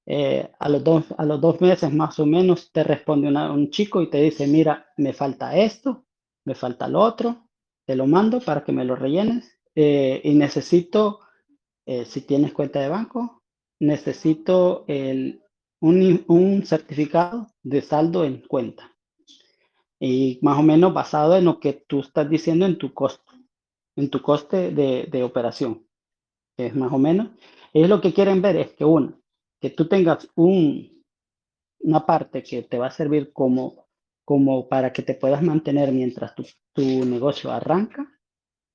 [0.06, 4.02] Eh, a, los dos, a los dos meses más o menos te responde un chico
[4.02, 6.06] y te dice, mira, me falta esto,
[6.44, 7.48] me falta lo otro,
[7.86, 11.20] te lo mando para que me lo rellenes eh, y necesito,
[11.86, 13.44] eh, si tienes cuenta de banco,
[13.80, 15.44] necesito el,
[15.82, 18.92] un, un, certificado de saldo en cuenta.
[20.00, 23.23] Y más o menos basado en lo que tú estás diciendo en tu costo,
[23.96, 25.88] en tu coste de, de operación.
[26.58, 27.30] Es más o menos.
[27.74, 29.20] Ellos lo que quieren ver es que uno,
[29.60, 31.04] que tú tengas un,
[31.80, 33.84] una parte que te va a servir como
[34.26, 38.08] como para que te puedas mantener mientras tu, tu negocio arranca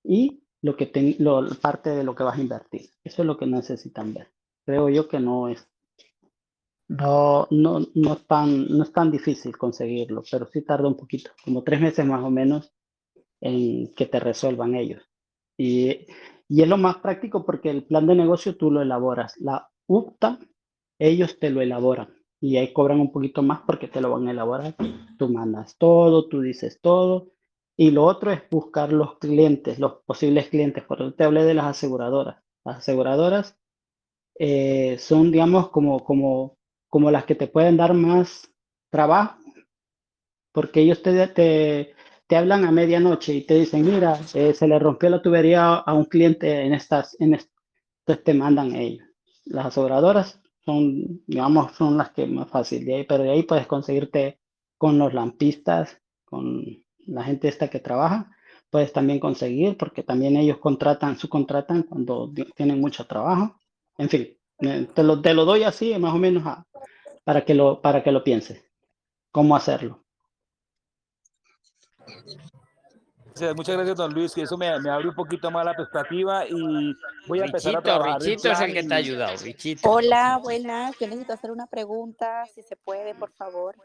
[0.04, 2.90] y lo que te, lo, parte de lo que vas a invertir.
[3.04, 4.28] Eso es lo que necesitan ver.
[4.64, 5.66] Creo yo que no es
[6.88, 11.30] no, no, no, es tan, no es tan difícil conseguirlo, pero sí tarda un poquito,
[11.44, 12.72] como tres meses más o menos
[13.40, 15.02] en que te resuelvan ellos.
[15.56, 16.06] Y,
[16.48, 19.36] y es lo más práctico porque el plan de negocio tú lo elaboras.
[19.38, 20.38] La UPTA,
[20.98, 24.30] ellos te lo elaboran y ahí cobran un poquito más porque te lo van a
[24.32, 24.74] elaborar.
[25.18, 27.32] Tú mandas todo, tú dices todo.
[27.76, 30.84] Y lo otro es buscar los clientes, los posibles clientes.
[30.84, 32.42] Por eso te hablé de las aseguradoras.
[32.64, 33.56] Las aseguradoras
[34.38, 36.56] eh, son, digamos, como, como,
[36.88, 38.50] como las que te pueden dar más
[38.90, 39.38] trabajo,
[40.52, 41.94] porque ellos te, te,
[42.28, 45.94] te hablan a medianoche y te dicen, mira, eh, se le rompió la tubería a
[45.94, 49.06] un cliente en estas, en entonces te mandan ellos.
[49.46, 53.66] Las aseguradoras son, digamos, son las que más fácil de ahí, pero de ahí puedes
[53.66, 54.38] conseguirte
[54.76, 56.62] con los lampistas, con
[57.06, 58.30] la gente esta que trabaja,
[58.70, 63.56] puedes también conseguir, porque también ellos contratan, subcontratan cuando tienen mucho trabajo.
[63.96, 64.36] En fin,
[64.94, 66.44] te lo, te lo doy así, más o menos,
[67.24, 68.62] para, que lo, para que lo pienses,
[69.32, 70.04] cómo hacerlo
[73.56, 76.94] muchas gracias, don Luis, que eso me, me, abre un poquito más la perspectiva y
[77.26, 78.20] voy a empezar a trabajar.
[78.20, 79.90] Richito es el que te ha ayudado, Richito.
[79.90, 80.98] Hola, buenas.
[80.98, 83.76] Yo necesito hacer una pregunta, si se puede, por favor.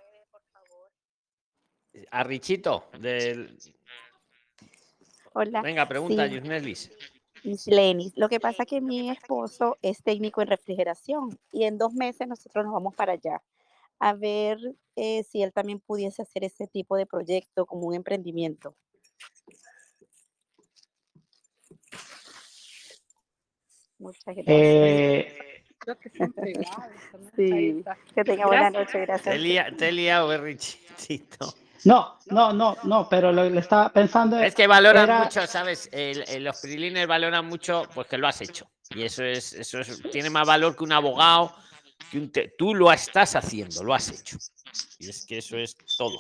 [2.12, 3.58] A Richito, del...
[5.34, 5.62] Hola.
[5.62, 6.36] Venga, pregunta, sí.
[6.36, 6.92] Yusnelis.
[7.66, 11.94] Lenis, lo que pasa es que mi esposo es técnico en refrigeración y en dos
[11.94, 13.42] meses nosotros nos vamos para allá
[14.00, 14.58] a ver
[14.96, 18.76] eh, si él también pudiese hacer ese tipo de proyecto como un emprendimiento.
[24.04, 24.46] Muchas gracias.
[24.48, 26.10] Eh, Creo que
[27.36, 27.84] sí,
[28.16, 29.36] que tenga buena noche, gracias.
[29.78, 31.54] Te he liado, Richito.
[31.84, 34.40] No, no, no, no, pero lo, le estaba pensando.
[34.40, 35.24] Es que valoran era...
[35.24, 35.90] mucho, ¿sabes?
[35.92, 38.66] El, el, los freeliners valoran mucho, pues que lo has hecho.
[38.96, 41.54] Y eso es, eso es, tiene más valor que un abogado.
[42.10, 44.38] Que un te, tú lo estás haciendo, lo has hecho.
[45.00, 46.18] Y es que eso es todo.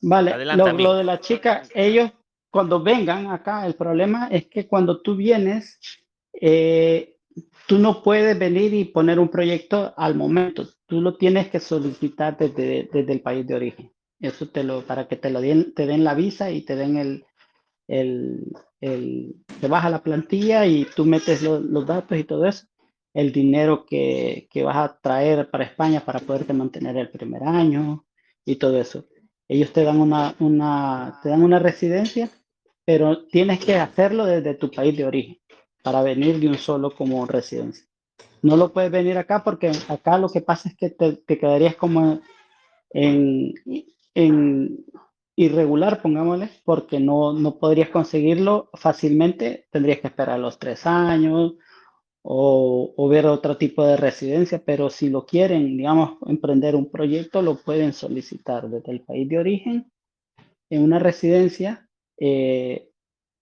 [0.00, 2.10] Vale, lo, lo, de la chica, ellos
[2.50, 5.78] cuando vengan acá, el problema es que cuando tú vienes,
[6.40, 7.16] eh,
[7.66, 10.66] tú no puedes venir y poner un proyecto al momento.
[10.86, 13.92] Tú lo tienes que solicitar desde, desde el país de origen.
[14.20, 16.96] Eso te lo, para que te lo den, te den la visa y te den
[16.96, 17.24] el,
[17.88, 22.66] el, el te baja la plantilla y tú metes lo, los datos y todo eso.
[23.12, 28.06] El dinero que, que vas a traer para España para poderte mantener el primer año
[28.44, 29.06] y todo eso.
[29.48, 32.30] Ellos te dan una, una, te dan una residencia,
[32.84, 35.38] pero tienes que hacerlo desde tu país de origen
[35.86, 37.86] para venir de un solo como residencia.
[38.42, 42.22] No lo puedes venir acá porque acá lo que pasa es que te, quedarías como
[42.90, 43.54] en,
[44.12, 44.84] en,
[45.36, 51.54] irregular, pongámosle, porque no, no podrías conseguirlo fácilmente, tendrías que esperar los tres años
[52.22, 57.42] o, o, ver otro tipo de residencia, pero si lo quieren, digamos, emprender un proyecto,
[57.42, 59.92] lo pueden solicitar desde el país de origen
[60.68, 61.88] en una residencia,
[62.18, 62.90] eh,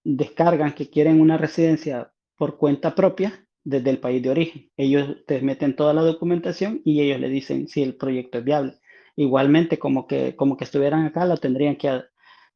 [0.04, 4.70] descargan que quieren una residencia por cuenta propia desde el país de origen.
[4.76, 8.74] Ellos te meten toda la documentación y ellos le dicen si el proyecto es viable.
[9.16, 12.02] Igualmente, como que, como que estuvieran acá, lo tendrían que,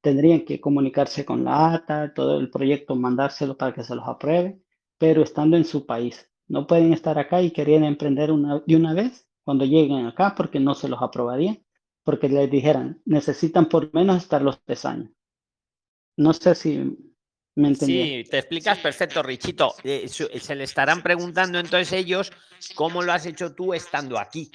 [0.00, 4.60] tendrían que comunicarse con la ATA, todo el proyecto, mandárselo para que se los apruebe,
[4.98, 6.30] pero estando en su país.
[6.48, 10.60] No pueden estar acá y querían emprender una, de una vez cuando lleguen acá porque
[10.60, 11.62] no se los aprobarían,
[12.04, 15.10] porque les dijeran, necesitan por menos estar los tres años.
[16.16, 16.96] No sé si
[17.78, 19.74] Sí, te explicas perfecto, Richito.
[19.82, 22.32] Eh, se le estarán preguntando entonces ellos
[22.74, 24.50] cómo lo has hecho tú estando aquí.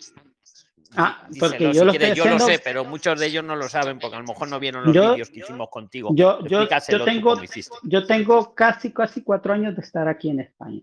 [0.96, 4.16] Ah, porque yo, lo, yo lo sé, pero muchos de ellos no lo saben porque
[4.16, 6.12] a lo mejor no vieron los vídeos que hicimos contigo.
[6.14, 6.68] Yo, yo,
[7.04, 7.36] tengo,
[7.82, 10.82] yo tengo casi, casi cuatro años de estar aquí en España.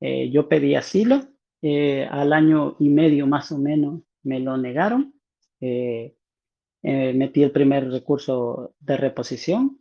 [0.00, 1.26] Eh, yo pedí asilo,
[1.60, 5.14] eh, al año y medio más o menos me lo negaron.
[5.60, 9.80] metí el primer recurso de reposición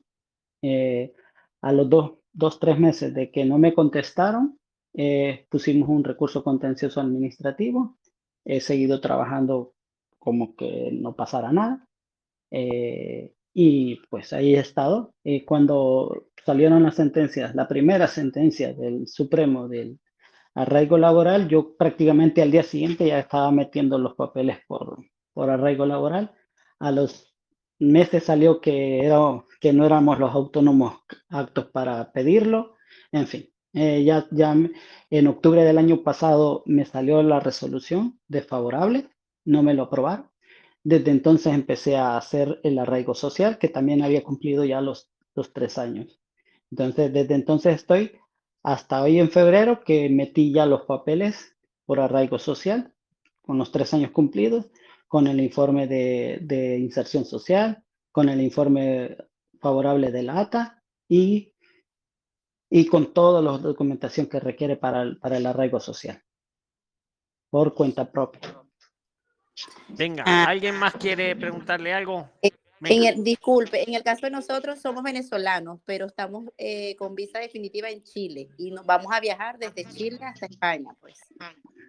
[1.61, 4.59] a los dos, dos, tres meses de que no me contestaron,
[4.93, 7.97] eh, pusimos un recurso contencioso administrativo.
[8.45, 9.73] He seguido trabajando
[10.17, 11.87] como que no pasara nada.
[12.51, 15.13] Eh, y pues ahí he estado.
[15.23, 19.99] Eh, cuando salieron las sentencias, la primera sentencia del Supremo del
[20.55, 24.97] arraigo laboral, yo prácticamente al día siguiente ya estaba metiendo los papeles por,
[25.33, 26.31] por arraigo laboral.
[26.79, 27.28] A los
[27.79, 30.99] meses salió que, era, que no éramos los autónomos
[31.29, 32.75] aptos para pedirlo.
[33.11, 34.55] En fin, eh, ya, ya
[35.09, 39.09] en octubre del año pasado me salió la resolución desfavorable,
[39.45, 40.29] no me lo aprobaron.
[40.83, 45.53] Desde entonces empecé a hacer el arraigo social, que también había cumplido ya los, los
[45.53, 46.19] tres años.
[46.71, 48.13] Entonces, desde entonces estoy
[48.63, 52.93] hasta hoy en febrero que metí ya los papeles por arraigo social,
[53.41, 54.69] con los tres años cumplidos,
[55.09, 59.17] con el informe de, inserción social, con el informe
[59.59, 61.51] favorable de la ATA y,
[62.69, 66.23] y con toda la documentación que requiere para el, para el arraigo social,
[67.49, 68.61] por cuenta propia.
[69.89, 70.45] Venga, ah.
[70.47, 72.29] ¿alguien más quiere preguntarle algo?
[72.43, 72.51] Eh,
[72.85, 77.89] en disculpe, en el caso de nosotros somos venezolanos, pero estamos eh, con visa definitiva
[77.89, 81.19] en Chile y nos vamos a viajar desde Chile hasta España, pues.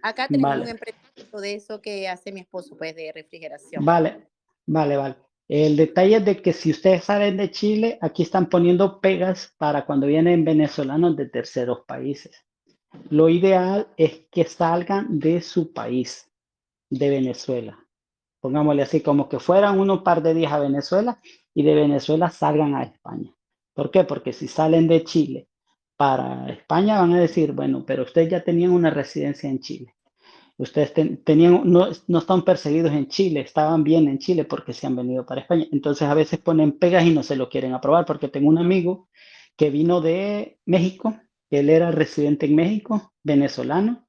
[0.03, 3.85] Acá tenemos un emprendimiento de eso que hace mi esposo, pues, de refrigeración.
[3.85, 4.29] Vale,
[4.67, 5.17] vale, vale.
[5.49, 9.85] El detalle es de que si ustedes salen de Chile, aquí están poniendo pegas para
[9.85, 12.45] cuando vienen venezolanos de terceros países.
[13.09, 16.31] Lo ideal es que salgan de su país,
[16.89, 17.85] de Venezuela.
[18.41, 21.21] Pongámosle así, como que fueran unos par de días a Venezuela
[21.55, 23.35] y de Venezuela salgan a España.
[23.75, 24.05] ¿Por qué?
[24.05, 25.49] Porque si salen de Chile
[25.97, 29.95] para España van a decir, bueno, pero ustedes ya tenían una residencia en Chile.
[30.57, 30.93] Ustedes
[31.25, 35.25] tenían, no, no están perseguidos en Chile, estaban bien en Chile porque se han venido
[35.25, 35.67] para España.
[35.73, 39.09] Entonces a veces ponen pegas y no se lo quieren aprobar porque tengo un amigo
[39.57, 41.19] que vino de México,
[41.51, 44.07] él era residente en México, venezolano,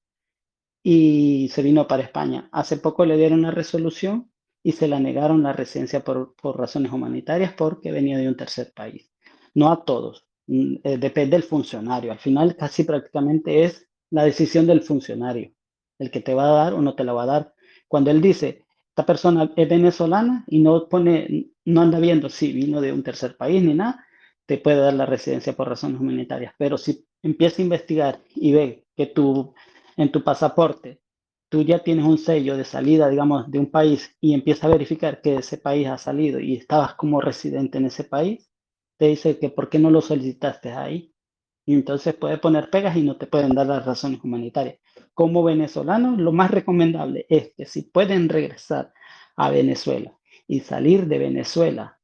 [0.84, 2.50] y se vino para España.
[2.52, 4.32] Hace poco le dieron una resolución
[4.64, 8.72] y se la negaron la residencia por, por razones humanitarias porque venía de un tercer
[8.74, 9.12] país.
[9.54, 12.12] No a todos, Mm, eh, depende del funcionario.
[12.12, 15.54] Al final casi prácticamente es la decisión del funcionario,
[15.98, 17.54] el que te va a dar o no te la va a dar.
[17.88, 22.82] Cuando él dice, esta persona es venezolana y no pone, no anda viendo si vino
[22.82, 24.06] de un tercer país ni nada,
[24.46, 26.54] te puede dar la residencia por razones humanitarias.
[26.58, 29.54] Pero si empieza a investigar y ve que tú
[29.98, 31.02] en tu pasaporte
[31.52, 35.22] tú ya tienes un sello de salida, digamos, de un país y empieza a verificar
[35.22, 38.50] que ese país ha salido y estabas como residente en ese país,
[38.98, 41.14] te dice que por qué no lo solicitaste ahí.
[41.66, 44.80] Y entonces puede poner pegas y no te pueden dar las razones humanitarias.
[45.14, 48.94] Como venezolanos, lo más recomendable es que si pueden regresar
[49.36, 52.00] a Venezuela y salir de Venezuela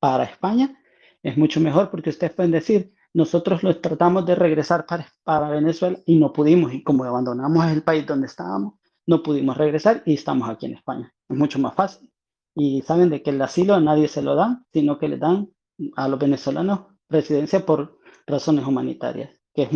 [0.00, 0.82] para España,
[1.22, 5.98] es mucho mejor porque ustedes pueden decir, nosotros lo tratamos de regresar para, para Venezuela
[6.06, 8.74] y no pudimos, y como abandonamos el país donde estábamos,
[9.06, 11.12] no pudimos regresar y estamos aquí en España.
[11.28, 12.10] Es mucho más fácil.
[12.54, 15.50] Y saben de que el asilo a nadie se lo dan, sino que le dan
[15.96, 19.70] a los venezolanos residencia por razones humanitarias, que es,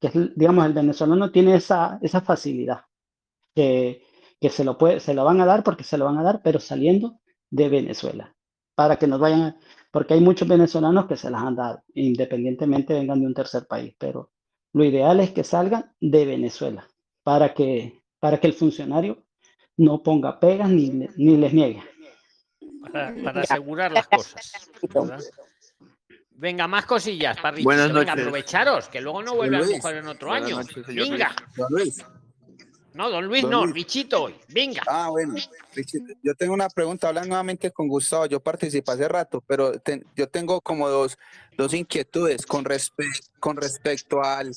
[0.00, 2.82] que digamos, el venezolano tiene esa, esa facilidad,
[3.54, 4.04] que,
[4.40, 6.42] que se, lo puede, se lo van a dar porque se lo van a dar,
[6.42, 7.18] pero saliendo
[7.50, 8.34] de Venezuela,
[8.74, 9.56] para que nos vayan,
[9.92, 13.94] porque hay muchos venezolanos que se las han dado, independientemente vengan de un tercer país,
[13.96, 14.32] pero
[14.72, 16.88] lo ideal es que salgan de Venezuela,
[17.22, 19.22] para que, para que el funcionario
[19.76, 21.82] no ponga pegas ni, ni les niegue
[22.90, 24.70] para, asegurar las cosas.
[26.30, 30.60] Venga, más cosillas para Venga, aprovecharos, que luego no vuelve a mujer en otro año.
[30.88, 31.34] Venga.
[32.94, 34.34] No, don Luis, no, Richito hoy.
[34.48, 34.82] Venga.
[34.86, 35.34] Ah, bueno,
[35.74, 39.72] Richito, yo tengo una pregunta, hablando nuevamente con Gustavo, yo participé hace rato, pero
[40.14, 41.18] yo tengo como dos,
[41.56, 42.64] dos inquietudes con,
[43.40, 44.52] con respecto al,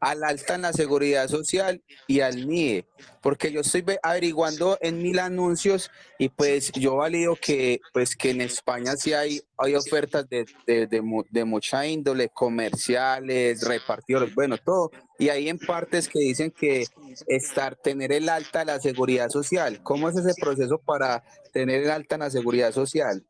[0.00, 2.86] al alta en la seguridad social y al NIE,
[3.22, 8.40] porque yo estoy averiguando en mil anuncios y pues yo valido que pues que en
[8.40, 15.30] España sí hay, hay ofertas de, de, de mucha índole, comerciales, repartidores, bueno, todo, y
[15.30, 16.86] hay en partes que dicen que
[17.26, 19.82] estar, tener el alta de la seguridad social.
[19.82, 23.24] ¿Cómo es ese proceso para tener el alta en la seguridad social?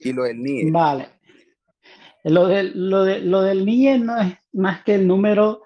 [0.00, 0.70] Y lo del NIE.
[0.70, 1.08] Vale.
[2.24, 5.62] Lo, de, lo, de, lo del NIE no es más que el número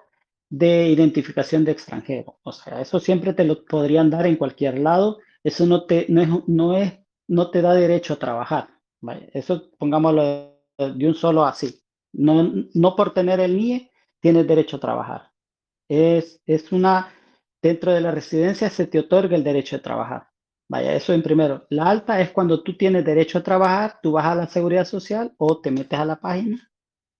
[0.49, 2.39] de identificación de extranjero.
[2.43, 5.19] O sea, eso siempre te lo podrían dar en cualquier lado.
[5.43, 6.93] Eso no te, no es, no es,
[7.27, 8.69] no te da derecho a trabajar.
[9.33, 11.81] Eso pongámoslo de un solo así.
[12.11, 15.31] No, no por tener el NIE tienes derecho a trabajar.
[15.87, 17.13] Es, es una,
[17.61, 20.28] dentro de la residencia se te otorga el derecho a trabajar.
[20.69, 21.65] Vaya, eso en primero.
[21.69, 25.33] La alta es cuando tú tienes derecho a trabajar, tú vas a la seguridad social
[25.37, 26.71] o te metes a la página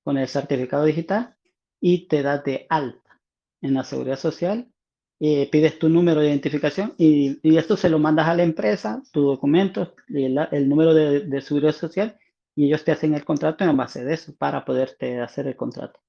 [0.04, 1.36] con el certificado digital
[1.82, 3.20] y te das de alta
[3.62, 4.72] en la seguridad social.
[5.20, 9.22] Eh, pides tu número de identificación y, esto se lo mandas a la empresa, tu
[9.24, 12.18] documento, el, el número de, de seguridad social
[12.56, 16.00] y ellos te hacen el contrato en base de eso para poderte hacer el contrato.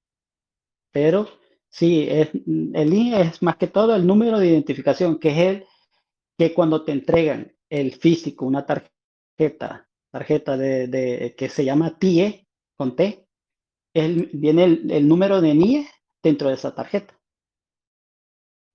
[0.92, 1.26] Pero
[1.70, 5.64] Sí, es, el IE es más que todo el número de identificación, que es el
[6.40, 12.46] que cuando te entregan el físico, una tarjeta, tarjeta de, que se llama TIE,
[12.78, 13.28] con T,
[13.92, 15.86] viene el, número de NIE
[16.22, 17.14] dentro de esa tarjeta.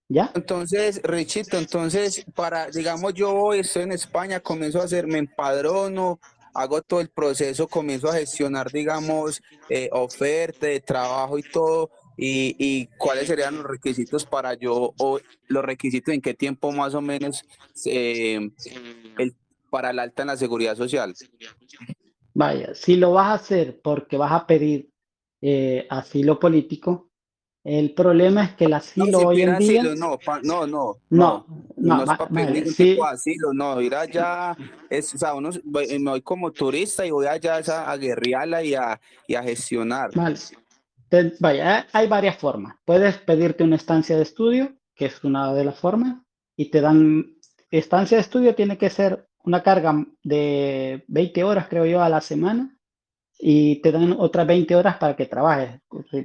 [0.08, 0.32] ¿Ya?
[0.36, 6.20] Entonces, Richito, entonces, para, digamos, yo hoy estoy en España, comienzo a hacerme empadrono,
[6.54, 12.88] hago todo el proceso, comienzo a gestionar, digamos, eh, oferta de trabajo y todo y,
[12.98, 17.44] cuáles serían los requisitos para yo, o los requisitos en qué tiempo más o menos
[17.86, 18.50] eh,
[19.18, 19.36] el,
[19.70, 21.14] para el alta en la seguridad social.
[22.34, 24.90] Vaya, si lo vas a hacer porque vas a pedir
[25.42, 27.10] eh, asilo político,
[27.64, 29.84] el problema es que el asilo hoy en día...
[29.96, 31.46] no, no, no, no, no,
[31.78, 32.98] no, es para pedir sí.
[33.04, 34.56] asilo, no, ir allá,
[34.88, 38.76] es, o sea, uno, me voy como turista y voy allá a, a guerrearla y
[38.76, 40.12] a, y a gestionar.
[41.40, 42.76] Vaya, hay varias formas.
[42.86, 46.22] Puedes pedirte una estancia de estudio, que es una de las formas,
[46.56, 47.36] y te dan,
[47.69, 52.22] estancia de estudio tiene que ser una carga de 20 horas, creo yo, a la
[52.22, 52.77] semana,
[53.38, 55.82] y te dan otras 20 horas para que trabajes.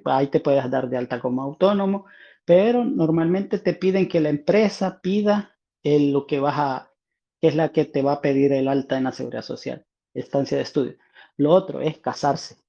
[0.06, 2.06] Ahí te puedes dar de alta como autónomo,
[2.44, 6.92] pero normalmente te piden que la empresa pida el, lo que vas a,
[7.40, 9.84] es la que te va a pedir el alta en la seguridad social,
[10.14, 10.96] estancia de estudio.
[11.36, 12.59] Lo otro es casarse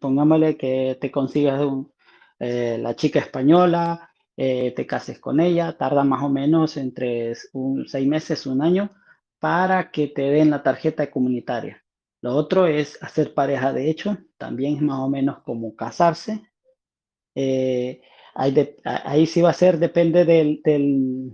[0.00, 1.60] pongámosle que te consigas
[2.38, 7.86] eh, la chica española, eh, te cases con ella, tarda más o menos entre un,
[7.86, 8.90] seis meses, un año,
[9.38, 11.82] para que te den la tarjeta comunitaria.
[12.20, 16.42] Lo otro es hacer pareja de hecho, también es más o menos como casarse.
[17.34, 18.00] Eh,
[18.34, 20.60] ahí, sí va a ser, depende de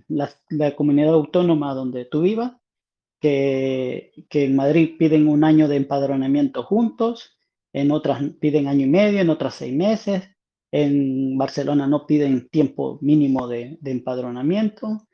[0.08, 2.52] la, la, comunidad autónoma donde tú vivas,
[3.20, 7.38] que, que en Madrid piden un año de empadronamiento juntos,
[7.72, 10.22] en otras piden año y medio, en otras seis meses,
[10.72, 15.06] en Barcelona no piden tiempo mínimo de, empadronamiento,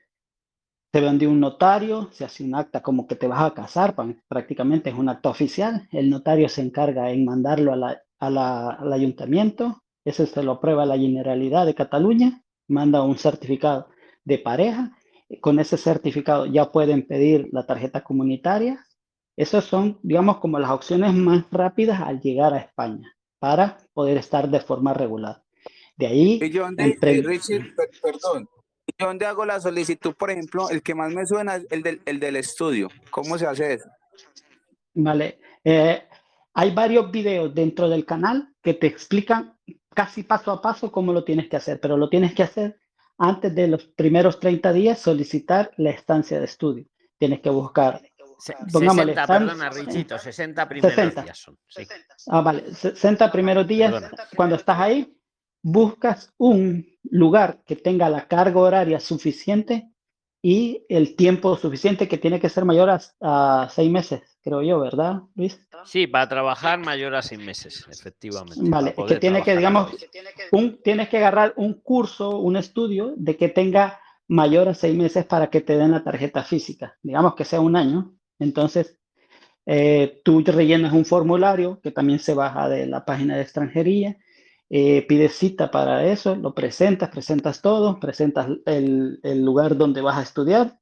[0.92, 3.94] se vende un notario, se hace un acta como que te vas a casar,
[4.28, 10.42] prácticamente es un acto oficial, el notario se encarga en mandarlo al ayuntamiento, eso se
[10.42, 13.88] lo aprueba la Generalidad de Cataluña, manda un certificado
[14.24, 14.96] de pareja,
[15.40, 18.85] con ese certificado ya pueden pedir la tarjeta comunitaria
[19.36, 24.48] esas son, digamos, como las opciones más rápidas al llegar a España para poder estar
[24.48, 25.42] de forma regular.
[25.96, 26.38] De ahí...
[26.42, 28.48] ¿Y dónde, eh, perdón,
[28.86, 30.14] ¿y dónde hago la solicitud?
[30.14, 32.88] Por ejemplo, el que más me suena es el del, el del estudio.
[33.10, 33.88] ¿Cómo se hace eso?
[34.94, 35.38] Vale.
[35.64, 36.02] Eh,
[36.54, 39.58] hay varios videos dentro del canal que te explican
[39.94, 42.78] casi paso a paso cómo lo tienes que hacer, pero lo tienes que hacer
[43.18, 46.86] antes de los primeros 30 días solicitar la estancia de estudio.
[47.18, 48.02] Tienes que buscar
[48.38, 51.58] 60, perdona, Richito, 60 primeros días son.
[52.28, 54.10] Ah, vale, 60 primeros días.
[54.34, 55.16] Cuando estás ahí,
[55.62, 59.90] buscas un lugar que tenga la carga horaria suficiente
[60.42, 65.22] y el tiempo suficiente que tiene que ser mayor a, seis meses, creo yo, ¿verdad,
[65.34, 65.60] Luis?
[65.84, 68.60] Sí, para trabajar mayor a seis meses, efectivamente.
[68.62, 69.90] Vale, es que tiene que, digamos,
[70.52, 73.98] un, tienes que agarrar un curso, un estudio de que tenga
[74.28, 76.96] mayor a seis meses para que te den la tarjeta física.
[77.02, 78.98] Digamos que sea un año, entonces,
[79.66, 84.16] eh, tú rellenas un formulario que también se baja de la página de extranjería
[84.68, 90.22] eh, pides cita para eso, lo presentas, presentas todo, presentas el, lugar donde vas a
[90.22, 90.80] estudiar.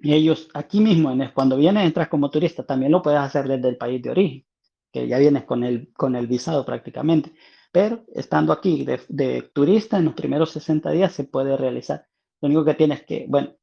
[0.00, 3.76] Y ellos aquí mismo, cuando vienes, entras como turista, también lo puedes hacer desde el
[3.76, 4.46] país de origen,
[4.92, 7.32] que ya vienes con el, con el visado prácticamente.
[7.72, 12.06] Pero estando aquí de, de turista, en los primeros 60 días se puede realizar.
[12.40, 13.54] Lo único que tienes que, bueno,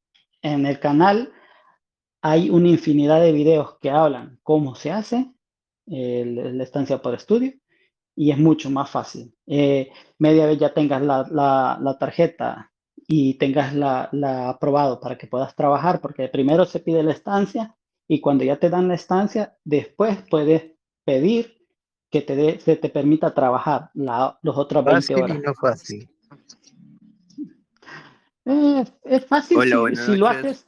[0.41, 1.32] en el canal
[2.28, 5.32] hay una infinidad de videos que hablan cómo se hace
[5.86, 7.54] la estancia por estudio
[8.16, 9.32] y es mucho más fácil.
[9.46, 12.72] Eh, media vez ya tengas la, la, tarjeta
[13.08, 17.76] y tengas la, la, aprobado para que puedas trabajar, porque primero se pide la estancia
[18.08, 20.72] y cuando ya te dan la estancia, después puedes
[21.04, 21.56] pedir
[22.10, 25.42] que te se te permita trabajar la, los otros 20 horas.
[25.44, 26.10] no fácil.
[28.46, 29.58] Es fácil
[29.96, 30.68] si, lo haces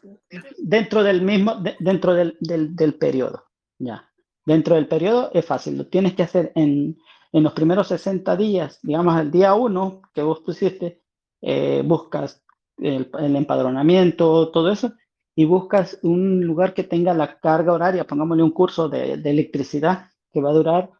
[0.57, 3.43] dentro del mismo, dentro del, del, del periodo.
[3.77, 4.09] Ya.
[4.45, 6.97] Dentro del periodo es fácil, lo tienes que hacer en,
[7.33, 11.03] en los primeros 60 días, digamos el día 1 que vos pusiste,
[11.41, 12.43] eh, buscas
[12.77, 14.93] el, el, empadronamiento, todo eso,
[15.35, 20.09] y buscas un lugar que tenga la carga horaria, pongámosle un curso de, de electricidad
[20.31, 20.91] que va a durar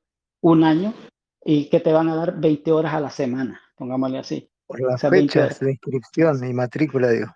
[0.41, 0.93] un año
[1.43, 4.51] y que te van a dar 20 horas a la semana, pongámosle así.
[4.67, 7.27] Por las fechas de inscripción y matrícula, digo.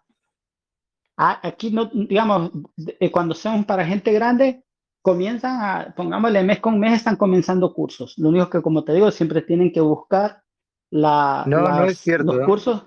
[1.17, 2.51] Ah, aquí no, digamos,
[2.99, 4.63] eh, cuando son para gente grande,
[5.01, 8.17] comienzan a, pongámosle mes con mes, están comenzando cursos.
[8.17, 10.43] Lo único que, como te digo, siempre tienen que buscar
[10.89, 12.83] la, no, no es cierto, los cursos.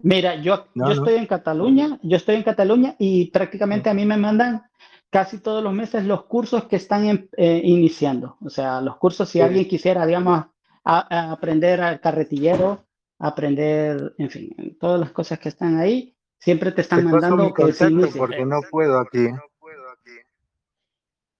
[0.00, 4.18] Mira, yo, yo estoy en Cataluña, yo estoy en Cataluña y prácticamente a mí me
[4.18, 4.62] mandan
[5.10, 8.36] casi todos los meses los cursos que están eh, iniciando.
[8.44, 10.44] O sea, los cursos, si alguien quisiera, digamos,
[10.84, 12.85] a, aprender al carretillero,
[13.18, 17.90] aprender, en fin, todas las cosas que están ahí, siempre te están mandando que se
[18.16, 19.28] porque no puedo aquí.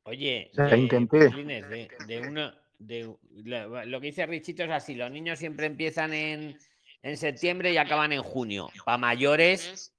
[0.05, 3.13] Oye, de, De, uno, de,
[3.87, 6.57] lo que dice Richito es así, los niños siempre empiezan en,
[7.03, 8.69] en septiembre y acaban en junio.
[8.85, 9.93] Para mayores,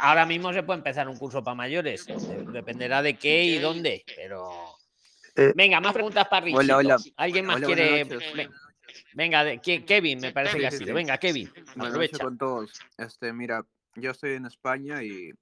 [0.00, 2.06] ahora mismo se puede empezar un curso para mayores,
[2.52, 4.50] dependerá de qué y dónde, pero...
[5.36, 6.60] Eh, venga, más preguntas para Richito.
[6.60, 6.96] Hola, hola.
[7.16, 8.06] ¿Alguien más quiere...?
[9.18, 10.94] Venga, de, Kevin, me parece que ha sido.
[10.94, 12.18] Venga, Kevin, aprovecha.
[12.18, 12.72] con todos.
[12.96, 13.66] Este, mira,
[13.96, 15.32] yo estoy en España y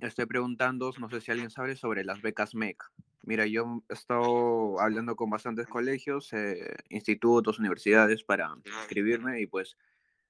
[0.00, 2.82] estoy preguntando, no sé si alguien sabe sobre las becas MEC.
[3.22, 9.76] Mira, yo he estado hablando con bastantes colegios, eh, institutos, universidades para inscribirme y pues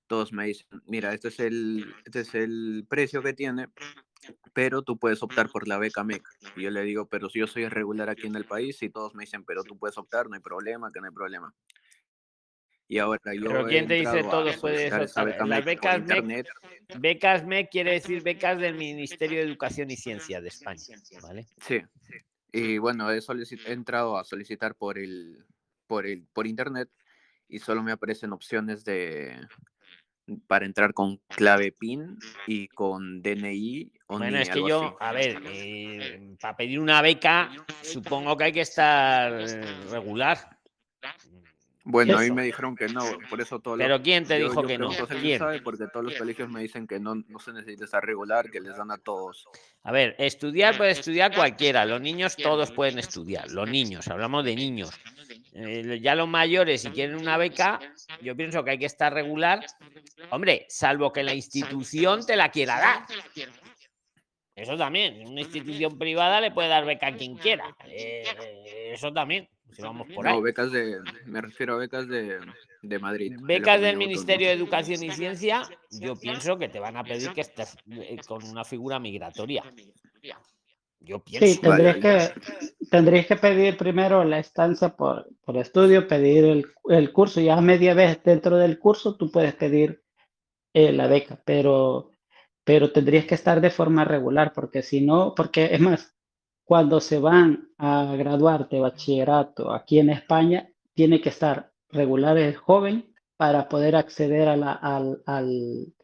[0.07, 3.69] todos me dicen, mira, este es el, este es el precio que tiene,
[4.53, 6.23] pero tú puedes optar por la beca MEC.
[6.57, 9.15] Y yo le digo, pero si yo soy irregular aquí en el país y todos
[9.15, 11.55] me dicen, pero tú puedes optar, no hay problema, que no hay problema.
[12.93, 13.49] Y ahora yo.
[13.49, 16.47] Pero ¿quién te dice todo puede Las becas MEC,
[16.99, 21.47] becas MEC quiere decir becas del Ministerio de Educación y Ciencia de España, ¿vale?
[21.67, 21.81] Sí.
[22.53, 25.43] Y bueno, he, he entrado a solicitar por el,
[25.87, 26.91] por el, por internet
[27.49, 29.41] y solo me aparecen opciones de
[30.47, 33.91] para entrar con clave PIN y con DNI.
[34.09, 38.53] O bueno, es que yo, a ver, eh, para pedir una beca, supongo que hay
[38.53, 39.33] que estar
[39.91, 40.59] regular.
[41.85, 44.79] Bueno, a mí me dijeron que no, por eso todo ¿Pero quién te dijo que
[44.79, 44.91] no?
[45.21, 45.39] ¿Quién?
[45.39, 48.61] Sabe porque todos los colegios me dicen que no, no se necesita estar regular, que
[48.61, 49.49] les dan a todos.
[49.83, 54.55] A ver, estudiar puede estudiar cualquiera, los niños todos pueden estudiar, los niños, hablamos de
[54.55, 54.91] niños.
[55.55, 57.81] Eh, ya los mayores, si quieren una beca,
[58.23, 59.65] yo pienso que hay que estar regular,
[60.31, 63.07] hombre, salvo que la institución te la quiera dar.
[64.55, 67.75] Eso también, una institución privada le puede dar beca a quien quiera.
[67.87, 69.49] Eh, eso también
[69.81, 70.35] vamos por ahí.
[70.35, 72.39] No, becas de, me refiero a becas de,
[72.83, 73.37] de Madrid.
[73.41, 77.43] Becas del Ministerio de Educación y Ciencia, yo pienso que te van a pedir que
[77.43, 79.63] estés eh, con una figura migratoria.
[81.01, 81.47] Yo pienso.
[81.47, 82.31] Sí, tendrías, que,
[82.91, 87.61] tendrías que pedir primero la estancia por, por estudio, pedir el, el, curso, ya a
[87.61, 90.03] media vez dentro del curso tú puedes pedir
[90.75, 92.13] eh, la beca, pero,
[92.65, 96.15] pero tendrías que estar de forma regular, porque si no, porque es más,
[96.65, 102.57] cuando se van a graduar de bachillerato aquí en España, tiene que estar regular el
[102.57, 105.95] joven para poder acceder a la, al, al,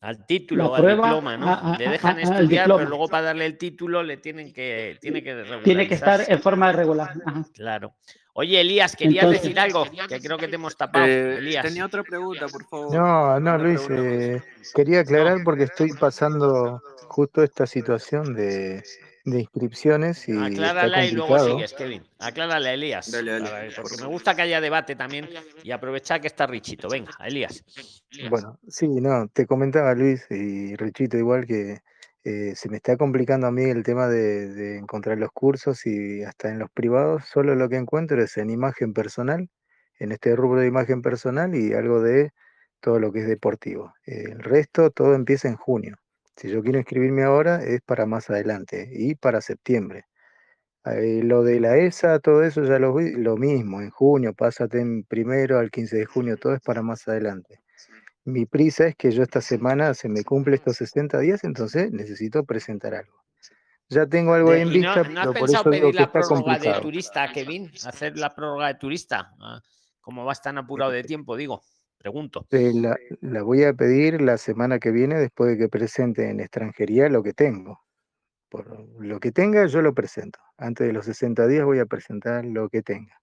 [0.00, 1.76] al, título, al diploma, ¿no?
[1.76, 5.88] le dejan estudiar, pero luego para darle el título le tienen que, tiene que Tiene
[5.88, 7.12] que estar en forma regular.
[7.54, 7.96] Claro.
[8.34, 11.06] Oye, Elías, querías decir algo, que creo que te hemos tapado.
[11.06, 11.64] Eh, Elías.
[11.64, 12.94] Tenía otra pregunta, por favor.
[12.94, 14.40] No, no, Luis, eh,
[14.76, 18.84] quería aclarar porque estoy pasando justo esta situación de,
[19.30, 22.02] de inscripciones y Aclárala y luego sigues, Kevin.
[22.18, 23.10] Aclárala, Elías.
[23.76, 25.28] porque me gusta que haya debate también
[25.62, 26.88] y aprovechar que está Richito.
[26.88, 27.64] Venga, Elías.
[28.30, 31.78] Bueno, sí, no, te comentaba Luis y Richito igual que
[32.24, 36.22] eh, se me está complicando a mí el tema de, de, encontrar los cursos y
[36.24, 39.48] hasta en los privados solo lo que encuentro es en imagen personal
[39.98, 42.32] en este rubro de imagen personal y algo de
[42.80, 43.94] todo lo que es deportivo.
[44.04, 45.96] El resto, todo empieza en junio.
[46.38, 50.04] Si yo quiero inscribirme ahora, es para más adelante y para septiembre.
[50.84, 54.80] Eh, lo de la ESA, todo eso ya lo vi, lo mismo, en junio, pásate
[54.80, 57.60] en primero al 15 de junio, todo es para más adelante.
[58.24, 62.44] Mi prisa es que yo esta semana se me cumple estos 60 días, entonces necesito
[62.44, 63.24] presentar algo.
[63.88, 67.72] Ya tengo algo en vista, no, has pensado pedir la prórroga de turista, Kevin?
[67.84, 69.60] Hacer la prórroga de turista, ah,
[70.00, 71.62] como vas tan apurado de tiempo, digo.
[71.98, 72.46] Pregunto.
[72.50, 77.08] La, la, voy a pedir la semana que viene después de que presente en extranjería
[77.08, 77.84] lo que tengo.
[78.48, 80.38] Por lo que tenga, yo lo presento.
[80.56, 83.20] Antes de los 60 días voy a presentar lo que tenga.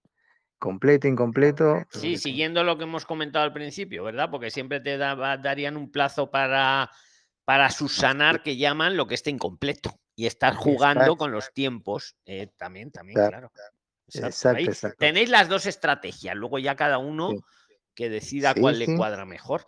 [0.60, 1.84] Completo, incompleto.
[1.89, 4.30] Sí, siguiendo lo que hemos comentado al principio, ¿verdad?
[4.30, 6.91] Porque siempre te darían un plazo para,
[7.43, 9.97] para subsanar, que llaman lo que esté incompleto.
[10.18, 12.15] Y estar jugando con los tiempos.
[12.26, 13.52] Eh, también, también, claro.
[14.14, 16.35] Exacto, Tenéis las dos estrategias.
[16.35, 17.31] Luego ya cada uno
[17.95, 19.65] que decida cuál le cuadra mejor.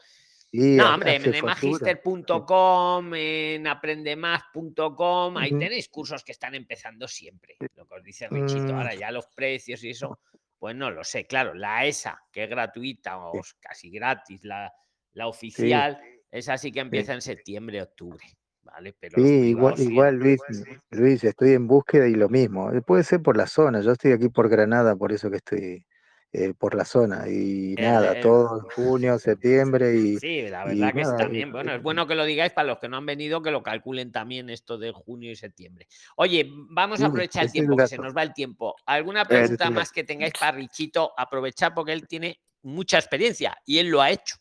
[0.51, 7.55] no, hombre, en magister.com, en aprendemás.com, ahí tenéis cursos que están empezando siempre.
[7.75, 8.99] Lo que os dice Richito, ahora mm.
[8.99, 10.19] ya los precios y eso,
[10.59, 11.25] pues no lo sé.
[11.25, 14.71] Claro, la ESA, que es gratuita o casi gratis, la,
[15.13, 15.99] la oficial,
[16.29, 18.25] esa sí que empieza en septiembre, octubre.
[18.61, 18.93] ¿Vale?
[18.99, 20.41] Pero sí, igual, igual Luis,
[20.89, 22.69] Luis, estoy en búsqueda y lo mismo.
[22.85, 25.85] Puede ser por la zona, yo estoy aquí por Granada, por eso que estoy
[26.33, 27.27] eh, por la zona.
[27.29, 30.17] Y nada, todo en junio, septiembre y.
[30.17, 31.51] Sí, la verdad que está bien.
[31.51, 34.11] Bueno, es bueno que lo digáis para los que no han venido, que lo calculen
[34.11, 35.87] también esto de junio y septiembre.
[36.17, 38.75] Oye, vamos a aprovechar el tiempo, que se nos va el tiempo.
[38.85, 41.13] ¿Alguna pregunta más que tengáis para Richito?
[41.17, 44.35] Aprovechar porque él tiene mucha experiencia y él lo ha hecho.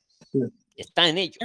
[0.77, 1.39] Está en ello.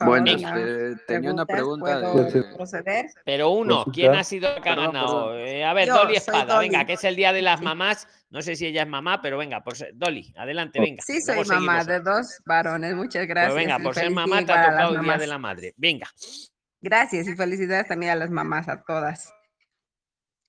[0.00, 1.98] bueno, este, tenía una pregunta.
[1.98, 2.42] De...
[2.54, 3.06] Proceder?
[3.24, 5.34] Pero uno, ¿quién ha sido el que ha ganado?
[5.34, 8.06] Eh, a ver, Dolly Espada, venga, que es el día de las mamás.
[8.28, 11.02] No sé si ella es mamá, pero venga, pues Dolly, adelante, venga.
[11.06, 13.54] Sí, soy mamá de dos varones, muchas gracias.
[13.54, 15.74] venga, por ser mamá te ha tocado el día de la madre.
[15.78, 16.08] Venga.
[16.82, 19.32] Gracias y felicidades también a las mamás, a todas.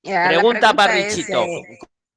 [0.04, 1.46] pregunta, para Richito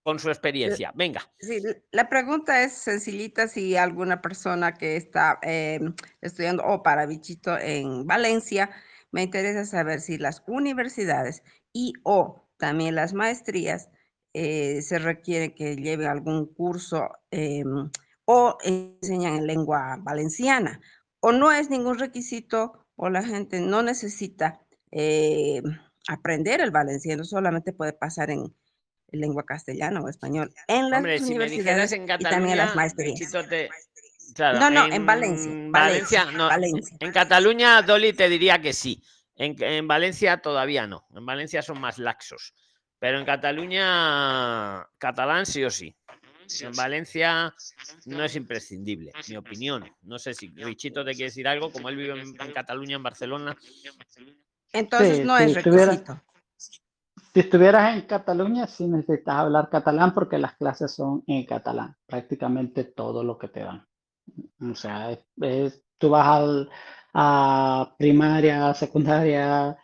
[0.03, 0.93] con su experiencia.
[0.95, 1.23] Venga.
[1.39, 7.57] Sí, la pregunta es sencillita si alguna persona que está em, estudiando o para bichito
[7.59, 8.71] en Valencia,
[9.11, 11.43] me interesa saber si las universidades
[11.73, 13.91] y o también las maestrías
[14.35, 17.91] eh, se requiere que lleve algún curso em,
[18.25, 20.81] o enseñan en lengua valenciana
[21.21, 24.61] o no es ningún requisito o la gente no necesita
[24.91, 25.63] eh,
[26.09, 28.55] aprender el valenciano, solamente puede pasar en,
[29.13, 33.21] lengua castellana o español en las universidades en y también las maestrías.
[34.39, 35.53] no, no, en, Valencia.
[35.69, 36.49] Valencia, no,
[37.01, 39.03] En Cataluña, Dolly te diría que sí.
[39.37, 41.07] En, Valencia todavía no.
[41.15, 42.55] En Valencia son más laxos.
[42.99, 45.97] Pero en Cataluña, catalán sí o sí.
[46.61, 47.55] En Valencia
[48.07, 49.91] no es imprescindible, mi opinión.
[50.03, 53.57] No sé si Richito te quiere decir algo, como él vive en, Cataluña, en Barcelona.
[54.73, 56.21] Entonces no es requisito.
[57.35, 62.85] Si estuvieras en Cataluña, sí necesitas hablar catalán porque las clases son en catalán, prácticamente
[62.85, 63.87] todo lo que te dan.
[64.61, 65.19] O sea,
[65.99, 66.69] tú vas
[67.15, 69.77] a primaria, secundaria,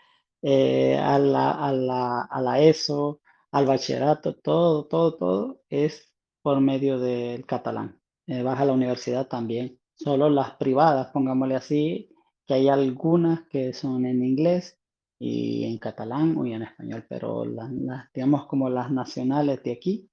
[0.43, 3.21] eh, a, la, a, la, a la ESO,
[3.53, 8.01] al bachillerato, todo, todo, todo es por medio del catalán.
[8.27, 9.79] Eh, vas a la universidad también.
[9.95, 12.11] Solo las privadas, pongámosle así,
[12.47, 14.78] que hay algunas que son en inglés
[15.19, 17.71] y en catalán o en español, pero las,
[18.15, 20.09] digamos como las nacionales de aquí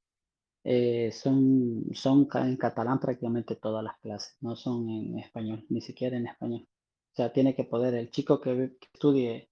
[0.64, 6.18] eh, son, son en catalán prácticamente todas las clases, no son en español, ni siquiera
[6.18, 6.68] en español.
[7.14, 9.50] O sea, tiene que poder, el chico que, estudie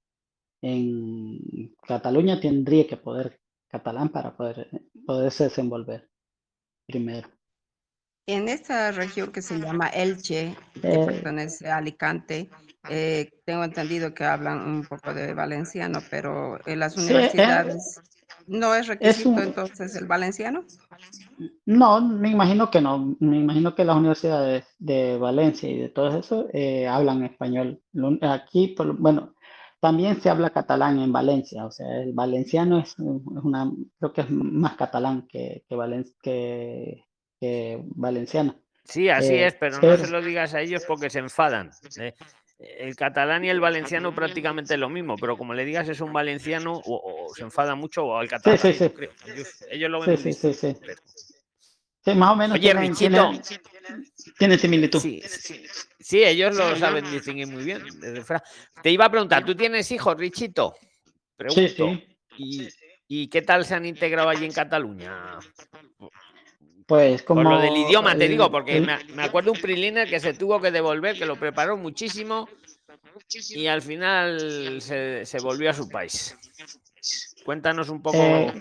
[0.62, 4.70] en Cataluña tendría que poder catalán para poder
[5.06, 6.10] poderse desenvolver
[6.88, 7.30] primero.
[8.26, 12.50] En esta región que se llama Elche, que eh, pertenece a Alicante,
[12.90, 18.02] eh, tengo entendido que hablan un poco de valenciano, pero en las universidades
[18.48, 20.66] no es requisito entonces el valenciano.
[21.66, 23.16] No, me imagino que no.
[23.20, 27.82] Me imagino que las universidades de Valencia y de todo eso eh, hablan español.
[28.22, 29.36] Aquí, bueno,
[29.80, 31.66] también se habla catalán en Valencia.
[31.66, 35.64] O sea, el valenciano es, una, creo que es más catalán que,
[36.22, 37.04] que,
[37.40, 38.56] que, valenciano.
[38.84, 41.72] Sí, así eh, es, pero no se lo digas a ellos porque se enfadan
[42.77, 46.81] el catalán y el valenciano prácticamente lo mismo, pero como le digas es un valenciano
[46.85, 48.57] o, se enfada mucho o al catalán.
[48.57, 49.45] Sí, sí, sí.
[49.69, 50.18] Ellos, lo ven.
[50.18, 50.76] Sí, sí, sí,
[52.03, 52.15] sí.
[52.15, 52.57] más o menos.
[52.57, 53.31] Oye, Richito.
[54.38, 54.99] Tiene similitud.
[54.99, 57.84] Sí, ellos lo saben distinguir muy bien.
[58.81, 60.76] Te iba a preguntar, ¿tú tienes hijos, Richito?
[61.35, 61.99] Pregunto.
[62.38, 62.68] ¿Y,
[63.07, 65.40] ¿Y qué tal se han integrado allí en Cataluña?
[66.86, 67.44] Pues como...
[67.44, 70.60] Por lo del idioma, te digo, porque me, me acuerdo un preliner que se tuvo
[70.60, 72.50] que devolver, que lo preparó muchísimo
[73.50, 76.38] y al final se, se volvió a su país.
[77.46, 78.18] Cuéntanos un poco.
[78.18, 78.54] Eh,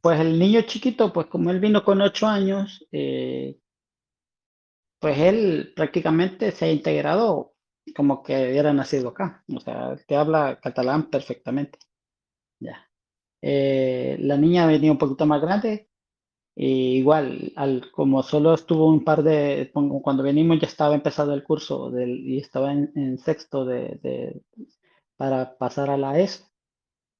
[0.00, 3.58] Pues el niño chiquito, pues como él vino con ocho años, eh,
[5.00, 7.54] pues él prácticamente se ha integrado
[7.94, 9.44] como que era nacido acá.
[9.54, 11.78] O sea, que habla catalán perfectamente.
[12.60, 12.88] Ya.
[13.42, 15.87] Eh, la niña venía un poquito más grande.
[16.58, 19.70] Y igual, al, como solo estuvo un par de,
[20.02, 24.42] cuando venimos ya estaba empezado el curso del, y estaba en, en sexto de, de-
[25.16, 26.44] para pasar a la ESO.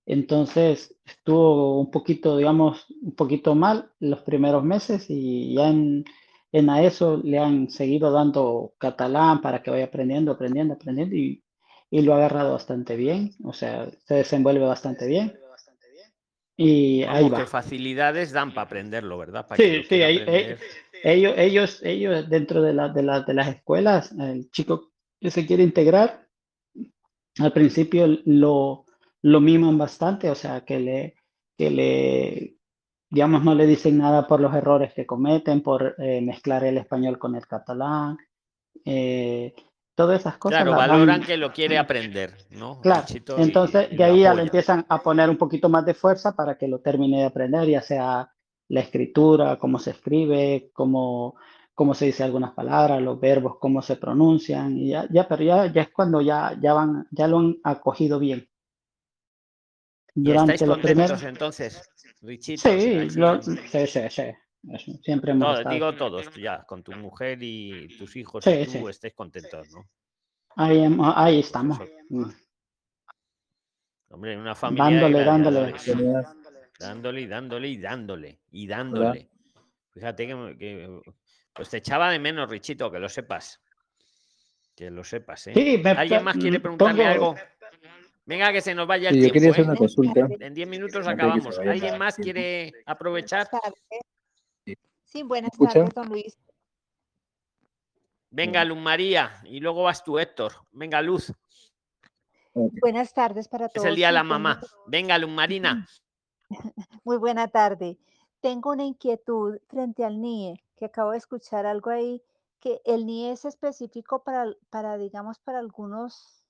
[0.07, 6.05] Entonces estuvo un poquito, digamos, un poquito mal los primeros meses y ya en,
[6.53, 11.45] en AESO le han seguido dando catalán para que vaya aprendiendo, aprendiendo, aprendiendo y,
[11.91, 15.39] y lo ha agarrado bastante bien, o sea, se desenvuelve bastante bien.
[16.61, 17.39] Y ahí va.
[17.39, 19.47] que facilidades dan para aprenderlo, ¿verdad?
[19.47, 20.59] Para Sí, sí, ahí- eh,
[21.05, 24.91] ellos, ellos, ellos dentro de, la, de, la- de las escuelas, el chico
[25.21, 26.27] que se quiere integrar,
[27.39, 28.85] al principio lo,
[29.23, 31.15] lo miman bastante, o sea, que le,
[31.57, 32.57] que le,
[33.09, 37.21] digamos, no le dicen nada por los errores que cometen, por eh, mezclar el español
[37.21, 38.19] con el catalán,
[38.85, 39.55] eh,
[39.99, 40.59] todas esas cosas.
[40.59, 42.79] Claro, las van- valoran que lo quiere aprender, ¿no?
[42.83, 43.05] Claro,
[43.37, 46.57] entonces y de ahí ya le empiezan a poner un poquito más de fuerza para
[46.57, 48.31] que lo termine de aprender, ya sea
[48.69, 51.35] la escritura, cómo se escribe, cómo,
[51.75, 55.67] cómo se dice algunas palabras, los verbos, cómo se pronuncian, y ya, ya, pero ya,
[55.73, 58.49] ya es cuando ya, ya van, ya lo han acogido bien.
[60.15, 61.91] ¿Y Durante estáis los contentos primeros, entonces,
[62.23, 62.63] Richito?
[62.63, 64.23] sí, ¿Estáis lo- sí, sí, sí,
[64.73, 65.75] eso, siempre hemos No, estado.
[65.75, 68.85] digo todos, ya, con tu mujer y tus hijos Sí, y tú sí.
[68.89, 69.89] estáis contentos, ¿no?
[70.57, 70.83] Ahí,
[71.15, 71.79] ahí estamos.
[74.11, 75.75] Hombre, en una familia Dándole, dándole.
[76.79, 79.29] Dándole y dándole y dándole y dándole.
[79.93, 81.01] Fíjate que, que-
[81.53, 83.61] pues te echaba de menos, Richito, que lo sepas.
[84.77, 85.53] Que lo sepas, ¿eh?
[85.55, 87.35] Sí, me ¿Alguien más quiere preguntarle pongo- algo?
[88.25, 89.53] Venga, que se nos vaya el Sí, yo quería tiempo.
[89.53, 89.79] hacer una ¿eh?
[89.79, 90.45] consulta.
[90.47, 91.59] En 10 minutos acabamos.
[91.59, 93.49] ¿Alguien más quiere aprovechar?
[95.09, 96.39] Sí, buenas tardes, don Luis.
[98.31, 100.53] Venga, Luz María, y luego vas tú, Héctor.
[100.71, 101.33] Venga, Luz,
[102.81, 103.87] Buenas tardes para es todos.
[103.87, 104.61] el día de la mamá.
[104.87, 105.87] Venga, Luz Marina.
[107.05, 107.99] Muy buena tarde.
[108.41, 112.23] Tengo una inquietud frente al NIE, que acabo de escuchar algo ahí,
[112.61, 116.45] que el NIE es específico para, para, digamos, para algunos,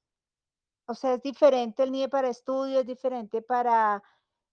[0.86, 4.02] o sea, es diferente el NIE para estudio, es diferente para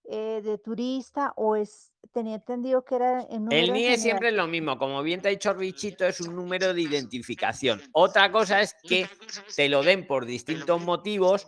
[0.09, 3.99] eh, de turista, o es, tenía entendido que era en número El NIE general.
[3.99, 4.77] siempre es lo mismo.
[4.77, 7.81] Como bien te ha dicho Richito, es un número de identificación.
[7.93, 9.07] Otra cosa es que
[9.55, 11.47] te lo den por distintos motivos.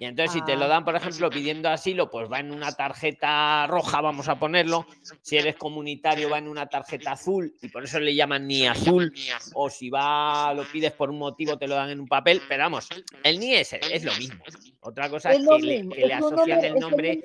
[0.00, 0.68] Y entonces, si te lo Ah.
[0.68, 4.86] dan, por ejemplo, pidiendo asilo, pues va en una tarjeta roja, vamos a ponerlo.
[5.22, 9.12] Si eres comunitario, va en una tarjeta azul y por eso le llaman NIE azul.
[9.54, 12.42] O si va, lo pides por un motivo, te lo dan en un papel.
[12.48, 12.86] Pero vamos,
[13.24, 14.38] el NIE es, es lo mismo.
[14.80, 17.24] Otra cosa es, que, le, que asocian el nombre.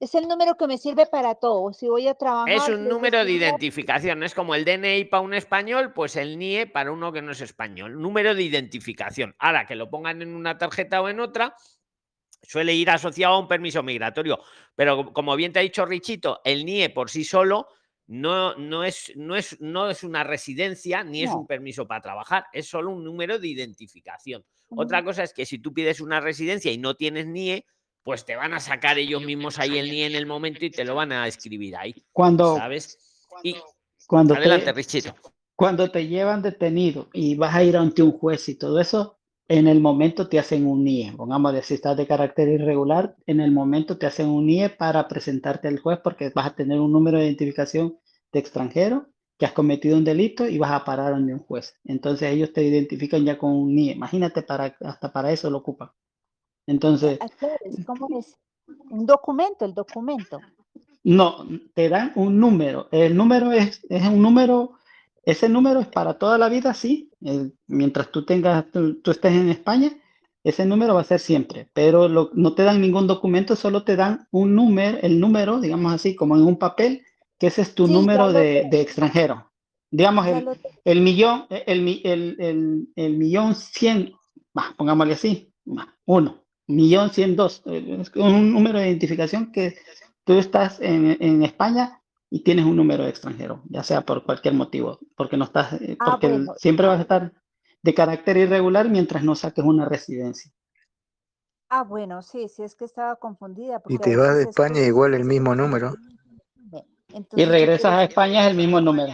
[0.00, 1.74] Es el número que me sirve para todo.
[1.74, 2.48] Si voy a trabajar.
[2.48, 6.38] Es un número de estudiar, identificación, es como el DNI para un español, pues el
[6.38, 8.00] NIE para uno que no es español.
[8.00, 9.36] Número de identificación.
[9.38, 11.54] Ahora que lo pongan en una tarjeta o en otra,
[12.42, 14.40] suele ir asociado a un permiso migratorio.
[14.74, 17.68] Pero como bien te ha dicho Richito, el NIE por sí solo
[18.06, 22.46] no, no, es, no, es, no es una residencia ni es un permiso para trabajar,
[22.52, 24.46] es solo un número de identificación.
[24.70, 27.66] Otra cosa es que si tú pides una residencia y no tienes NIE,
[28.02, 30.84] pues te van a sacar ellos mismos ahí el NIE en el momento y te
[30.84, 31.94] lo van a escribir ahí.
[32.12, 33.26] Cuando, ¿Sabes?
[33.42, 33.56] Y
[34.06, 35.14] cuando adelante, te, Richito.
[35.54, 39.18] cuando te llevan detenido y vas a ir ante un juez y todo eso,
[39.48, 41.12] en el momento te hacen un NIE.
[41.16, 45.66] Pongamos, si estás de carácter irregular, en el momento te hacen un NIE para presentarte
[45.66, 47.98] al juez porque vas a tener un número de identificación
[48.32, 49.08] de extranjero,
[49.38, 51.74] que has cometido un delito y vas a parar ante un juez.
[51.84, 53.92] Entonces ellos te identifican ya con un NIE.
[53.92, 55.90] Imagínate, para, hasta para eso lo ocupan.
[56.66, 58.36] Entonces, aclares, ¿Cómo es?
[58.90, 60.40] Un documento, el documento.
[61.02, 62.88] No, te dan un número.
[62.92, 64.72] El número es, es un número,
[65.24, 67.10] ese número es para toda la vida, sí.
[67.22, 69.90] El- mientras tú tengas, tú, tú estés en España,
[70.44, 71.68] ese número va a ser siempre.
[71.72, 75.92] Pero lo- no te dan ningún documento, solo te dan un número, el número, digamos
[75.94, 77.02] así, como en un papel,
[77.38, 79.50] que ese es tu Sí, número de, de extranjero.
[79.90, 80.46] Digamos, el,
[80.84, 84.12] el millón, el, mi- el, el, el millón cien,
[84.52, 86.44] bah, pongámosle así, bah, uno,
[86.74, 89.76] millón cien dos, eh, es un número de identificación que
[90.24, 94.54] tú estás en, en España y tienes un número de extranjero, ya sea por cualquier
[94.54, 96.54] motivo, porque no estás, eh, Ah, porque bueno.
[96.56, 97.32] siempre vas a estar
[97.82, 100.52] de carácter irregular mientras no saques una residencia.
[101.68, 103.76] Ah, bueno, sí, sí, es que estaba confundida.
[103.76, 105.94] Y Porque a te vas de España igual el mismo número.
[107.36, 109.12] y regresas a España es el mismo número.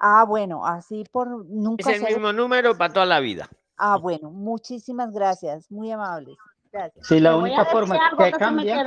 [0.00, 1.90] Ah, bueno, así por nunca.
[1.90, 3.48] Es el mismo número para toda la vida.
[3.78, 6.36] Ah, bueno, muchísimas gracias, muy amables.
[6.72, 7.06] Gracias.
[7.06, 8.84] Sí, la única forma que cambia.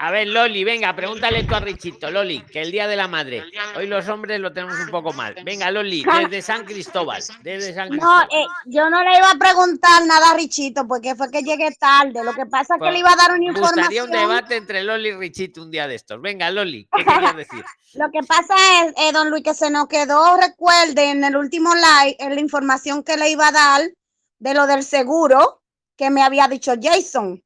[0.00, 3.42] A ver, Loli, venga, pregúntale tú a Richito, Loli, que el Día de la Madre.
[3.76, 5.34] Hoy los hombres lo tenemos un poco mal.
[5.44, 7.20] Venga, Loli, desde San Cristóbal.
[7.42, 8.28] Desde San Cristóbal.
[8.30, 11.72] No, eh, yo no le iba a preguntar nada a Richito, porque fue que llegué
[11.72, 12.22] tarde.
[12.22, 13.86] Lo que pasa es que le iba a dar una información.
[13.86, 16.22] Gustaría un debate entre Loli y Richito un día de estos.
[16.22, 17.64] Venga, Loli, ¿qué querías decir?
[17.94, 21.74] Lo que pasa es, eh, don Luis, que se nos quedó, recuerde, en el último
[21.74, 23.80] live, en la información que le iba a dar
[24.38, 25.62] de lo del seguro
[25.96, 27.42] que me había dicho Jason.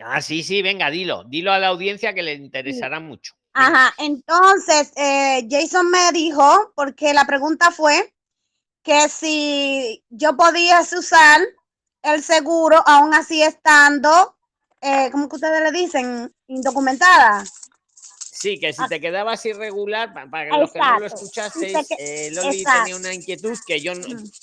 [0.00, 1.24] Ah, sí, sí, venga, dilo.
[1.24, 3.34] Dilo a la audiencia que le interesará mucho.
[3.52, 8.14] Ajá, entonces eh, Jason me dijo, porque la pregunta fue
[8.82, 11.40] que si yo podía usar
[12.02, 14.36] el seguro aún así estando,
[14.80, 16.34] eh, ¿cómo que ustedes le dicen?
[16.46, 17.44] Indocumentada.
[18.38, 22.64] Sí, que si te quedabas irregular, para que los que no lo escuchasteis, eh, Loli
[22.64, 23.92] tenía una inquietud que yo,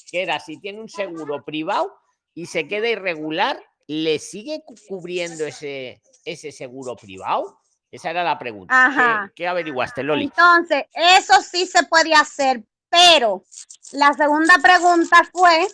[0.09, 1.93] que era si tiene un seguro privado
[2.33, 7.59] y se queda irregular, ¿le sigue cubriendo ese, ese seguro privado?
[7.91, 8.73] Esa era la pregunta.
[8.85, 9.31] Ajá.
[9.35, 10.23] ¿Qué, averiguaste, Loli?
[10.23, 13.43] Entonces, eso sí se puede hacer, pero
[13.91, 15.67] la segunda pregunta fue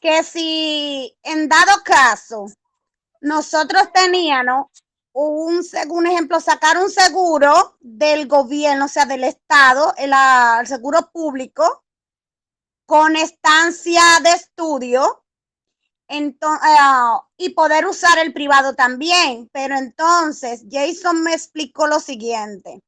[0.00, 2.46] que si en dado caso
[3.20, 4.66] nosotros teníamos
[5.26, 11.10] un, un ejemplo, sacar un seguro del gobierno, o sea, del Estado, el, el seguro
[11.12, 11.84] público,
[12.86, 15.24] con estancia de estudio,
[16.08, 19.50] entonces, ah, y poder usar el privado también.
[19.52, 22.80] Pero entonces Jason me explicó lo siguiente.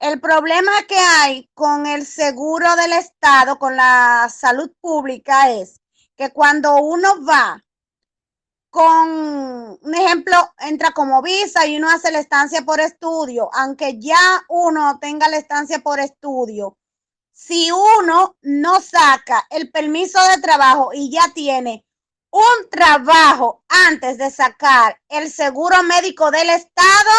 [0.00, 5.80] El problema que hay con el seguro del Estado, con la salud pública, es
[6.16, 7.64] que cuando uno va
[8.78, 14.44] con un ejemplo, entra como visa y uno hace la estancia por estudio, aunque ya
[14.48, 16.78] uno tenga la estancia por estudio,
[17.32, 21.84] si uno no saca el permiso de trabajo y ya tiene
[22.30, 27.10] un trabajo antes de sacar el seguro médico del Estado,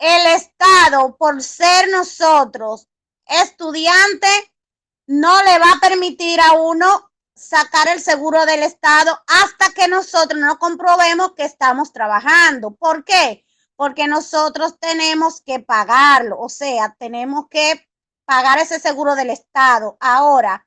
[0.00, 2.88] el Estado, por ser nosotros
[3.26, 4.50] estudiantes,
[5.06, 7.07] no le va a permitir a uno
[7.38, 12.72] sacar el seguro del Estado hasta que nosotros no comprobemos que estamos trabajando.
[12.72, 13.44] ¿Por qué?
[13.76, 17.88] Porque nosotros tenemos que pagarlo, o sea, tenemos que
[18.24, 19.96] pagar ese seguro del Estado.
[20.00, 20.66] Ahora,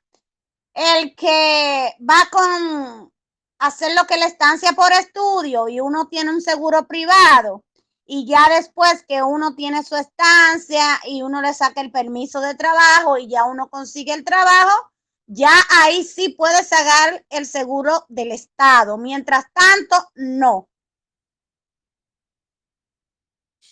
[0.74, 3.12] el que va con
[3.58, 7.64] hacer lo que la estancia por estudio y uno tiene un seguro privado
[8.04, 12.54] y ya después que uno tiene su estancia y uno le saca el permiso de
[12.54, 14.91] trabajo y ya uno consigue el trabajo,
[15.26, 18.98] ya ahí sí puede sacar el seguro del Estado.
[18.98, 20.68] Mientras tanto, no.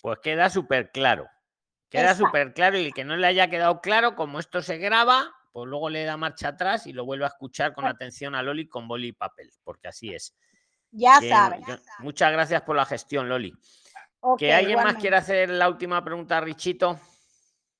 [0.01, 1.27] Pues queda súper claro.
[1.89, 5.35] Queda súper claro y el que no le haya quedado claro, como esto se graba,
[5.51, 8.69] pues luego le da marcha atrás y lo vuelve a escuchar con atención a Loli
[8.69, 10.33] con boli y papel, porque así es.
[10.91, 11.59] Ya sabes.
[11.99, 13.53] Muchas gracias por la gestión, Loli.
[14.37, 16.99] ¿Que alguien más quiere hacer la última pregunta, Richito?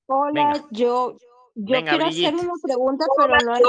[0.07, 1.17] Hola, yo,
[1.55, 3.63] yo quiero hacer una pregunta, pero no hay...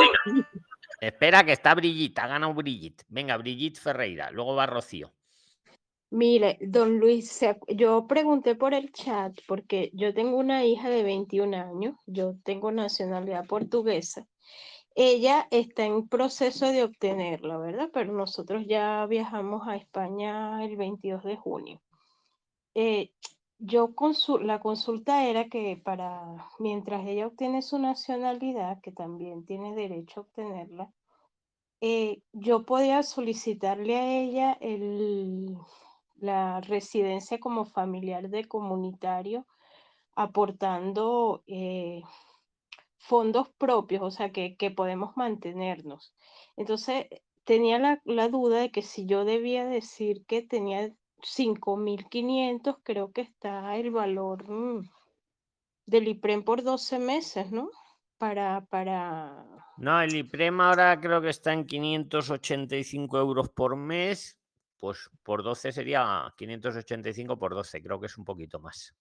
[1.01, 3.05] Espera, que está Brigitte, ha ganado Brigitte.
[3.09, 5.13] Venga, Brigitte Ferreira, luego va Rocío.
[6.11, 11.57] Mire, don Luis, yo pregunté por el chat porque yo tengo una hija de 21
[11.57, 14.27] años, yo tengo nacionalidad portuguesa.
[14.95, 17.89] Ella está en proceso de obtenerla, ¿verdad?
[17.95, 21.83] Pero nosotros ya viajamos a España el 22 de junio.
[22.75, 23.11] Eh,
[23.65, 23.95] yo
[24.41, 30.23] la consulta era que para mientras ella obtiene su nacionalidad, que también tiene derecho a
[30.25, 30.93] obtenerla,
[31.81, 35.57] eh, yo podía solicitarle a ella el,
[36.17, 39.47] la residencia como familiar de comunitario
[40.15, 42.03] aportando eh,
[42.99, 46.15] fondos propios, o sea, que, podemos mantenernos.
[46.57, 47.07] Entonces,
[47.45, 53.77] tenía la, duda de que si yo debía decir que tenía 5.500, creo que está
[53.77, 54.91] el valor mm,
[55.87, 57.71] del IPREM por 12 meses, ¿no?
[58.19, 59.45] Para, para...
[59.77, 64.39] No, el IPREM ahora creo que está en 585 euros por mes
[64.83, 68.93] pues por 12 sería 585 por 12, creo que es un poquito más.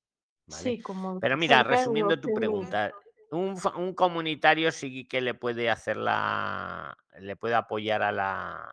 [0.48, 2.94] Sí, como Pero mira, resumiendo tu pregunta,
[3.32, 8.72] un, comunitario sí que le puede hacer la, le puede apoyar a la,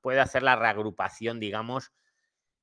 [0.00, 1.92] puede hacer la reagrupación, digamos.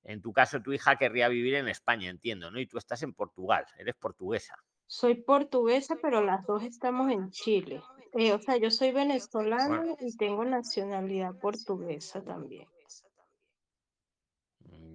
[0.07, 2.61] En tu caso, tu hija querría vivir en España, entiendo, ¿no?
[2.61, 4.55] Y tú estás en Portugal, eres portuguesa.
[4.85, 7.83] Soy portuguesa, pero las dos estamos en Chile.
[8.13, 12.69] Eh, o sea, yo soy venezolana y tengo nacionalidad portuguesa también.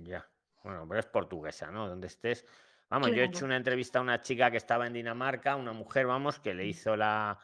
[0.02, 0.26] Ya.
[0.64, 1.89] Bueno, pero es portuguesa, ¿no?
[1.89, 2.47] Donde estés.
[2.89, 6.06] Vamos, yo he hecho una entrevista a una chica que estaba en Dinamarca, una mujer,
[6.06, 7.39] vamos, que le hizo la,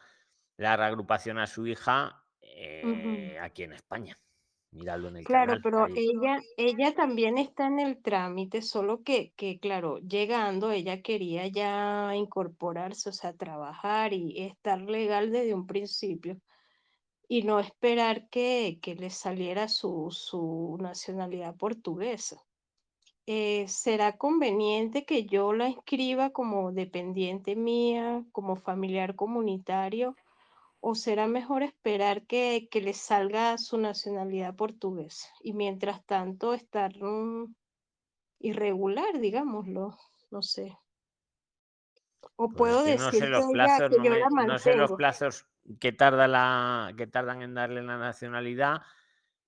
[0.57, 4.17] la reagrupación a su hija eh, aquí en España.
[4.71, 5.61] Míralo en el Claro, canal.
[5.63, 5.93] pero ahí.
[5.95, 12.15] ella, ella también está en el trámite, solo que, que, claro, llegando, ella quería ya
[12.15, 16.39] incorporarse, o sea, trabajar y estar legal desde un principio
[17.27, 22.41] y no esperar que, que le saliera su, su nacionalidad portuguesa.
[23.27, 30.15] Eh, ¿será conveniente que yo la inscriba como dependiente mía, como familiar comunitario?
[30.81, 36.91] ¿O será mejor esperar que, que le salga su nacionalidad portuguesa y mientras tanto estar
[37.01, 37.55] mm,
[38.39, 39.97] irregular, digámoslo?
[40.31, 40.77] No sé.
[42.37, 44.17] O Pues puedo es que no decir sé que los plazos, que no, yo me-
[44.17, 44.97] la no sé los mantengo.
[44.97, 45.47] plazos
[45.79, 48.81] que tarda la, que tardan en darle la nacionalidad.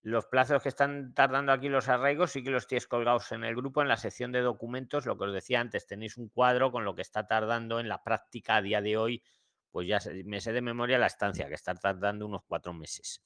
[0.03, 3.55] Los plazos que están tardando aquí los arraigos sí que los tienes colgados en el
[3.55, 6.85] grupo, en la sección de documentos, lo que os decía antes, tenéis un cuadro con
[6.85, 9.23] lo que está tardando en la práctica a día de hoy,
[9.71, 13.23] pues ya sé- me sé de memoria la estancia, que está tardando unos cuatro meses.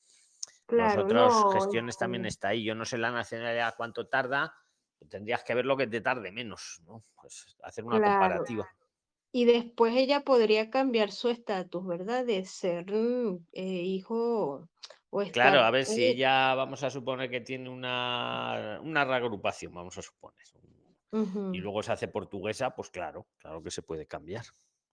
[0.67, 2.63] Claro, Nosotros, no, gestiones también está ahí.
[2.65, 4.53] Yo no sé la nacionalidad cuánto tarda,
[5.09, 7.03] tendrías que ver lo que te tarde menos, ¿no?
[7.21, 8.01] Pues hacer una claro.
[8.01, 8.69] comparativa.
[9.33, 12.25] Y después ella podría cambiar su estatus, ¿verdad?
[12.25, 14.69] De ser mm, eh, hijo
[15.11, 15.61] o Claro, estar...
[15.61, 20.01] a ver si eh, ella, vamos a suponer que tiene una, una reagrupación, vamos a
[20.01, 20.45] suponer,
[21.51, 24.45] y luego se hace portuguesa, pues claro, claro que se puede cambiar.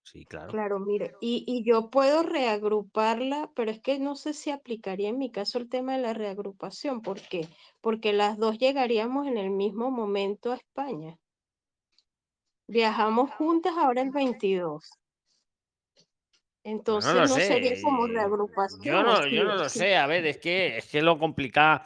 [0.04, 0.52] Sí, claro.
[0.52, 5.18] Claro, mire, y, y yo puedo reagruparla, pero es que no sé si aplicaría en
[5.18, 7.02] mi caso el tema de la reagrupación.
[7.02, 7.48] ¿Por qué?
[7.80, 11.18] Porque las dos llegaríamos en el mismo momento a España.
[12.66, 14.90] Viajamos juntas ahora el 22.
[16.86, 18.12] Pues no Entonces lo no sería como sé.
[18.12, 18.80] reagrupación.
[18.84, 19.78] Yo no, yo no lo sí.
[19.78, 19.96] sé.
[19.96, 21.84] A ver, es que es que lo complica.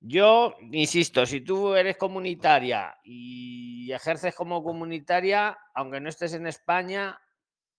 [0.00, 7.18] Yo insisto, si tú eres comunitaria y ejerces como comunitaria, aunque no estés en España,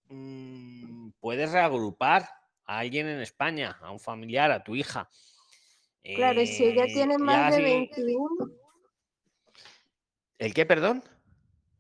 [0.10, 2.30] mm, puedes reagrupar
[2.66, 5.10] a alguien en España, a un familiar, a tu hija.
[6.04, 8.52] Claro, y si ella Eh, tiene más de si- 21,
[10.38, 11.04] ¿El qué, perdón?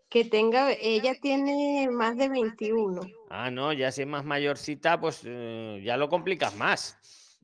[0.09, 3.01] que tenga, ella tiene más de 21.
[3.29, 6.97] Ah, no, ya si es más mayorcita, pues eh, ya lo complicas más.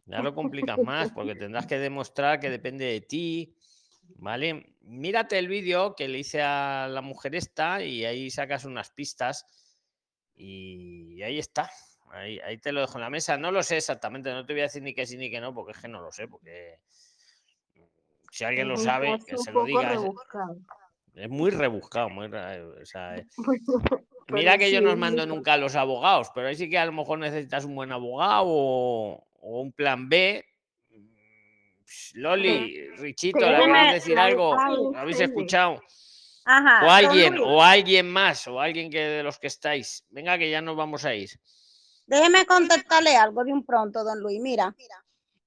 [0.06, 3.56] Ya lo complicas más, porque tendrás que demostrar que depende de ti.
[4.16, 4.76] ¿Vale?
[4.82, 9.46] Mírate el vídeo que le hice a la mujer esta y ahí sacas unas pistas.
[10.44, 11.70] Y ahí está.
[12.10, 13.38] Ahí, ahí te lo dejo en la mesa.
[13.38, 15.54] No lo sé exactamente, no te voy a decir ni que sí ni que no,
[15.54, 16.28] porque es que no lo sé.
[16.28, 16.80] Porque
[18.32, 19.94] si alguien lo Es un sabe, que se lo diga.
[19.94, 20.58] Es, rebuscado.
[21.14, 23.28] es muy rebuscado, muy, ra- o sea, eh,
[24.26, 26.78] Pero Mira que yo no os mando nunca a los abogados, pero ahí sí que
[26.78, 30.46] a lo mejor necesitas un buen abogado o, o un plan B.
[32.14, 34.56] Loli, Richito, ¿le queréis decir algo?
[34.92, 35.82] ¿Lo habéis escuchado?
[36.46, 36.86] Ajá.
[36.86, 40.04] O alguien, o alguien más, o alguien que de los que estáis.
[40.10, 41.30] Venga, que ya nos vamos a ir.
[42.08, 44.42] Déjeme contestarle algo de un pronto, don Luis.
[44.42, 44.76] Mira,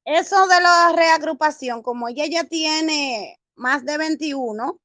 [0.04, 4.80] eso de la reagrupación, como ella ya tiene más de 21,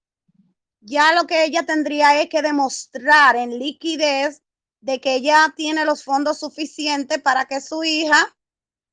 [0.81, 4.41] ya lo que ella tendría es que demostrar en liquidez
[4.81, 8.35] de que ella tiene los fondos suficientes para que su hija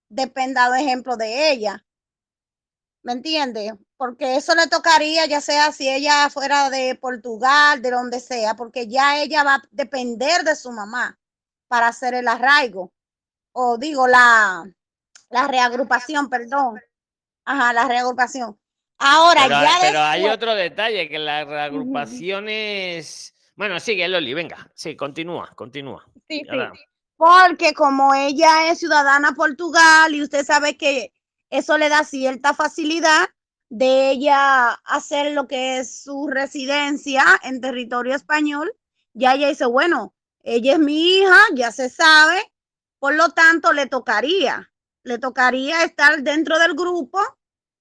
[0.09, 1.86] dependa, de ejemplo, de ella.
[3.07, 3.73] ¿Me entiende?
[3.97, 8.89] Porque eso le tocaría, ya sea si ella fuera de Portugal, de donde sea, porque
[8.89, 11.17] ya ella va a depender de su mamá
[11.69, 12.93] para hacer el arraigo.
[13.53, 14.65] O digo, la,
[15.31, 16.81] la reagrupación, perdón.
[17.45, 18.59] Ajá, la reagrupación.
[18.99, 23.35] Ahora, Pero, ya pero hay otro detalle, que las reagrupaciones...
[23.55, 24.69] Bueno, sigue, Loli, venga.
[24.75, 26.05] Sí, continúa, continúa.
[26.29, 26.47] Sí, sí.
[26.51, 26.73] ahora-
[27.17, 31.13] Porque como ella es ciudadana Portugal y usted sabe que
[31.51, 33.29] eso le da cierta facilidad
[33.69, 38.73] de ella hacer lo que es su residencia en territorio español,
[39.13, 42.41] ya ella dice, bueno, ella es mi hija, ya se sabe,
[42.99, 44.71] por lo tanto le tocaría,
[45.03, 47.21] le tocaría estar dentro del grupo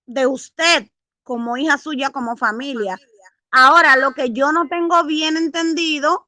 [0.06, 0.88] de usted
[1.24, 2.98] como hija suya, como familia.
[3.52, 6.28] Ahora, lo que yo no tengo bien entendido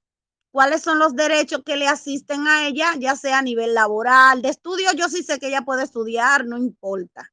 [0.57, 4.49] cuáles son los derechos que le asisten a ella, ya sea a nivel laboral, de
[4.49, 7.31] estudio, yo sí sé que ella puede estudiar, no importa.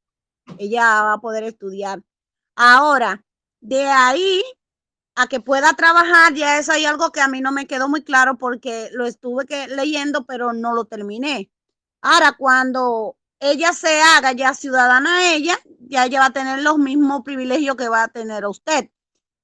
[0.59, 2.02] Ella va a poder estudiar.
[2.55, 3.24] Ahora,
[3.62, 4.44] de ahí
[5.14, 8.02] a que pueda trabajar, ya eso hay algo que a mí no me quedó muy
[8.05, 11.51] claro porque lo estuve que, leyendo, pero no lo terminé.
[12.02, 17.22] Ahora, cuando ella se haga ya ciudadana ella, ya ella va a tener los mismos
[17.24, 18.90] privilegios que va a tener usted.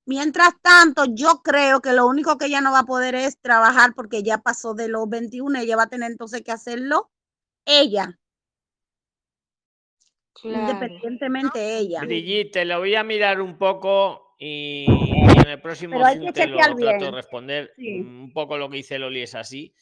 [0.06, 3.94] Mientras tanto, yo creo que lo único que ella no va a poder es trabajar
[3.94, 7.10] porque ya pasó de los 21, ella va a tener entonces que hacerlo
[7.64, 8.18] ella,
[10.32, 10.60] Claro.
[10.60, 12.00] independientemente ella.
[12.00, 16.26] Brigitte, te lo voy a mirar un poco y en el próximo Pero hay Zoom
[16.26, 17.72] que te lo trato de responder.
[17.76, 18.00] Sí.
[18.00, 19.74] Un poco lo que dice Loli es así.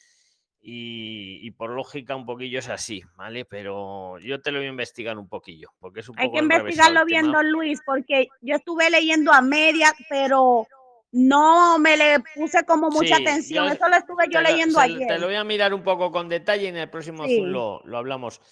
[0.70, 3.46] Y, y por lógica un poquillo es así, ¿vale?
[3.46, 6.44] Pero yo te lo voy a investigar un poquillo, porque es un Hay poco que
[6.44, 10.66] investigarlo bien, don Luis, porque yo estuve leyendo a media, pero
[11.12, 13.66] no me le puse como mucha Sí, atención.
[13.66, 15.08] yo Eso lo estuve yo lo- leyendo se ayer.
[15.08, 17.36] Te lo voy a mirar un poco con detalle y en el próximo Sí.
[17.38, 18.42] Zoom lo, lo hablamos.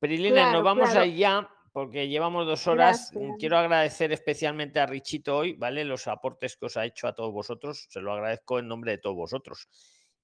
[0.00, 1.04] Prilines, nos Claro, vamos claro.
[1.06, 3.12] ya porque llevamos dos horas.
[3.12, 3.36] Gracias.
[3.38, 5.84] Quiero agradecer especialmente a Richito hoy, ¿vale?
[5.84, 7.86] Los aportes que os ha hecho a todos vosotros.
[7.88, 9.68] Se lo agradezco en nombre de todos vosotros.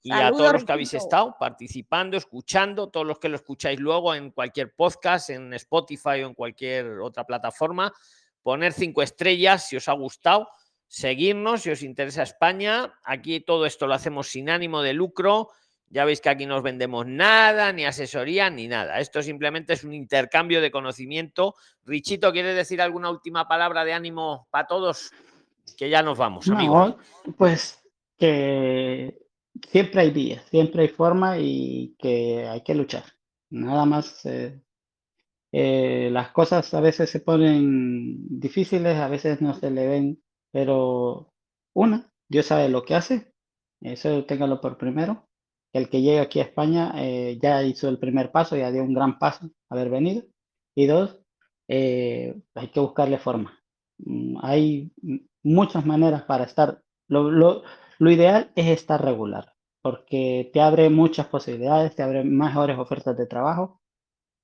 [0.07, 4.15] Y a todos los que habéis estado participando, escuchando, todos los que lo escucháis luego
[4.15, 7.93] en cualquier podcast, en Spotify o en cualquier otra plataforma,
[8.41, 10.49] poner cinco estrellas si os ha gustado,
[10.87, 12.95] seguirnos si os interesa España.
[13.03, 15.51] Aquí todo esto lo hacemos sin ánimo de lucro.
[15.89, 19.01] Ya veis que aquí no os vendemos nada, ni asesoría, ni nada.
[19.01, 21.57] Esto simplemente es un intercambio de conocimiento.
[21.85, 25.11] Richito, ¿quieres decir alguna última palabra de ánimo para todos?
[25.77, 26.87] Que ya nos vamos, amigo.
[26.87, 26.97] No,
[27.37, 27.83] pues
[28.17, 29.26] que
[29.71, 33.05] siempre hay días, siempre hay forma y que hay que luchar.
[33.51, 34.61] Nada más, eh,
[35.53, 40.23] eh, las cosas a veces se ponen difíciles, a veces no se le ven,
[40.53, 41.33] pero
[41.75, 43.33] una, Dios sabe lo que hace,
[43.81, 45.29] eso téngalo por primero.
[45.73, 48.95] El que llega aquí a España eh, ya hizo el primer paso, ya dio un
[48.95, 50.23] gran paso haber venido.
[50.75, 51.19] Y dos,
[51.69, 53.59] eh, hay que buscarle forma.
[53.99, 54.93] Mm, Hay
[55.43, 56.83] muchas maneras para estar.
[57.99, 63.27] Lo ideal es estar regular, porque te abre muchas posibilidades, te abre mejores ofertas de
[63.27, 63.81] trabajo.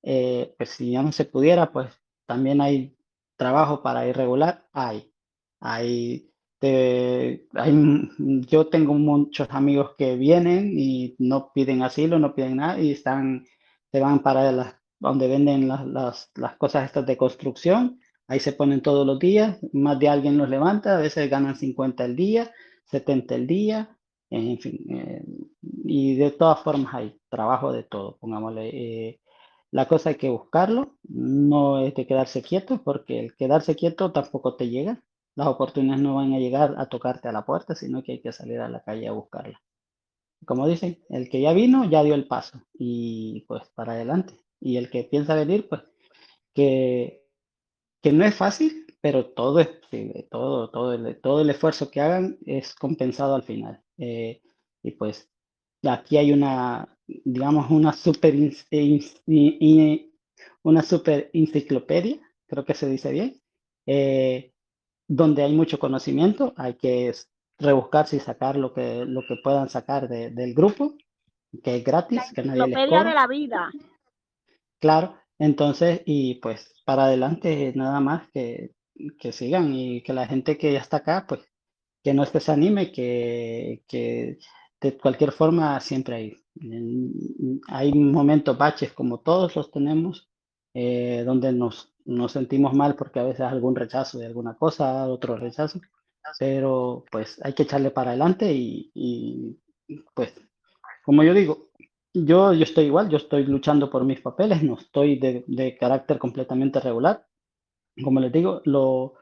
[0.02, 1.88] Eh, pues si ya no se pudiera, pues
[2.26, 2.96] también hay
[3.36, 5.12] trabajo para irregular, hay.
[5.60, 7.72] Hay, te- hay,
[8.48, 13.44] yo tengo muchos amigos que vienen y no piden asilo, no piden nada y están,
[13.92, 18.00] se van para las, donde venden las, las, las cosas estas de construcción.
[18.28, 22.04] Ahí se ponen todos los días, más de alguien los levanta, a veces ganan 50
[22.04, 22.50] el día,
[22.84, 23.98] 70 el día,
[24.30, 24.78] en fin.
[24.90, 25.24] eh,
[25.84, 28.68] y de todas formas hay trabajo de todo, pongámosle.
[29.08, 29.20] eh,
[29.70, 34.56] la cosa hay que buscarlo, no es de quedarse quieto, porque el quedarse quieto tampoco
[34.56, 35.02] te llega.
[35.34, 38.32] Las oportunidades no van a llegar a tocarte a la puerta, sino que hay que
[38.32, 39.60] salir a la calle a buscarla.
[40.46, 44.34] Como dicen, el que ya vino ya dio el paso y pues para adelante.
[44.60, 45.82] Y el que piensa venir, pues
[46.54, 47.22] que,
[48.02, 52.00] que no es fácil, pero todo es posible, todo, todo el, todo el esfuerzo que
[52.02, 53.82] hagan es compensado al final.
[53.98, 54.42] Eh,
[54.84, 55.30] y pues
[55.84, 60.14] aquí hay una, digamos, una super, ins- ins- i- i-
[60.64, 63.42] una super enciclopedia, creo que se dice bien,
[63.86, 64.54] eh,
[65.08, 67.12] donde hay mucho conocimiento, hay que
[67.58, 70.94] rebuscarse y sacar lo que, lo que puedan sacar de- del grupo,
[71.64, 73.14] que es gratis, que nadie les Enciclopedia de cobra.
[73.14, 73.72] la vida.
[74.80, 78.72] Claro, entonces, y pues para adelante nada más que,
[79.18, 81.40] que sigan y que la gente que ya está acá, pues
[82.02, 84.38] que no se desanime, que, que
[84.80, 86.36] de cualquier forma siempre hay.
[87.68, 90.28] Hay momentos baches como todos los tenemos,
[90.74, 95.36] eh, donde nos, nos sentimos mal porque a veces algún rechazo de alguna cosa, otro
[95.36, 95.80] rechazo,
[96.38, 99.58] pero pues hay que echarle para adelante y, y
[100.14, 100.32] pues
[101.04, 101.70] como yo digo,
[102.14, 106.18] yo, yo estoy igual, yo estoy luchando por mis papeles, no estoy de, de carácter
[106.18, 107.26] completamente regular.
[108.02, 109.14] Como les digo, lo,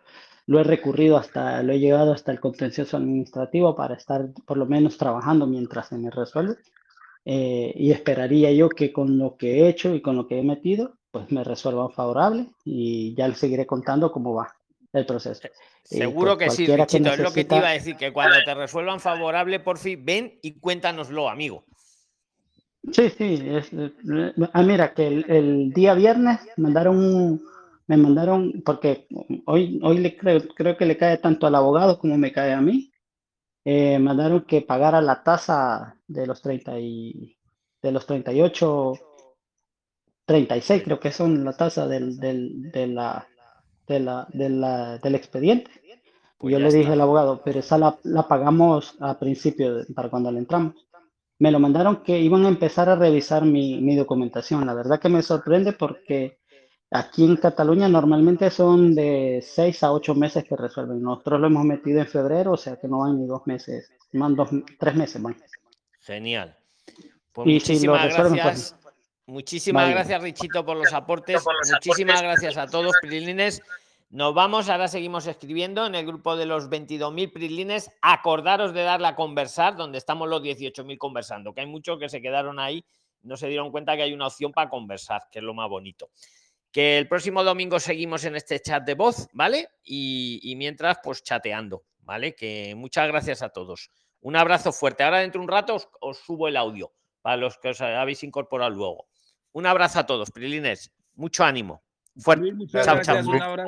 [0.47, 4.67] lo he recurrido hasta, lo he llevado hasta el contencioso administrativo para estar por lo
[4.67, 6.57] menos trabajando mientras se me resuelve.
[7.25, 10.43] Eh, y esperaría yo que con lo que he hecho y con lo que he
[10.43, 14.55] metido, pues me resuelvan favorable y ya les seguiré contando cómo va
[14.93, 15.49] el proceso.
[15.91, 17.13] Y Seguro pues que sí, cualquiera que Richito.
[17.13, 20.03] Es lo que te necesita- iba a decir, que cuando te resuelvan favorable, por fin,
[20.05, 21.65] ven y cuéntanoslo, amigo.
[22.93, 27.50] Sí, sí, es, eh, ah, mira, que el, el día viernes mandaron un-
[27.91, 29.07] me mandaron, porque
[29.47, 32.61] hoy, hoy le creo, creo que le cae tanto al abogado como me cae a
[32.61, 32.93] mí,
[33.65, 37.37] eh, mandaron que pagara la tasa de los 30 y,
[37.83, 38.95] de los 38,
[40.27, 43.27] 36 creo que son la tasa del, del, de la,
[43.89, 45.71] de la, de la- del expediente.
[46.39, 46.93] Pues yo le dije está.
[46.95, 50.75] al abogado, pero esa la, la pagamos a principio, de- para cuando le entramos.
[51.41, 54.67] Me lo mandaron que iban a empezar a revisar mi, mi documentación.
[54.67, 56.40] La verdad que me sorprende porque
[56.91, 61.03] aquí en Cataluña normalmente son de seis a ocho meses que resuelven.
[61.03, 64.35] Nosotros lo hemos metido en febrero, o sea que no van ni dos meses, van
[64.35, 65.37] dos, tres meses van.
[66.01, 66.57] Genial.
[67.33, 68.77] Pues Y si lo muchísimas pues, gracias.
[69.27, 69.95] Muchísimas Vale.
[69.95, 71.45] gracias, Richito, por los aportes.
[71.73, 73.63] Muchísimas gracias a todos, Prilines.
[74.11, 77.93] Nos vamos, ahora seguimos escribiendo en el grupo de los 22.000 Prilines.
[78.03, 82.21] Acordaros de darle a conversar, donde estamos los 18.000 conversando, que hay muchos que se
[82.21, 82.85] quedaron ahí,
[83.23, 86.11] no se dieron cuenta que hay una opción para conversar, que es lo más bonito.
[86.73, 89.69] Que el próximo domingo seguimos en este chat de voz, ¿vale?
[89.83, 92.11] Y, y mientras, pues chateando, ¿vale?
[92.11, 92.35] ¿vale?
[92.35, 93.93] Que muchas gracias a todos.
[94.21, 95.05] Un abrazo fuerte.
[95.05, 96.93] Ahora dentro de un rato os, subo el audio
[97.23, 99.07] para los que os habéis incorporado luego.
[99.53, 100.91] Un abrazo a todos, Prilines.
[101.15, 101.85] Mucho ánimo.
[102.19, 102.51] Fuerte.
[102.83, 103.23] Chao, chao.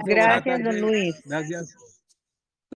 [0.04, 1.22] Gracias, don Luis.
[1.24, 2.01] Gracias.